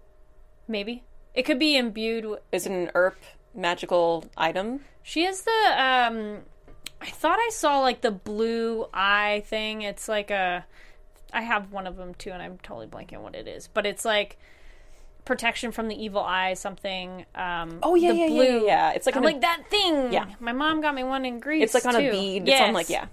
Maybe 0.67 1.03
it 1.33 1.43
could 1.43 1.57
be 1.57 1.75
imbued. 1.77 2.25
With, 2.25 2.39
Is 2.51 2.67
it 2.67 2.71
an 2.71 2.91
Earp 2.93 3.17
magical 3.55 4.25
item? 4.37 4.81
She 5.01 5.23
has 5.23 5.41
the 5.41 5.51
um 5.81 6.41
I 7.01 7.07
thought 7.09 7.39
I 7.39 7.49
saw 7.51 7.79
like 7.81 8.01
the 8.01 8.11
blue 8.11 8.85
eye 8.93 9.43
thing. 9.47 9.81
It's 9.81 10.07
like 10.07 10.29
a 10.29 10.65
I 11.35 11.41
have 11.41 11.71
one 11.71 11.85
of 11.85 11.97
them 11.97 12.15
too 12.15 12.31
and 12.31 12.41
I'm 12.41 12.57
totally 12.59 12.87
blanking 12.87 13.19
what 13.21 13.35
it 13.35 13.47
is. 13.47 13.67
But 13.67 13.85
it's 13.85 14.05
like 14.05 14.37
protection 15.25 15.71
from 15.71 15.87
the 15.87 16.03
evil 16.03 16.21
eye 16.21 16.53
something 16.53 17.25
um 17.35 17.79
Oh 17.83 17.95
yeah, 17.95 18.11
the 18.11 18.17
yeah, 18.17 18.27
blue 18.27 18.43
yeah, 18.43 18.65
yeah. 18.65 18.91
It's 18.91 19.05
like 19.05 19.15
I'm 19.15 19.23
on 19.23 19.29
a- 19.29 19.33
like 19.33 19.41
that 19.41 19.63
thing. 19.69 20.13
Yeah. 20.13 20.25
My 20.39 20.53
mom 20.53 20.81
got 20.81 20.95
me 20.95 21.03
one 21.03 21.25
in 21.25 21.39
Greece. 21.39 21.63
It's 21.63 21.73
like 21.73 21.85
on 21.85 21.99
too. 22.01 22.07
a 22.07 22.11
bead. 22.11 22.47
Yes. 22.47 22.61
It's 22.61 22.67
on 22.67 22.73
like 22.73 22.89
yeah. 22.89 23.07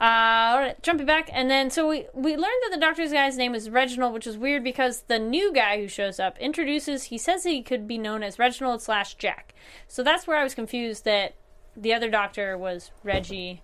Uh, 0.00 0.02
all 0.50 0.58
right, 0.58 0.82
jumping 0.82 1.06
back, 1.06 1.30
and 1.32 1.48
then 1.48 1.70
so 1.70 1.88
we 1.88 2.06
we 2.14 2.32
learned 2.32 2.62
that 2.64 2.70
the 2.72 2.80
doctor's 2.80 3.12
guy's 3.12 3.36
name 3.36 3.54
is 3.54 3.70
Reginald, 3.70 4.12
which 4.12 4.26
is 4.26 4.36
weird 4.36 4.64
because 4.64 5.02
the 5.02 5.20
new 5.20 5.52
guy 5.52 5.76
who 5.80 5.86
shows 5.86 6.18
up 6.18 6.36
introduces. 6.38 7.04
He 7.04 7.18
says 7.18 7.44
he 7.44 7.62
could 7.62 7.86
be 7.86 7.96
known 7.96 8.24
as 8.24 8.36
Reginald 8.36 8.82
slash 8.82 9.14
Jack. 9.14 9.54
So 9.86 10.02
that's 10.02 10.26
where 10.26 10.36
I 10.36 10.42
was 10.42 10.52
confused 10.52 11.04
that 11.04 11.36
the 11.76 11.94
other 11.94 12.10
doctor 12.10 12.58
was 12.58 12.90
Reggie, 13.04 13.62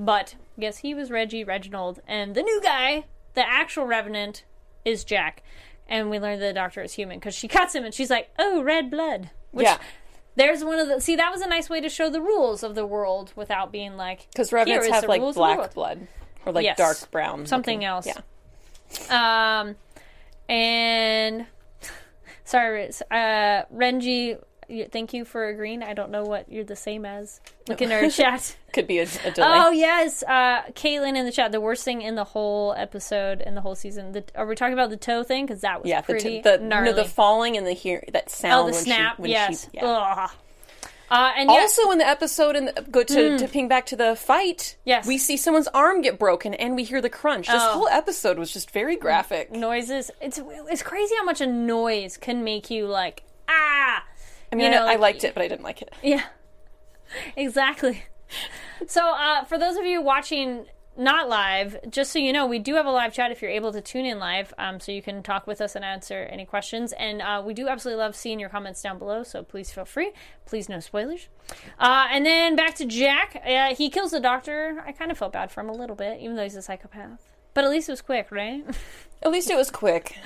but 0.00 0.34
yes, 0.56 0.78
he 0.78 0.94
was 0.94 1.10
Reggie 1.12 1.44
Reginald, 1.44 2.00
and 2.08 2.34
the 2.34 2.42
new 2.42 2.60
guy, 2.60 3.04
the 3.34 3.46
actual 3.48 3.84
Revenant, 3.86 4.44
is 4.84 5.04
Jack. 5.04 5.42
And 5.88 6.08
we 6.10 6.18
learned 6.18 6.40
that 6.42 6.46
the 6.46 6.52
doctor 6.54 6.80
is 6.82 6.94
human 6.94 7.18
because 7.18 7.34
she 7.34 7.46
cuts 7.48 7.74
him 7.74 7.84
and 7.84 7.92
she's 7.92 8.10
like, 8.10 8.30
"Oh, 8.38 8.62
red 8.62 8.90
blood." 8.90 9.30
Which, 9.50 9.66
yeah, 9.66 9.78
There's 10.36 10.64
one 10.64 10.78
of 10.78 10.86
the 10.88 11.00
see 11.00 11.16
that 11.16 11.30
was 11.32 11.40
a 11.42 11.48
nice 11.48 11.68
way 11.68 11.80
to 11.80 11.88
show 11.88 12.08
the 12.08 12.20
rules 12.20 12.62
of 12.62 12.74
the 12.76 12.86
world 12.86 13.32
without 13.36 13.70
being 13.72 13.96
like 13.96 14.28
because 14.32 14.50
"Here 14.50 14.58
revenants 14.58 14.88
have 14.88 15.04
like 15.08 15.20
black 15.34 15.74
blood 15.74 16.06
or 16.46 16.52
like 16.52 16.64
Yes. 16.64 16.78
dark 16.78 17.10
brown, 17.10 17.44
Something 17.46 17.80
looking- 17.80 17.84
else. 17.86 18.06
Yeah, 19.10 19.60
Um, 19.60 19.76
and 20.48 21.46
sorry, 22.44 22.88
uh, 23.10 23.64
Renji. 23.74 24.40
Thank 24.92 25.12
you 25.12 25.24
for 25.24 25.48
agreeing. 25.48 25.82
I 25.82 25.94
don't 25.94 26.10
know 26.10 26.22
what 26.24 26.50
you're 26.50 26.64
the 26.64 26.76
same 26.76 27.04
as. 27.04 27.40
Look 27.68 27.82
in 27.82 27.90
our 27.92 28.08
chat. 28.10 28.56
could 28.72 28.86
be 28.86 28.98
a, 28.98 29.02
a 29.24 29.30
delay. 29.30 29.48
Oh 29.48 29.70
yes, 29.70 30.22
uh, 30.22 30.62
Caitlin 30.72 31.16
in 31.16 31.24
the 31.26 31.32
chat. 31.32 31.52
The 31.52 31.60
worst 31.60 31.84
thing 31.84 32.02
in 32.02 32.14
the 32.14 32.24
whole 32.24 32.74
episode 32.76 33.40
in 33.40 33.54
the 33.54 33.60
whole 33.60 33.74
season. 33.74 34.12
The, 34.12 34.24
are 34.34 34.46
we 34.46 34.54
talking 34.54 34.72
about 34.74 34.90
the 34.90 34.96
toe 34.96 35.22
thing? 35.22 35.46
Because 35.46 35.60
that 35.62 35.82
was 35.82 35.88
yeah, 35.88 36.00
the, 36.00 36.12
pretty 36.12 36.28
t- 36.36 36.42
the 36.42 36.58
gnarly. 36.58 36.90
no, 36.90 36.96
the 36.96 37.04
falling 37.04 37.56
and 37.56 37.66
the 37.66 37.72
hear 37.72 38.02
that 38.12 38.30
sound. 38.30 38.54
oh, 38.54 38.66
the 38.66 38.72
when 38.72 38.82
snap. 38.84 39.16
She, 39.16 39.22
when 39.22 39.30
yes. 39.30 39.64
She, 39.64 39.78
yeah. 39.78 40.28
Uh, 41.10 41.32
and 41.36 41.50
yeah, 41.50 41.56
Also, 41.56 41.90
in 41.90 41.98
the 41.98 42.06
episode, 42.06 42.54
and 42.54 42.70
go 42.92 43.02
to, 43.02 43.36
to 43.36 43.48
ping 43.48 43.66
back 43.66 43.86
to 43.86 43.96
the 43.96 44.14
fight. 44.14 44.76
Yes. 44.84 45.08
we 45.08 45.18
see 45.18 45.36
someone's 45.36 45.66
arm 45.68 46.02
get 46.02 46.20
broken, 46.20 46.54
and 46.54 46.76
we 46.76 46.84
hear 46.84 47.00
the 47.00 47.10
crunch. 47.10 47.48
This 47.48 47.56
Oh. 47.60 47.72
whole 47.72 47.88
episode 47.88 48.38
was 48.38 48.52
just 48.52 48.70
very 48.70 48.94
graphic. 48.94 49.50
noises. 49.50 50.12
It's 50.20 50.40
it's 50.46 50.84
crazy 50.84 51.14
how 51.16 51.24
much 51.24 51.40
a 51.40 51.48
noise 51.48 52.16
can 52.16 52.44
make 52.44 52.70
you 52.70 52.86
like 52.86 53.24
ah. 53.48 54.04
I 54.52 54.56
mean, 54.56 54.66
you 54.66 54.78
know, 54.78 54.86
I, 54.86 54.92
I 54.92 54.96
liked 54.96 55.24
it, 55.24 55.34
but 55.34 55.42
I 55.42 55.48
didn't 55.48 55.64
like 55.64 55.82
it. 55.82 55.92
Yeah, 56.02 56.24
exactly. 57.36 58.04
So, 58.86 59.14
uh, 59.14 59.44
for 59.44 59.58
those 59.58 59.76
of 59.76 59.84
you 59.84 60.00
watching 60.00 60.66
not 60.96 61.28
live, 61.28 61.78
just 61.88 62.12
so 62.12 62.18
you 62.18 62.32
know, 62.32 62.46
we 62.46 62.58
do 62.58 62.74
have 62.74 62.86
a 62.86 62.90
live 62.90 63.12
chat 63.12 63.30
if 63.30 63.40
you're 63.40 63.50
able 63.50 63.72
to 63.72 63.80
tune 63.80 64.04
in 64.04 64.18
live, 64.18 64.52
um, 64.58 64.80
so 64.80 64.92
you 64.92 65.00
can 65.00 65.22
talk 65.22 65.46
with 65.46 65.60
us 65.60 65.74
and 65.74 65.84
answer 65.84 66.28
any 66.30 66.44
questions. 66.44 66.92
And 66.92 67.22
uh, 67.22 67.42
we 67.44 67.54
do 67.54 67.68
absolutely 67.68 68.02
love 68.02 68.14
seeing 68.14 68.38
your 68.38 68.48
comments 68.48 68.82
down 68.82 68.98
below, 68.98 69.22
so 69.22 69.42
please 69.42 69.70
feel 69.70 69.84
free. 69.84 70.12
Please, 70.46 70.68
no 70.68 70.80
spoilers. 70.80 71.28
Uh, 71.78 72.08
and 72.10 72.26
then 72.26 72.54
back 72.54 72.74
to 72.76 72.84
Jack. 72.84 73.40
Uh, 73.46 73.74
he 73.74 73.88
kills 73.88 74.10
the 74.10 74.20
doctor. 74.20 74.82
I 74.86 74.92
kind 74.92 75.10
of 75.10 75.18
felt 75.18 75.32
bad 75.32 75.50
for 75.50 75.60
him 75.60 75.70
a 75.70 75.74
little 75.74 75.96
bit, 75.96 76.20
even 76.20 76.36
though 76.36 76.42
he's 76.42 76.56
a 76.56 76.62
psychopath. 76.62 77.29
But 77.54 77.64
at 77.64 77.70
least 77.70 77.88
it 77.88 77.92
was 77.92 78.02
quick, 78.02 78.30
right? 78.30 78.64
At 79.22 79.30
least 79.30 79.50
it 79.50 79.56
was 79.56 79.70
quick. 79.70 80.16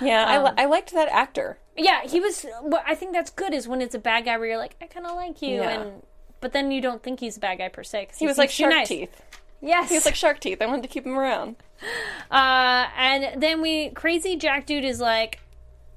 Yeah, 0.00 0.24
I, 0.24 0.36
Um, 0.36 0.44
li- 0.44 0.62
I 0.62 0.66
liked 0.66 0.92
that 0.92 1.08
actor. 1.08 1.58
Yeah, 1.76 2.02
he 2.06 2.20
was. 2.20 2.46
What 2.60 2.84
I 2.86 2.94
think 2.94 3.12
that's 3.12 3.30
good 3.32 3.52
is 3.52 3.66
when 3.66 3.82
it's 3.82 3.96
a 3.96 3.98
bad 3.98 4.26
guy 4.26 4.36
where 4.38 4.46
you're 4.46 4.58
like, 4.58 4.76
I 4.80 4.86
kind 4.86 5.06
of 5.06 5.16
like 5.16 5.42
you, 5.42 5.56
Yeah. 5.56 5.70
and 5.70 6.02
but 6.40 6.52
then 6.52 6.70
you 6.70 6.80
don't 6.80 7.02
think 7.02 7.18
he's 7.18 7.36
a 7.36 7.40
bad 7.40 7.58
guy 7.58 7.68
per 7.68 7.82
se. 7.82 8.06
'cause 8.06 8.18
He 8.18 8.28
was 8.28 8.38
like 8.38 8.50
shark 8.50 8.72
nice. 8.72 8.86
teeth. 8.86 9.20
Yes, 9.60 9.88
He 9.88 9.96
was 9.96 10.04
like 10.04 10.14
shark 10.14 10.38
teeth. 10.38 10.62
I 10.62 10.66
wanted 10.66 10.82
to 10.82 10.88
keep 10.88 11.04
him 11.04 11.18
around. 11.18 11.56
uh, 12.30 12.86
and 12.96 13.42
then 13.42 13.60
we 13.60 13.90
crazy 13.90 14.36
Jack 14.36 14.66
dude 14.66 14.84
is 14.84 15.00
like, 15.00 15.40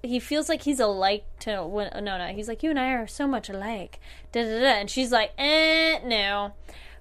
he 0.01 0.19
feels 0.19 0.49
like 0.49 0.63
he's 0.63 0.79
alike 0.79 1.25
to 1.41 1.63
when 1.63 1.91
no 2.03 2.17
no 2.17 2.27
he's 2.33 2.47
like 2.47 2.63
you 2.63 2.69
and 2.71 2.79
I 2.79 2.93
are 2.93 3.05
so 3.07 3.27
much 3.27 3.49
alike, 3.49 3.99
da 4.31 4.41
da 4.43 4.59
da, 4.61 4.65
and 4.79 4.89
she's 4.89 5.11
like, 5.11 5.31
eh 5.37 5.99
no. 6.03 6.53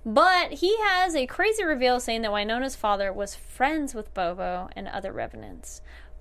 But 0.07 0.53
he 0.53 0.77
has 0.79 1.17
a 1.17 1.27
crazy 1.27 1.65
reveal 1.65 1.99
saying 1.99 2.23
that 2.23 2.31
Wynonna's 2.31 2.77
father 2.77 3.13
was 3.13 3.35
friends 3.35 3.93
with 3.93 4.15
Bobo 4.15 4.71
and 4.77 4.87
other 4.87 5.13
revenants. 5.13 5.81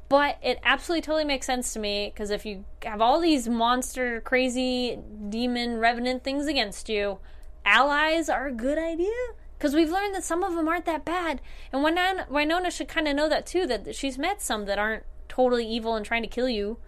But 0.10 0.40
it 0.42 0.60
absolutely 0.64 1.04
totally 1.04 1.24
makes 1.24 1.46
sense 1.46 1.72
to 1.74 1.80
me 1.80 2.12
because 2.12 2.32
if 2.32 2.48
you 2.48 2.66
have 2.84 3.00
all 3.00 3.20
these 3.20 3.48
monster, 3.48 4.22
crazy, 4.22 4.98
demon, 5.30 5.78
revenant 5.78 6.24
things 6.24 6.48
against 6.48 6.90
you, 6.90 7.20
allies 7.64 8.28
are 8.28 8.48
a 8.48 8.52
good 8.52 8.80
idea. 8.80 9.14
Because 9.56 9.76
we've 9.76 9.92
learned 9.92 10.16
that 10.16 10.24
some 10.24 10.44
of 10.44 10.56
them 10.56 10.68
aren't 10.68 10.86
that 10.86 11.06
bad. 11.06 11.40
And 11.72 11.86
Wynonna, 11.86 12.72
should 12.72 12.88
kind 12.88 13.08
of 13.08 13.16
know 13.16 13.30
that 13.30 13.46
too, 13.46 13.68
that 13.68 13.96
she's 13.96 14.18
met 14.18 14.42
some 14.42 14.66
that 14.66 14.80
aren't 14.80 15.04
totally 15.30 15.68
evil 15.68 15.96
and 15.96 16.04
trying 16.04 16.24
to 16.24 16.28
kill 16.28 16.50
you. 16.50 16.80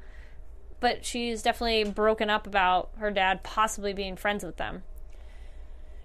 But 0.79 1.05
she's 1.05 1.43
definitely 1.43 1.91
broken 1.91 2.31
up 2.31 2.47
about 2.47 2.89
her 2.97 3.11
dad 3.11 3.43
possibly 3.43 3.93
being 3.93 4.15
friends 4.15 4.43
with 4.43 4.57
them. 4.57 4.81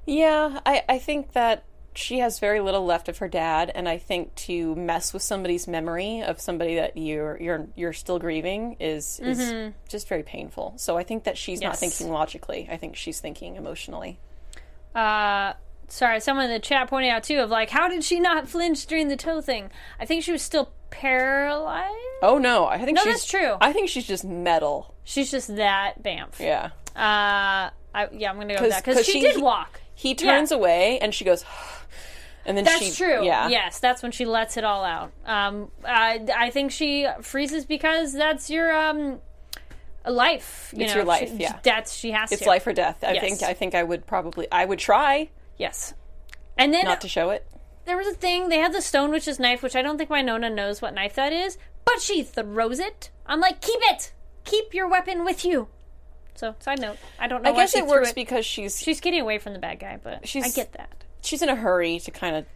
Yeah, 0.06 0.60
I, 0.66 0.82
I 0.88 0.98
think 0.98 1.32
that 1.32 1.64
she 1.94 2.18
has 2.20 2.38
very 2.38 2.60
little 2.60 2.84
left 2.84 3.08
of 3.08 3.18
her 3.18 3.28
dad, 3.28 3.70
and 3.74 3.88
I 3.88 3.98
think 3.98 4.34
to 4.36 4.74
mess 4.74 5.12
with 5.12 5.22
somebody's 5.22 5.68
memory 5.68 6.22
of 6.22 6.40
somebody 6.40 6.74
that 6.76 6.96
you're 6.96 7.38
you're 7.40 7.66
you're 7.76 7.92
still 7.92 8.18
grieving 8.18 8.76
is 8.80 9.20
is 9.20 9.72
just 9.88 10.08
very 10.08 10.22
painful. 10.22 10.74
So 10.76 10.96
I 10.96 11.02
think 11.04 11.24
that 11.24 11.36
she's 11.38 11.60
not 11.60 11.74
Mm-hmm. 11.74 11.80
Thinking 11.80 12.10
logically. 12.10 12.68
I 12.70 12.76
think 12.78 12.96
she's 12.96 13.20
thinking 13.20 13.56
emotionally. 13.56 14.18
uh 14.94 15.52
sorry 15.88 16.20
someone 16.20 16.46
in 16.46 16.50
the 16.50 16.58
chat 16.58 16.88
pointed 16.88 17.10
out 17.10 17.22
too 17.22 17.38
of 17.40 17.50
like 17.50 17.68
how 17.68 17.86
did 17.86 18.02
she 18.02 18.18
not 18.18 18.48
flinch 18.48 18.86
during 18.86 19.08
the 19.08 19.16
toe 19.16 19.42
thing 19.42 19.68
i 20.00 20.06
think 20.06 20.24
she 20.24 20.32
was 20.32 20.40
still 20.40 20.70
paralyzed 20.88 21.94
Oh 22.22 22.38
no, 22.38 22.66
I 22.66 22.78
think 22.78 22.96
No, 22.96 23.02
she's 23.02 23.14
that's 23.14 23.26
true. 23.26 23.56
I 23.60 23.72
think 23.74 23.88
she's 23.90 24.06
just 24.06 24.24
metal. 24.24 24.94
she's 25.04 25.30
just 25.30 25.54
that 25.56 26.02
bamf 26.02 26.38
Yeah, 26.38 26.70
uh 26.96 27.68
I, 27.94 28.08
yeah 28.12 28.30
i'm 28.30 28.38
gonna 28.38 28.54
go 28.56 28.62
with 28.62 28.70
that 28.70 28.82
because 28.82 28.96
'cause 28.98 29.06
she, 29.06 29.12
she- 29.12 29.20
did 29.20 29.42
walk 29.42 29.81
he 30.02 30.14
turns 30.14 30.50
away 30.52 30.98
and 31.00 31.14
she 31.14 31.24
goes, 31.24 31.44
and 32.46 32.56
then 32.56 32.64
that's 32.64 32.82
she 32.82 32.90
true. 32.92 33.24
Yeah, 33.24 33.48
yes 33.48 33.78
that's 33.78 34.02
when 34.02 34.12
she 34.12 34.24
lets 34.26 34.56
it 34.56 34.64
all 34.64 34.84
out. 34.84 35.12
Um 35.26 35.70
I, 35.84 36.20
I 36.36 36.50
think 36.50 36.70
she 36.72 37.06
freezes 37.20 37.64
because 37.64 38.12
that's 38.12 38.50
your 38.50 38.76
um 38.76 39.20
life 40.06 40.72
you 40.76 40.84
It's 40.84 40.92
know 40.92 40.98
your 41.00 41.04
life, 41.06 41.28
she, 41.30 41.36
yeah. 41.36 41.58
that's 41.62 41.94
she 41.94 42.10
has 42.10 42.32
It's 42.32 42.42
to. 42.42 42.48
life 42.48 42.66
or 42.66 42.72
death. 42.72 43.04
I 43.04 43.12
Yes. 43.12 43.22
think 43.22 43.42
I 43.42 43.54
think 43.54 43.74
I 43.74 43.82
would 43.84 44.06
probably 44.06 44.46
I 44.50 44.64
would 44.64 44.78
try 44.78 45.30
yes. 45.58 45.94
And 46.58 46.74
then 46.74 46.84
not 46.84 47.00
to 47.02 47.08
show 47.08 47.30
it. 47.30 47.46
there 47.84 47.96
was 47.96 48.06
a 48.08 48.12
thing 48.14 48.48
they 48.48 48.58
had 48.58 48.72
the 48.72 48.82
stone 48.82 49.10
witch's 49.10 49.38
knife 49.38 49.62
which 49.62 49.74
i 49.76 49.82
don't 49.82 49.96
think 49.98 50.10
Wynonna 50.10 50.52
knows 50.52 50.82
what 50.82 50.92
knife 50.94 51.14
that 51.14 51.32
is 51.32 51.56
but 51.84 52.00
she 52.00 52.22
throws 52.22 52.78
it. 52.78 53.10
I'm 53.26 53.40
like 53.40 53.60
keep 53.60 53.80
it! 53.82 54.12
Keep 54.44 54.74
your 54.74 54.88
weapon 54.88 55.24
with 55.24 55.44
you 55.44 55.68
so 56.34 56.54
side 56.60 56.80
note 56.80 56.96
i 57.18 57.26
don't 57.26 57.42
know 57.42 57.50
I 57.50 57.52
why 57.52 57.60
guess 57.62 57.76
it 57.76 57.86
works 57.86 58.10
it. 58.10 58.14
because 58.14 58.44
she's 58.46 58.78
she's 58.80 59.00
getting 59.00 59.20
away 59.20 59.38
from 59.38 59.52
the 59.52 59.58
bad 59.58 59.78
guy 59.78 59.98
but 60.02 60.26
She's- 60.26 60.44
i 60.44 60.54
get 60.54 60.72
that 60.72 61.04
she's 61.22 61.42
in 61.42 61.48
a 61.48 61.54
hurry 61.56 61.98
to 62.00 62.10
kind 62.10 62.36
of 62.36 62.46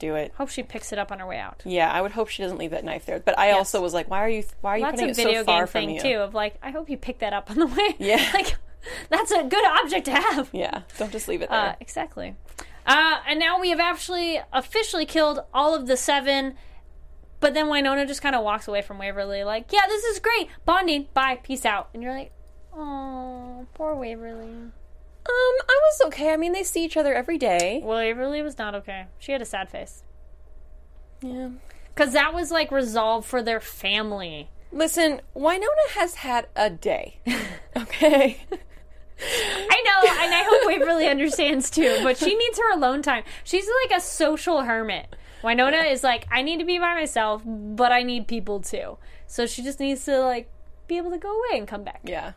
do 0.00 0.16
it. 0.16 0.32
hope 0.36 0.48
she 0.48 0.62
picks 0.64 0.92
it 0.92 0.98
up 0.98 1.12
on 1.12 1.20
her 1.20 1.26
way 1.26 1.38
out 1.38 1.62
Yeah, 1.64 1.90
I 1.92 2.02
would 2.02 2.10
hope 2.10 2.28
she 2.28 2.42
doesn't 2.42 2.58
leave 2.58 2.72
that 2.72 2.82
knife 2.84 3.06
there. 3.06 3.20
But 3.20 3.38
I 3.38 3.52
also 3.52 3.80
was 3.80 3.94
like, 3.94 4.10
why 4.10 4.18
are 4.18 4.28
you 4.28 4.42
why 4.60 4.72
are 4.72 4.78
you 4.78 4.86
putting 4.86 5.06
a 5.06 5.10
it 5.10 5.16
so 5.16 5.44
far 5.44 5.60
game 5.60 5.66
from 5.68 5.80
thing 5.80 5.90
you? 5.90 6.00
too 6.00 6.16
of 6.18 6.34
like 6.34 6.56
i 6.60 6.70
hope 6.72 6.90
you 6.90 6.96
pick 6.96 7.20
that 7.20 7.32
up 7.32 7.50
on 7.52 7.58
the 7.60 7.66
way 7.66 7.94
Yeah. 8.00 8.28
like 8.34 8.56
that's 9.10 9.30
a 9.30 9.44
good 9.44 9.64
object 9.64 10.06
to 10.06 10.10
have 10.10 10.50
Yeah, 10.52 10.82
don't 10.98 11.12
just 11.12 11.28
leave 11.28 11.40
it 11.42 11.50
there. 11.50 11.58
Uh, 11.70 11.74
exactly. 11.80 12.34
Uh, 12.84 13.18
and 13.28 13.38
now 13.38 13.60
we 13.60 13.70
have 13.70 13.78
actually 13.80 14.40
officially 14.52 15.06
killed 15.06 15.40
all 15.54 15.74
of 15.74 15.86
the 15.86 15.96
seven. 15.96 16.54
But 17.38 17.52
then 17.54 17.66
Wynonna 17.66 18.06
just 18.08 18.22
kind 18.22 18.34
of 18.34 18.42
walks 18.42 18.66
away 18.66 18.80
from 18.82 18.98
Waverly, 18.98 19.44
like, 19.44 19.72
"Yeah, 19.72 19.86
this 19.88 20.02
is 20.04 20.18
great, 20.20 20.48
bonding. 20.64 21.06
Bye, 21.14 21.38
peace 21.42 21.64
out." 21.66 21.90
And 21.94 22.02
you're 22.02 22.14
like, 22.14 22.32
"Oh, 22.76 23.66
poor 23.74 23.94
Waverly." 23.94 24.44
um, 24.48 24.72
I 25.28 25.80
was 25.82 26.02
okay. 26.06 26.32
I 26.32 26.36
mean, 26.36 26.52
they 26.52 26.62
see 26.62 26.84
each 26.84 26.96
other 26.96 27.14
every 27.14 27.38
day. 27.38 27.80
Waverly 27.82 28.42
was 28.42 28.58
not 28.58 28.74
okay. 28.76 29.06
She 29.18 29.32
had 29.32 29.42
a 29.42 29.46
sad 29.46 29.68
face 29.70 30.04
Yeah. 31.20 31.48
because 31.94 32.12
that 32.12 32.32
was 32.34 32.50
like 32.52 32.70
resolved 32.70 33.26
for 33.26 33.42
their 33.42 33.58
family. 33.60 34.50
Listen, 34.72 35.20
Wynonna 35.34 35.88
has 35.96 36.16
had 36.16 36.46
a 36.54 36.70
day. 36.70 37.18
okay. 37.76 38.38
I 39.18 39.82
know, 39.84 40.10
and 40.22 40.34
I 40.34 40.42
hope 40.46 40.66
Waverly 40.66 41.06
understands 41.08 41.70
too. 41.70 42.00
But 42.02 42.18
she 42.18 42.34
needs 42.36 42.58
her 42.58 42.72
alone 42.72 43.02
time. 43.02 43.24
She's 43.42 43.66
like 43.88 43.98
a 43.98 44.00
social 44.02 44.62
hermit. 44.62 45.16
Wynonna 45.42 45.90
is 45.90 46.02
like, 46.04 46.26
I 46.30 46.42
need 46.42 46.58
to 46.58 46.64
be 46.64 46.78
by 46.78 46.94
myself, 46.94 47.42
but 47.44 47.90
I 47.92 48.02
need 48.02 48.26
people 48.28 48.60
too. 48.60 48.98
So 49.26 49.46
she 49.46 49.62
just 49.62 49.80
needs 49.80 50.04
to 50.04 50.20
like 50.20 50.50
be 50.86 50.98
able 50.98 51.10
to 51.12 51.18
go 51.18 51.30
away 51.38 51.58
and 51.58 51.66
come 51.66 51.82
back. 51.82 52.00
yeah. 52.04 52.32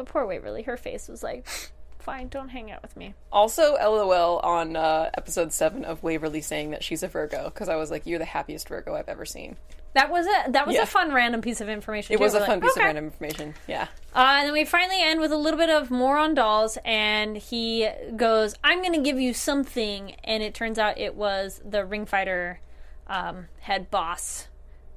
But 0.00 0.08
poor 0.10 0.24
Waverly, 0.24 0.62
her 0.62 0.78
face 0.78 1.08
was 1.08 1.22
like, 1.22 1.46
fine, 1.98 2.28
don't 2.28 2.48
hang 2.48 2.70
out 2.70 2.80
with 2.80 2.96
me. 2.96 3.12
Also, 3.30 3.74
LOL 3.74 4.38
on 4.38 4.74
uh, 4.74 5.10
episode 5.12 5.52
seven 5.52 5.84
of 5.84 6.02
Waverly 6.02 6.40
saying 6.40 6.70
that 6.70 6.82
she's 6.82 7.02
a 7.02 7.08
Virgo 7.08 7.44
because 7.50 7.68
I 7.68 7.76
was 7.76 7.90
like, 7.90 8.06
"You're 8.06 8.18
the 8.18 8.24
happiest 8.24 8.66
Virgo 8.66 8.94
I've 8.94 9.10
ever 9.10 9.26
seen." 9.26 9.58
That 9.92 10.10
was 10.10 10.24
a 10.26 10.52
that 10.52 10.66
was 10.66 10.76
Yeah. 10.76 10.84
a 10.84 10.86
fun 10.86 11.12
random 11.12 11.42
piece 11.42 11.60
of 11.60 11.68
information. 11.68 12.14
It 12.14 12.16
too. 12.16 12.24
was 12.24 12.32
a 12.32 12.40
fun 12.40 12.48
like, 12.48 12.62
piece 12.62 12.70
okay. 12.72 12.80
of 12.80 12.84
random 12.86 13.04
information. 13.04 13.54
Yeah. 13.68 13.88
Uh, 14.14 14.36
and 14.38 14.46
then 14.46 14.52
we 14.54 14.64
finally 14.64 15.02
end 15.02 15.20
with 15.20 15.32
a 15.32 15.36
little 15.36 15.58
bit 15.58 15.68
of 15.68 15.90
more 15.90 16.16
on 16.16 16.32
dolls, 16.34 16.78
and 16.82 17.36
he 17.36 17.86
goes, 18.16 18.54
"I'm 18.64 18.78
going 18.80 18.94
to 18.94 19.02
give 19.02 19.20
you 19.20 19.34
something," 19.34 20.12
and 20.24 20.42
it 20.42 20.54
turns 20.54 20.78
out 20.78 20.96
it 20.96 21.14
was 21.14 21.60
the 21.62 21.84
ring 21.84 22.06
fighter 22.06 22.60
um, 23.06 23.48
head 23.58 23.90
boss. 23.90 24.46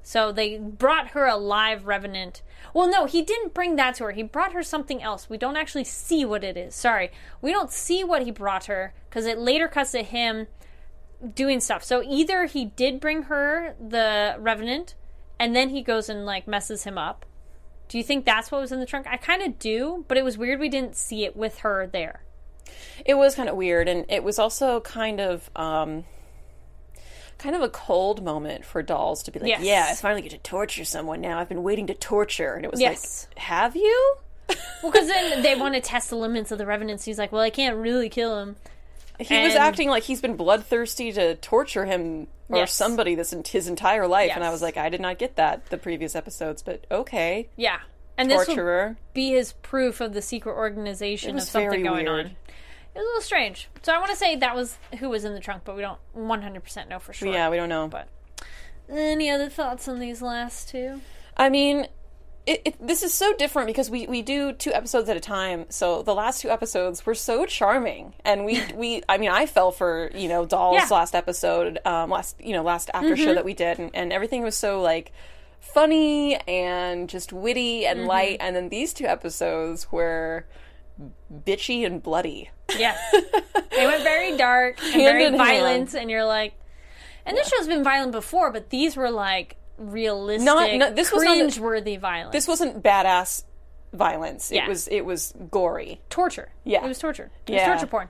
So 0.06 0.30
they 0.30 0.58
brought 0.58 1.08
her 1.08 1.24
a 1.24 1.34
live 1.34 1.86
revenant. 1.86 2.42
Well, 2.74 2.90
no, 2.90 3.06
he 3.06 3.22
didn't 3.22 3.54
bring 3.54 3.76
that 3.76 3.94
to 3.96 4.04
her. 4.04 4.12
He 4.12 4.22
brought 4.22 4.52
her 4.52 4.62
something 4.62 5.02
else. 5.02 5.30
We 5.30 5.38
don't 5.38 5.56
actually 5.56 5.84
see 5.84 6.26
what 6.26 6.44
it 6.44 6.58
is. 6.58 6.74
Sorry, 6.74 7.10
we 7.40 7.50
don't 7.50 7.72
see 7.72 8.04
what 8.04 8.22
he 8.22 8.30
brought 8.30 8.66
her 8.66 8.92
because 9.08 9.24
it 9.24 9.38
later 9.38 9.66
cuts 9.66 9.92
to 9.92 10.02
him 10.02 10.46
doing 11.34 11.58
stuff. 11.58 11.82
So 11.82 12.02
either 12.06 12.44
he 12.44 12.66
did 12.66 13.00
bring 13.00 13.24
her 13.24 13.74
the 13.80 14.36
revenant, 14.38 14.94
and 15.40 15.56
then 15.56 15.70
he 15.70 15.82
goes 15.82 16.10
and 16.10 16.26
like 16.26 16.46
messes 16.46 16.84
him 16.84 16.98
up. 16.98 17.24
Do 17.88 17.96
you 17.96 18.04
think 18.04 18.26
that's 18.26 18.52
what 18.52 18.60
was 18.60 18.72
in 18.72 18.80
the 18.80 18.86
trunk? 18.86 19.06
I 19.08 19.16
kind 19.16 19.42
of 19.42 19.58
do, 19.58 20.04
but 20.06 20.18
it 20.18 20.24
was 20.24 20.36
weird 20.36 20.60
we 20.60 20.68
didn't 20.68 20.96
see 20.96 21.24
it 21.24 21.34
with 21.34 21.60
her 21.60 21.86
there. 21.86 22.24
It 23.06 23.14
was 23.14 23.34
kind 23.34 23.48
of 23.48 23.56
weird, 23.56 23.88
and 23.88 24.04
it 24.10 24.22
was 24.22 24.38
also 24.38 24.80
kind 24.80 25.20
of 25.20 25.50
um, 25.56 26.04
kind 27.44 27.54
of 27.54 27.62
a 27.62 27.68
cold 27.68 28.24
moment 28.24 28.64
for 28.64 28.82
dolls 28.82 29.22
to 29.24 29.30
be 29.30 29.38
like, 29.38 29.48
Yes. 29.48 29.62
"Yeah, 29.62 29.86
I 29.90 29.94
finally 29.94 30.22
get 30.22 30.30
to 30.32 30.38
torture 30.38 30.84
someone 30.84 31.20
now. 31.20 31.38
I've 31.38 31.48
been 31.48 31.62
waiting 31.62 31.86
to 31.88 31.94
torture," 31.94 32.54
and 32.54 32.64
it 32.64 32.70
was 32.70 32.80
Yes. 32.80 33.28
like, 33.30 33.38
"Have 33.44 33.76
you?" 33.76 34.16
Well, 34.82 34.92
because 34.92 35.06
then 35.08 35.42
they 35.42 35.54
want 35.54 35.74
to 35.74 35.80
test 35.80 36.10
the 36.10 36.16
limits 36.16 36.50
of 36.50 36.58
the 36.58 36.66
revenants. 36.66 37.04
He's 37.04 37.18
like, 37.18 37.32
well, 37.32 37.40
I 37.40 37.48
can't 37.50 37.76
really 37.76 38.08
kill 38.10 38.38
him. 38.40 38.56
He 39.18 39.42
was 39.42 39.54
acting 39.54 39.88
like 39.88 40.02
he's 40.02 40.20
been 40.20 40.36
bloodthirsty 40.36 41.12
to 41.12 41.36
torture 41.36 41.84
him 41.86 42.26
or 42.50 42.58
Yes. 42.58 42.72
somebody 42.74 43.14
this 43.14 43.32
in 43.32 43.42
his 43.44 43.68
entire 43.68 44.06
life, 44.06 44.32
and 44.34 44.44
I 44.44 44.50
was 44.50 44.60
like, 44.60 44.76
I 44.76 44.88
did 44.90 45.00
not 45.00 45.18
get 45.18 45.36
that 45.36 45.66
the 45.70 45.78
previous 45.78 46.14
episodes, 46.14 46.62
but 46.62 46.84
okay, 46.90 47.48
Yeah, 47.56 47.78
and 48.18 48.30
this 48.30 48.38
will 48.40 48.44
torturer. 48.56 48.96
be 49.14 49.30
his 49.30 49.52
proof 49.54 50.00
of 50.02 50.12
the 50.12 50.20
secret 50.20 50.52
organization 50.54 51.36
of 51.36 51.42
something 51.42 51.82
going 51.82 52.04
weird. 52.06 52.26
on. 52.26 52.36
It 52.94 52.98
was 52.98 53.04
a 53.04 53.08
little 53.08 53.20
strange. 53.22 53.68
So 53.82 53.92
I 53.92 53.98
want 53.98 54.10
to 54.10 54.16
say 54.16 54.36
that 54.36 54.54
was 54.54 54.78
who 55.00 55.08
was 55.08 55.24
in 55.24 55.34
the 55.34 55.40
trunk, 55.40 55.62
but 55.64 55.74
we 55.76 55.82
don't 55.82 55.98
100% 56.16 56.88
know 56.88 56.98
for 56.98 57.12
sure. 57.12 57.32
Yeah, 57.32 57.50
we 57.50 57.56
don't 57.56 57.68
know. 57.68 57.88
But 57.88 58.08
any 58.88 59.30
other 59.30 59.48
thoughts 59.48 59.88
on 59.88 59.98
these 59.98 60.22
last 60.22 60.68
two? 60.68 61.00
I 61.36 61.48
mean, 61.48 61.88
it, 62.46 62.62
it, 62.64 62.86
this 62.86 63.02
is 63.02 63.12
so 63.14 63.34
different 63.34 63.66
because 63.66 63.90
we, 63.90 64.06
we 64.06 64.22
do 64.22 64.52
two 64.52 64.72
episodes 64.72 65.08
at 65.08 65.16
a 65.16 65.20
time. 65.20 65.64
So 65.70 66.02
the 66.02 66.14
last 66.14 66.40
two 66.42 66.50
episodes 66.50 67.04
were 67.04 67.14
so 67.14 67.46
charming, 67.46 68.14
and 68.24 68.44
we 68.44 68.62
we 68.76 69.02
I 69.08 69.18
mean 69.18 69.30
I 69.30 69.46
fell 69.46 69.72
for 69.72 70.10
you 70.14 70.28
know 70.28 70.44
Dolls 70.44 70.76
Yeah. 70.76 70.86
last 70.96 71.14
episode, 71.14 71.78
um, 71.84 72.10
last 72.10 72.36
you 72.40 72.52
know 72.52 72.62
last 72.62 72.90
after 72.94 73.16
show 73.16 73.34
that 73.34 73.44
we 73.44 73.54
did, 73.54 73.78
and, 73.78 73.90
and 73.94 74.12
everything 74.12 74.42
was 74.42 74.56
so 74.56 74.80
like 74.82 75.10
funny 75.58 76.36
and 76.46 77.08
just 77.08 77.32
witty 77.32 77.86
and 77.86 78.04
light, 78.06 78.36
and 78.40 78.54
then 78.54 78.68
these 78.68 78.92
two 78.92 79.06
episodes 79.06 79.90
were 79.90 80.44
bitchy 81.32 81.84
and 81.86 82.02
bloody. 82.02 82.50
Yes. 82.76 82.98
they 83.70 83.86
went 83.86 84.02
very 84.02 84.36
dark 84.36 84.82
and 84.82 84.92
Hand 84.92 85.02
very 85.18 85.30
violent, 85.36 85.90
hand. 85.92 86.02
and 86.02 86.10
you're 86.10 86.24
like, 86.24 86.54
and 87.26 87.36
this 87.36 87.48
show's 87.48 87.66
been 87.66 87.84
violent 87.84 88.12
before, 88.12 88.52
but 88.52 88.70
these 88.70 88.96
were 88.96 89.10
like 89.10 89.56
realistic, 89.78 90.44
Not- 90.44 90.72
no, 90.74 90.92
this 90.92 91.10
was 91.12 91.22
not 91.24 91.36
cringe-worthy 91.36 91.96
violence. 91.96 92.32
This 92.32 92.46
wasn't 92.46 92.82
badass 92.82 93.44
violence. 93.92 94.50
Yeah. 94.52 94.64
It 94.64 94.68
was 94.68 94.88
it 94.88 95.00
was 95.04 95.34
gory. 95.50 96.00
torture. 96.10 96.50
Yeah. 96.64 96.84
it 96.84 96.88
was 96.88 96.98
torture. 96.98 97.30
It 97.46 97.54
Yeah. 97.54 97.68
was 97.70 97.80
torture 97.80 97.90
porn. 97.90 98.08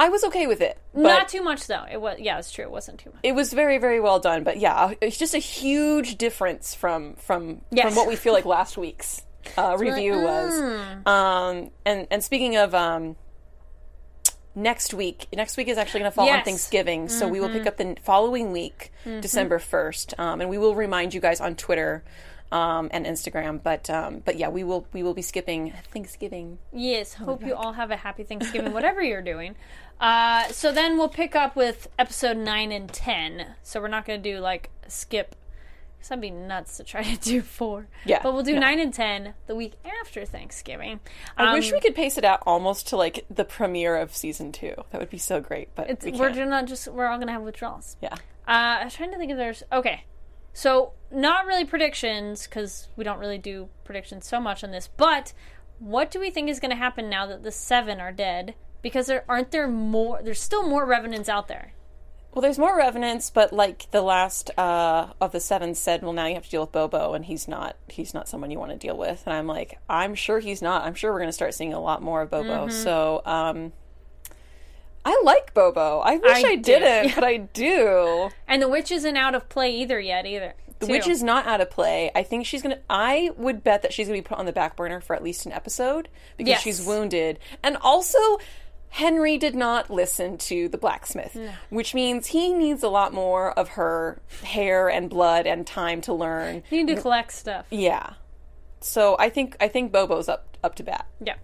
I 0.00 0.08
was 0.08 0.24
okay 0.24 0.48
with 0.48 0.60
it. 0.60 0.78
But 0.94 1.02
Not 1.02 1.28
too 1.28 1.42
much 1.42 1.66
though. 1.68 1.84
It 1.90 2.00
was 2.00 2.16
yeah, 2.18 2.38
it's 2.38 2.50
true. 2.50 2.64
It 2.64 2.70
wasn't 2.72 2.98
too 2.98 3.10
much. 3.10 3.20
it 3.22 3.32
was 3.36 3.52
very 3.52 3.78
very 3.78 4.00
well 4.00 4.18
done 4.18 4.42
but 4.42 4.58
yeah 4.58 4.94
it's 5.00 5.16
just 5.16 5.34
a 5.34 5.38
huge 5.38 6.16
difference 6.18 6.74
from 6.74 7.14
from 7.14 7.60
Yes. 7.70 7.86
from 7.86 7.94
what 7.96 8.08
we 8.08 8.16
feel 8.16 8.32
like 8.32 8.44
last 8.44 8.76
week's 8.76 9.22
uh, 9.56 9.76
review 9.78 10.20
was 10.20 10.52
mm. 10.52 11.06
um 11.06 11.70
and 11.84 12.06
and 12.10 12.22
speaking 12.22 12.56
of 12.56 12.74
um 12.74 13.16
next 14.54 14.92
week 14.92 15.26
next 15.34 15.56
week 15.56 15.68
is 15.68 15.78
actually 15.78 16.00
going 16.00 16.10
to 16.10 16.14
fall 16.14 16.24
on 16.24 16.28
Yes. 16.28 16.38
Mm-hmm. 16.40 16.44
thanksgiving 16.44 17.08
so 17.08 17.26
we 17.26 17.40
will 17.40 17.48
pick 17.48 17.66
up 17.66 17.76
the 17.78 17.96
following 18.02 18.52
week 18.52 18.92
december 19.20 19.58
1st 19.58 20.18
um, 20.18 20.40
and 20.40 20.50
we 20.50 20.58
will 20.58 20.74
remind 20.74 21.14
you 21.14 21.20
guys 21.20 21.40
on 21.40 21.56
twitter 21.56 22.04
um, 22.52 22.90
and 22.92 23.06
instagram 23.06 23.62
but 23.62 23.88
um, 23.88 24.20
but 24.26 24.36
yeah 24.36 24.48
we 24.50 24.62
will 24.62 24.86
we 24.92 25.02
will 25.02 25.14
be 25.14 25.22
skipping 25.22 25.72
thanksgiving 25.90 26.58
Yes, 26.70 27.14
hope 27.14 27.44
you 27.46 27.54
all 27.54 27.72
have 27.72 27.90
a 27.90 27.96
happy 27.96 28.24
Thanksgiving, 28.24 28.72
whatever 28.74 29.02
you're 29.02 29.22
doing. 29.22 29.56
Uh, 30.00 30.48
so 30.48 30.72
then 30.72 30.96
we'll 30.98 31.08
pick 31.08 31.34
up 31.36 31.54
with 31.54 31.88
episode 31.98 32.36
9 32.36 32.72
and 32.72 32.92
10. 32.92 33.46
So 33.62 33.80
we're 33.80 33.88
not 33.88 34.04
going 34.06 34.22
to 34.22 34.30
do 34.32 34.38
like 34.40 34.70
skip. 34.88 35.34
Because 36.02 36.08
that'd 36.08 36.20
be 36.20 36.30
nuts 36.32 36.78
to 36.78 36.82
try 36.84 37.02
to 37.14 37.16
do 37.16 37.42
four. 37.42 37.86
Yeah, 38.04 38.18
But 38.24 38.34
we'll 38.34 38.42
do 38.42 38.54
no. 38.54 38.60
9 38.60 38.80
and 38.80 38.92
10 38.92 39.34
the 39.46 39.54
week 39.54 39.74
after 40.00 40.24
Thanksgiving. 40.24 40.98
i 41.36 41.46
Um, 41.46 41.52
wish 41.52 41.70
we 41.70 41.78
could 41.78 41.94
pace 41.94 42.18
it 42.18 42.24
out 42.24 42.42
almost 42.44 42.88
to 42.88 42.96
like 42.96 43.24
the 43.30 43.44
premiere 43.44 43.96
of 43.96 44.12
season 44.12 44.50
two 44.50 44.74
that 44.90 45.00
would 45.00 45.10
be 45.10 45.18
so 45.18 45.40
great 45.40 45.72
but 45.76 45.86
we 46.02 46.10
just 46.10 46.36
not 46.38 46.66
just, 46.66 46.88
we're 46.88 47.06
all 47.06 47.18
going 47.18 47.28
to 47.28 47.32
have 47.32 47.42
withdrawals. 47.42 47.96
yeah 48.00 48.14
Uh, 48.48 48.82
I 48.82 48.84
was 48.84 48.94
trying 48.94 49.12
to 49.12 49.16
think 49.16 49.30
if 49.30 49.36
there's. 49.36 49.62
Okay. 49.72 50.02
So, 50.54 50.92
not 51.12 51.46
really 51.46 51.64
predictions, 51.64 52.48
because 52.48 52.88
we 52.96 53.04
don't 53.04 53.20
really 53.20 53.38
do 53.38 53.68
predictions 53.84 54.26
so 54.26 54.40
much 54.40 54.64
on 54.64 54.72
this, 54.72 54.88
but 54.96 55.32
what 55.78 56.10
do 56.10 56.18
we 56.18 56.30
think 56.30 56.50
is 56.50 56.58
going 56.58 56.72
to 56.72 56.76
happen 56.76 57.08
now 57.08 57.26
that 57.26 57.44
the 57.44 57.52
seven 57.52 58.00
are 58.00 58.10
dead? 58.12 58.54
Because 58.82 59.06
there 59.06 59.24
aren't 59.28 59.52
there 59.52 59.68
more. 59.68 60.20
There's 60.20 60.40
still 60.40 60.68
more 60.68 60.84
revenants 60.84 61.28
out 61.28 61.46
there. 61.46 61.74
Well, 62.32 62.40
there's 62.40 62.58
more 62.58 62.76
revenants, 62.76 63.30
but 63.30 63.52
like 63.52 63.90
the 63.90 64.00
last 64.00 64.50
uh, 64.58 65.08
of 65.20 65.32
the 65.32 65.40
seven 65.40 65.74
said, 65.74 66.02
well, 66.02 66.14
now 66.14 66.26
you 66.26 66.34
have 66.34 66.44
to 66.44 66.50
deal 66.50 66.62
with 66.62 66.72
Bobo, 66.72 67.12
and 67.12 67.24
he's 67.26 67.46
not 67.46 67.76
he's 67.88 68.14
not 68.14 68.26
someone 68.28 68.50
you 68.50 68.58
want 68.58 68.72
to 68.72 68.78
deal 68.78 68.96
with. 68.96 69.22
And 69.26 69.34
I'm 69.34 69.46
like, 69.46 69.78
I'm 69.88 70.14
sure 70.14 70.38
he's 70.40 70.62
not. 70.62 70.84
I'm 70.84 70.94
sure 70.94 71.12
we're 71.12 71.18
going 71.18 71.28
to 71.28 71.34
start 71.34 71.52
seeing 71.52 71.74
a 71.74 71.80
lot 71.80 72.00
more 72.02 72.22
of 72.22 72.30
Bobo. 72.30 72.66
Mm-hmm. 72.68 72.70
So, 72.70 73.20
um, 73.26 73.72
I 75.04 75.20
like 75.24 75.52
Bobo. 75.52 75.98
I 75.98 76.16
wish 76.16 76.44
I 76.44 76.50
I, 76.50 76.56
didn't, 76.56 77.14
but 77.14 77.24
I 77.24 77.36
do. 77.38 78.30
And 78.48 78.60
the 78.62 78.68
witch 78.68 78.90
isn't 78.92 79.16
out 79.16 79.34
of 79.34 79.48
play 79.48 79.74
either 79.76 79.98
yet, 79.98 80.26
either. 80.26 80.54
The 80.78 80.86
witch 80.86 81.06
is 81.06 81.22
not 81.22 81.46
out 81.46 81.60
of 81.60 81.70
play. 81.70 82.10
I 82.14 82.22
think 82.22 82.44
she's 82.44 82.60
gonna. 82.60 82.80
I 82.90 83.30
would 83.36 83.62
bet 83.62 83.82
that 83.82 83.92
she's 83.92 84.08
gonna 84.08 84.18
be 84.18 84.22
put 84.22 84.38
on 84.38 84.46
the 84.46 84.52
back 84.52 84.74
burner 84.76 85.00
for 85.00 85.14
at 85.14 85.22
least 85.22 85.46
an 85.46 85.52
episode 85.52 86.08
because 86.36 86.48
Yes. 86.50 86.62
she's 86.62 86.82
wounded, 86.84 87.38
and 87.62 87.76
also. 87.76 88.18
Henry 88.92 89.38
did 89.38 89.54
not 89.54 89.88
listen 89.90 90.36
to 90.36 90.68
the 90.68 90.76
blacksmith, 90.76 91.34
which 91.70 91.94
means 91.94 92.26
he 92.26 92.52
needs 92.52 92.82
a 92.82 92.90
lot 92.90 93.14
more 93.14 93.50
of 93.58 93.70
her 93.70 94.20
hair 94.42 94.90
and 94.90 95.08
blood 95.08 95.46
and 95.46 95.66
time 95.66 96.02
to 96.02 96.12
learn. 96.12 96.62
You 96.68 96.84
need 96.84 96.94
to 96.94 97.00
collect 97.00 97.32
stuff. 97.32 97.64
Yeah. 97.70 98.14
So 98.80 99.16
I 99.18 99.30
think 99.30 99.56
I 99.60 99.68
think 99.68 99.92
Bobo's 99.92 100.28
up 100.28 100.58
up 100.62 100.74
to 100.74 100.82
bat. 100.82 101.06
Yeah. 101.24 101.36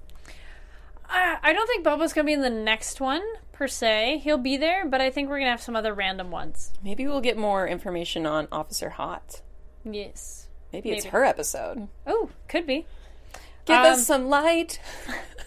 Uh, 1.09 1.37
I 1.43 1.55
don't 1.55 1.67
think 1.67 1.85
Bobo's 1.85 2.13
going 2.13 2.27
to 2.27 2.29
be 2.29 2.35
in 2.35 2.43
the 2.43 2.51
next 2.51 3.01
one, 3.01 3.23
per 3.53 3.67
se. 3.67 4.21
He'll 4.23 4.37
be 4.37 4.59
there, 4.59 4.87
but 4.87 5.01
I 5.01 5.11
think 5.11 5.31
we're 5.31 5.39
going 5.39 5.47
to 5.47 5.53
have 5.53 5.63
some 5.63 5.75
other 5.75 5.95
random 5.95 6.31
ones. 6.31 6.71
Maybe 6.85 7.07
we'll 7.07 7.23
get 7.23 7.39
more 7.39 7.67
information 7.67 8.27
on 8.27 8.47
Officer 8.53 8.91
Haught. 8.91 9.41
Yes. 9.85 10.49
Maybe, 10.71 10.91
it's 10.91 11.07
her 11.07 11.25
episode. 11.25 11.89
Oh, 12.07 12.29
could 12.47 12.67
be. 12.67 12.85
Give 13.69 13.77
Um, 13.77 13.85
us 13.93 14.07
some 14.07 14.29
light 14.29 14.81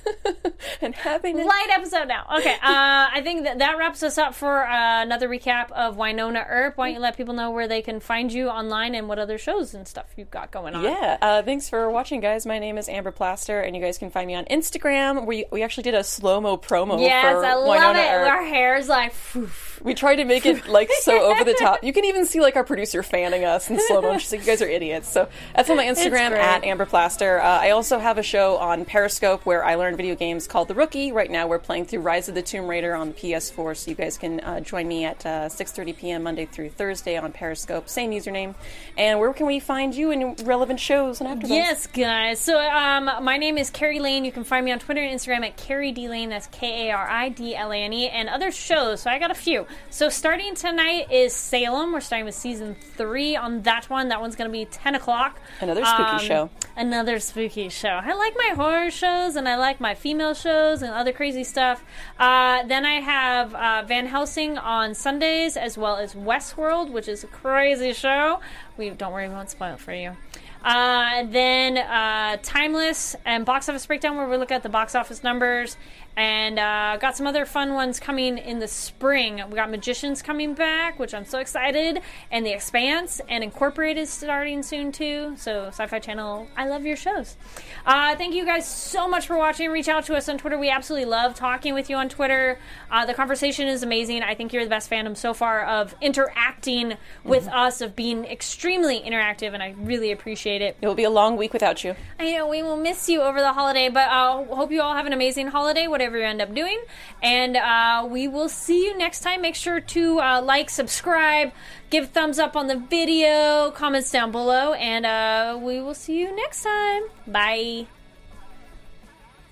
and 0.81 0.95
happiness. 0.95 1.45
light 1.45 1.67
episode 1.71 2.07
now. 2.07 2.25
Okay, 2.39 2.53
uh, 2.63 3.09
I 3.13 3.21
think 3.23 3.43
that 3.43 3.59
that 3.59 3.77
wraps 3.77 4.01
us 4.03 4.17
up 4.17 4.33
for 4.33 4.65
uh, 4.67 5.01
another 5.03 5.27
recap 5.29 5.71
of 5.71 5.95
Wynonna 5.97 6.45
Earp. 6.47 6.77
Why 6.77 6.87
don't 6.87 6.95
you 6.95 6.99
let 7.01 7.17
people 7.17 7.33
know 7.33 7.51
where 7.51 7.67
they 7.67 7.81
can 7.81 7.99
find 7.99 8.31
you 8.31 8.47
online 8.49 8.95
and 8.95 9.07
what 9.07 9.19
other 9.19 9.37
shows 9.37 9.73
and 9.73 9.87
stuff 9.87 10.05
you've 10.15 10.31
got 10.31 10.51
going 10.51 10.75
on? 10.75 10.83
Yeah, 10.83 11.17
uh, 11.21 11.41
thanks 11.43 11.69
for 11.69 11.89
watching, 11.89 12.19
guys. 12.19 12.45
My 12.45 12.59
name 12.59 12.77
is 12.77 12.89
Amber 12.89 13.11
Plaster, 13.11 13.61
and 13.61 13.75
you 13.75 13.81
guys 13.81 13.97
can 13.97 14.09
find 14.09 14.27
me 14.27 14.35
on 14.35 14.45
Instagram. 14.45 15.25
We 15.25 15.45
we 15.51 15.61
actually 15.63 15.83
did 15.83 15.95
a 15.95 16.03
slow 16.03 16.41
mo 16.41 16.57
promo 16.57 16.99
Yes, 16.99 17.33
for 17.33 17.45
I 17.45 17.53
love 17.55 17.67
Wynonna 17.95 18.03
it. 18.05 18.11
Earp. 18.11 18.27
Our 18.29 18.43
hair's 18.45 18.87
like, 18.89 19.13
phew. 19.13 19.49
We 19.83 19.95
tried 19.95 20.17
to 20.17 20.25
make 20.25 20.45
it 20.45 20.67
like 20.67 20.91
so 21.01 21.23
over 21.31 21.43
the 21.43 21.55
top. 21.55 21.83
You 21.83 21.91
can 21.91 22.05
even 22.05 22.27
see 22.27 22.39
like 22.39 22.55
our 22.55 22.63
producer 22.63 23.01
fanning 23.01 23.45
us 23.45 23.67
in 23.67 23.79
slow 23.87 23.99
mo. 24.01 24.15
She's 24.19 24.31
like, 24.31 24.41
"You 24.41 24.45
guys 24.45 24.61
are 24.61 24.67
idiots." 24.69 25.09
So 25.11 25.27
that's 25.55 25.71
on 25.71 25.77
my 25.77 25.85
Instagram 25.85 26.31
at 26.33 26.63
Amber 26.63 26.85
Plaster. 26.85 27.39
Uh, 27.41 27.47
I 27.61 27.71
also 27.71 27.97
have 27.97 28.10
a 28.17 28.23
show 28.23 28.57
on 28.57 28.85
Periscope 28.85 29.45
where 29.45 29.63
I 29.63 29.75
learn 29.75 29.95
video 29.97 30.15
games 30.15 30.47
called 30.47 30.67
The 30.67 30.73
Rookie. 30.75 31.11
Right 31.11 31.29
now, 31.29 31.47
we're 31.47 31.59
playing 31.59 31.85
through 31.85 32.01
Rise 32.01 32.27
of 32.29 32.35
the 32.35 32.41
Tomb 32.41 32.67
Raider 32.67 32.93
on 32.95 33.13
PS4, 33.13 33.75
so 33.77 33.89
you 33.89 33.95
guys 33.95 34.17
can 34.17 34.39
uh, 34.41 34.59
join 34.61 34.87
me 34.87 35.05
at 35.05 35.25
uh, 35.25 35.49
6:30 35.49 35.97
p.m. 35.97 36.23
Monday 36.23 36.45
through 36.45 36.69
Thursday 36.69 37.17
on 37.17 37.31
Periscope. 37.31 37.87
Same 37.89 38.11
username. 38.11 38.55
And 38.97 39.19
where 39.19 39.33
can 39.33 39.45
we 39.45 39.59
find 39.59 39.95
you 39.95 40.11
in 40.11 40.35
relevant 40.43 40.79
shows 40.79 41.21
and 41.21 41.29
after 41.29 41.47
Yes, 41.47 41.87
guys. 41.87 42.39
So, 42.39 42.59
um, 42.59 43.05
my 43.23 43.37
name 43.37 43.57
is 43.57 43.69
Kari 43.69 43.99
Lane. 43.99 44.25
You 44.25 44.31
can 44.31 44.43
find 44.43 44.65
me 44.65 44.71
on 44.71 44.79
Twitter 44.79 45.01
and 45.01 45.17
Instagram 45.17 45.45
at 45.45 45.57
Kari 45.57 45.91
D 45.91 46.09
Lane. 46.09 46.29
That's 46.29 46.47
K 46.47 46.89
A 46.89 46.95
R 46.95 47.07
I 47.09 47.29
D 47.29 47.55
L 47.55 47.71
A 47.71 47.77
N 47.77 47.93
E, 47.93 48.09
and 48.09 48.27
other 48.29 48.51
shows. 48.51 49.01
So, 49.01 49.09
I 49.09 49.19
got 49.19 49.31
a 49.31 49.35
few. 49.35 49.65
So, 49.89 50.09
starting 50.09 50.55
tonight 50.55 51.11
is 51.11 51.33
Salem. 51.33 51.93
We're 51.93 52.01
starting 52.01 52.25
with 52.25 52.35
season 52.35 52.75
three 52.97 53.35
on 53.35 53.61
that 53.63 53.89
one. 53.89 54.09
That 54.09 54.19
one's 54.21 54.35
going 54.35 54.49
to 54.49 54.51
be 54.51 54.65
10 54.65 54.95
o'clock. 54.95 55.39
Another 55.61 55.85
spooky 55.85 56.01
Um, 56.03 56.19
show. 56.19 56.49
Another 56.75 57.19
spooky 57.19 57.69
show. 57.69 58.00
I 58.03 58.13
like 58.13 58.33
my 58.35 58.55
horror 58.55 58.89
shows 58.89 59.35
and 59.35 59.47
I 59.47 59.55
like 59.55 59.79
my 59.79 59.93
female 59.93 60.33
shows 60.33 60.81
and 60.81 60.91
other 60.91 61.13
crazy 61.13 61.43
stuff. 61.43 61.83
Uh, 62.17 62.63
then 62.63 62.83
I 62.83 62.99
have 62.99 63.53
uh, 63.53 63.83
Van 63.87 64.07
Helsing 64.07 64.57
on 64.57 64.95
Sundays 64.95 65.55
as 65.55 65.77
well 65.77 65.97
as 65.97 66.15
Westworld, 66.15 66.89
which 66.89 67.07
is 67.07 67.23
a 67.23 67.27
crazy 67.27 67.93
show. 67.93 68.39
We 68.75 68.89
don't 68.89 69.13
worry, 69.13 69.27
we 69.27 69.35
won't 69.35 69.51
spoil 69.51 69.75
it 69.75 69.79
for 69.79 69.93
you. 69.93 70.17
Uh, 70.63 71.23
then 71.25 71.77
uh, 71.77 72.37
Timeless 72.43 73.15
and 73.25 73.45
Box 73.45 73.67
Office 73.67 73.85
Breakdown, 73.85 74.17
where 74.17 74.27
we 74.27 74.37
look 74.37 74.51
at 74.51 74.63
the 74.63 74.69
box 74.69 74.95
office 74.95 75.23
numbers. 75.23 75.77
and 76.17 76.59
uh, 76.59 76.97
got 76.99 77.15
some 77.15 77.25
other 77.25 77.45
fun 77.45 77.73
ones 77.73 77.99
coming 77.99 78.37
in 78.37 78.59
the 78.59 78.67
spring. 78.67 79.41
We 79.49 79.55
got 79.55 79.71
Magicians 79.71 80.21
coming 80.21 80.53
back, 80.53 80.99
which 80.99 81.13
I'm 81.13 81.23
so 81.25 81.39
excited, 81.39 82.01
and 82.29 82.45
The 82.45 82.51
Expanse, 82.51 83.21
and 83.29 83.43
Incorporated 83.43 84.07
starting 84.09 84.61
soon 84.61 84.91
too. 84.91 85.35
So, 85.37 85.67
Sci 85.67 85.87
Fi 85.87 85.99
Channel, 85.99 86.47
I 86.57 86.67
love 86.67 86.85
your 86.85 86.97
shows. 86.97 87.37
Uh, 87.85 88.15
thank 88.17 88.35
you 88.35 88.45
guys 88.45 88.67
so 88.67 89.07
much 89.07 89.25
for 89.25 89.37
watching. 89.37 89.69
Reach 89.69 89.87
out 89.87 90.03
to 90.05 90.15
us 90.15 90.27
on 90.27 90.37
Twitter. 90.37 90.57
We 90.57 90.69
absolutely 90.69 91.05
love 91.09 91.33
talking 91.35 91.73
with 91.73 91.89
you 91.89 91.95
on 91.95 92.09
Twitter. 92.09 92.59
Uh, 92.91 93.05
the 93.05 93.13
conversation 93.13 93.69
is 93.69 93.81
amazing. 93.81 94.21
I 94.21 94.35
think 94.35 94.51
you're 94.51 94.65
the 94.65 94.69
best 94.69 94.89
fandom 94.89 95.15
so 95.15 95.33
far 95.33 95.63
of 95.63 95.95
interacting 96.01 96.97
with 97.23 97.47
us, 97.47 97.79
of 97.79 97.95
being 97.95 98.25
extremely 98.25 98.99
interactive, 98.99 99.53
and 99.53 99.63
I 99.63 99.75
really 99.77 100.11
appreciate 100.11 100.50
it. 100.59 100.75
It 100.81 100.87
will 100.87 100.95
be 100.95 101.03
a 101.03 101.09
long 101.11 101.37
week 101.37 101.53
without 101.53 101.83
you. 101.83 101.95
I 102.19 102.31
know 102.31 102.47
we 102.47 102.63
will 102.63 102.75
miss 102.75 103.07
you 103.07 103.21
over 103.21 103.39
the 103.39 103.53
holiday, 103.53 103.89
but 103.89 104.09
I 104.09 104.31
uh, 104.31 104.55
hope 104.55 104.71
you 104.71 104.81
all 104.81 104.95
have 104.95 105.05
an 105.05 105.13
amazing 105.13 105.47
holiday, 105.47 105.87
whatever 105.87 106.17
you 106.17 106.25
end 106.25 106.41
up 106.41 106.53
doing. 106.53 106.81
And 107.21 107.55
uh, 107.55 108.07
we 108.09 108.27
will 108.27 108.49
see 108.49 108.83
you 108.83 108.97
next 108.97 109.21
time. 109.21 109.41
Make 109.41 109.55
sure 109.55 109.79
to 109.79 110.19
uh, 110.19 110.41
like, 110.41 110.71
subscribe, 110.71 111.51
give 111.91 112.09
thumbs 112.09 112.39
up 112.39 112.55
on 112.55 112.65
the 112.65 112.77
video, 112.77 113.69
comments 113.71 114.09
down 114.09 114.31
below, 114.31 114.73
and 114.73 115.05
uh, 115.05 115.59
we 115.61 115.79
will 115.79 115.93
see 115.93 116.19
you 116.19 116.35
next 116.35 116.63
time. 116.63 117.03
Bye. 117.27 117.85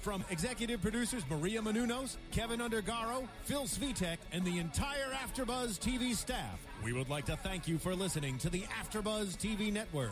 From 0.02 0.24
executive 0.30 0.82
producers 0.82 1.24
Maria 1.30 1.62
Menounos, 1.62 2.16
Kevin 2.32 2.62
Undergaro, 2.62 3.28
Phil 3.44 3.64
Svitek, 3.64 4.18
and 4.32 4.46
the 4.46 4.58
entire 4.58 5.12
AfterBuzz 5.12 5.78
TV 5.78 6.16
staff, 6.16 6.66
we 6.84 6.94
would 6.94 7.10
like 7.10 7.26
to 7.26 7.36
thank 7.36 7.68
you 7.68 7.78
for 7.78 7.94
listening 7.94 8.38
to 8.38 8.50
the 8.50 8.62
AfterBuzz 8.62 9.36
TV 9.38 9.74
network. 9.74 10.12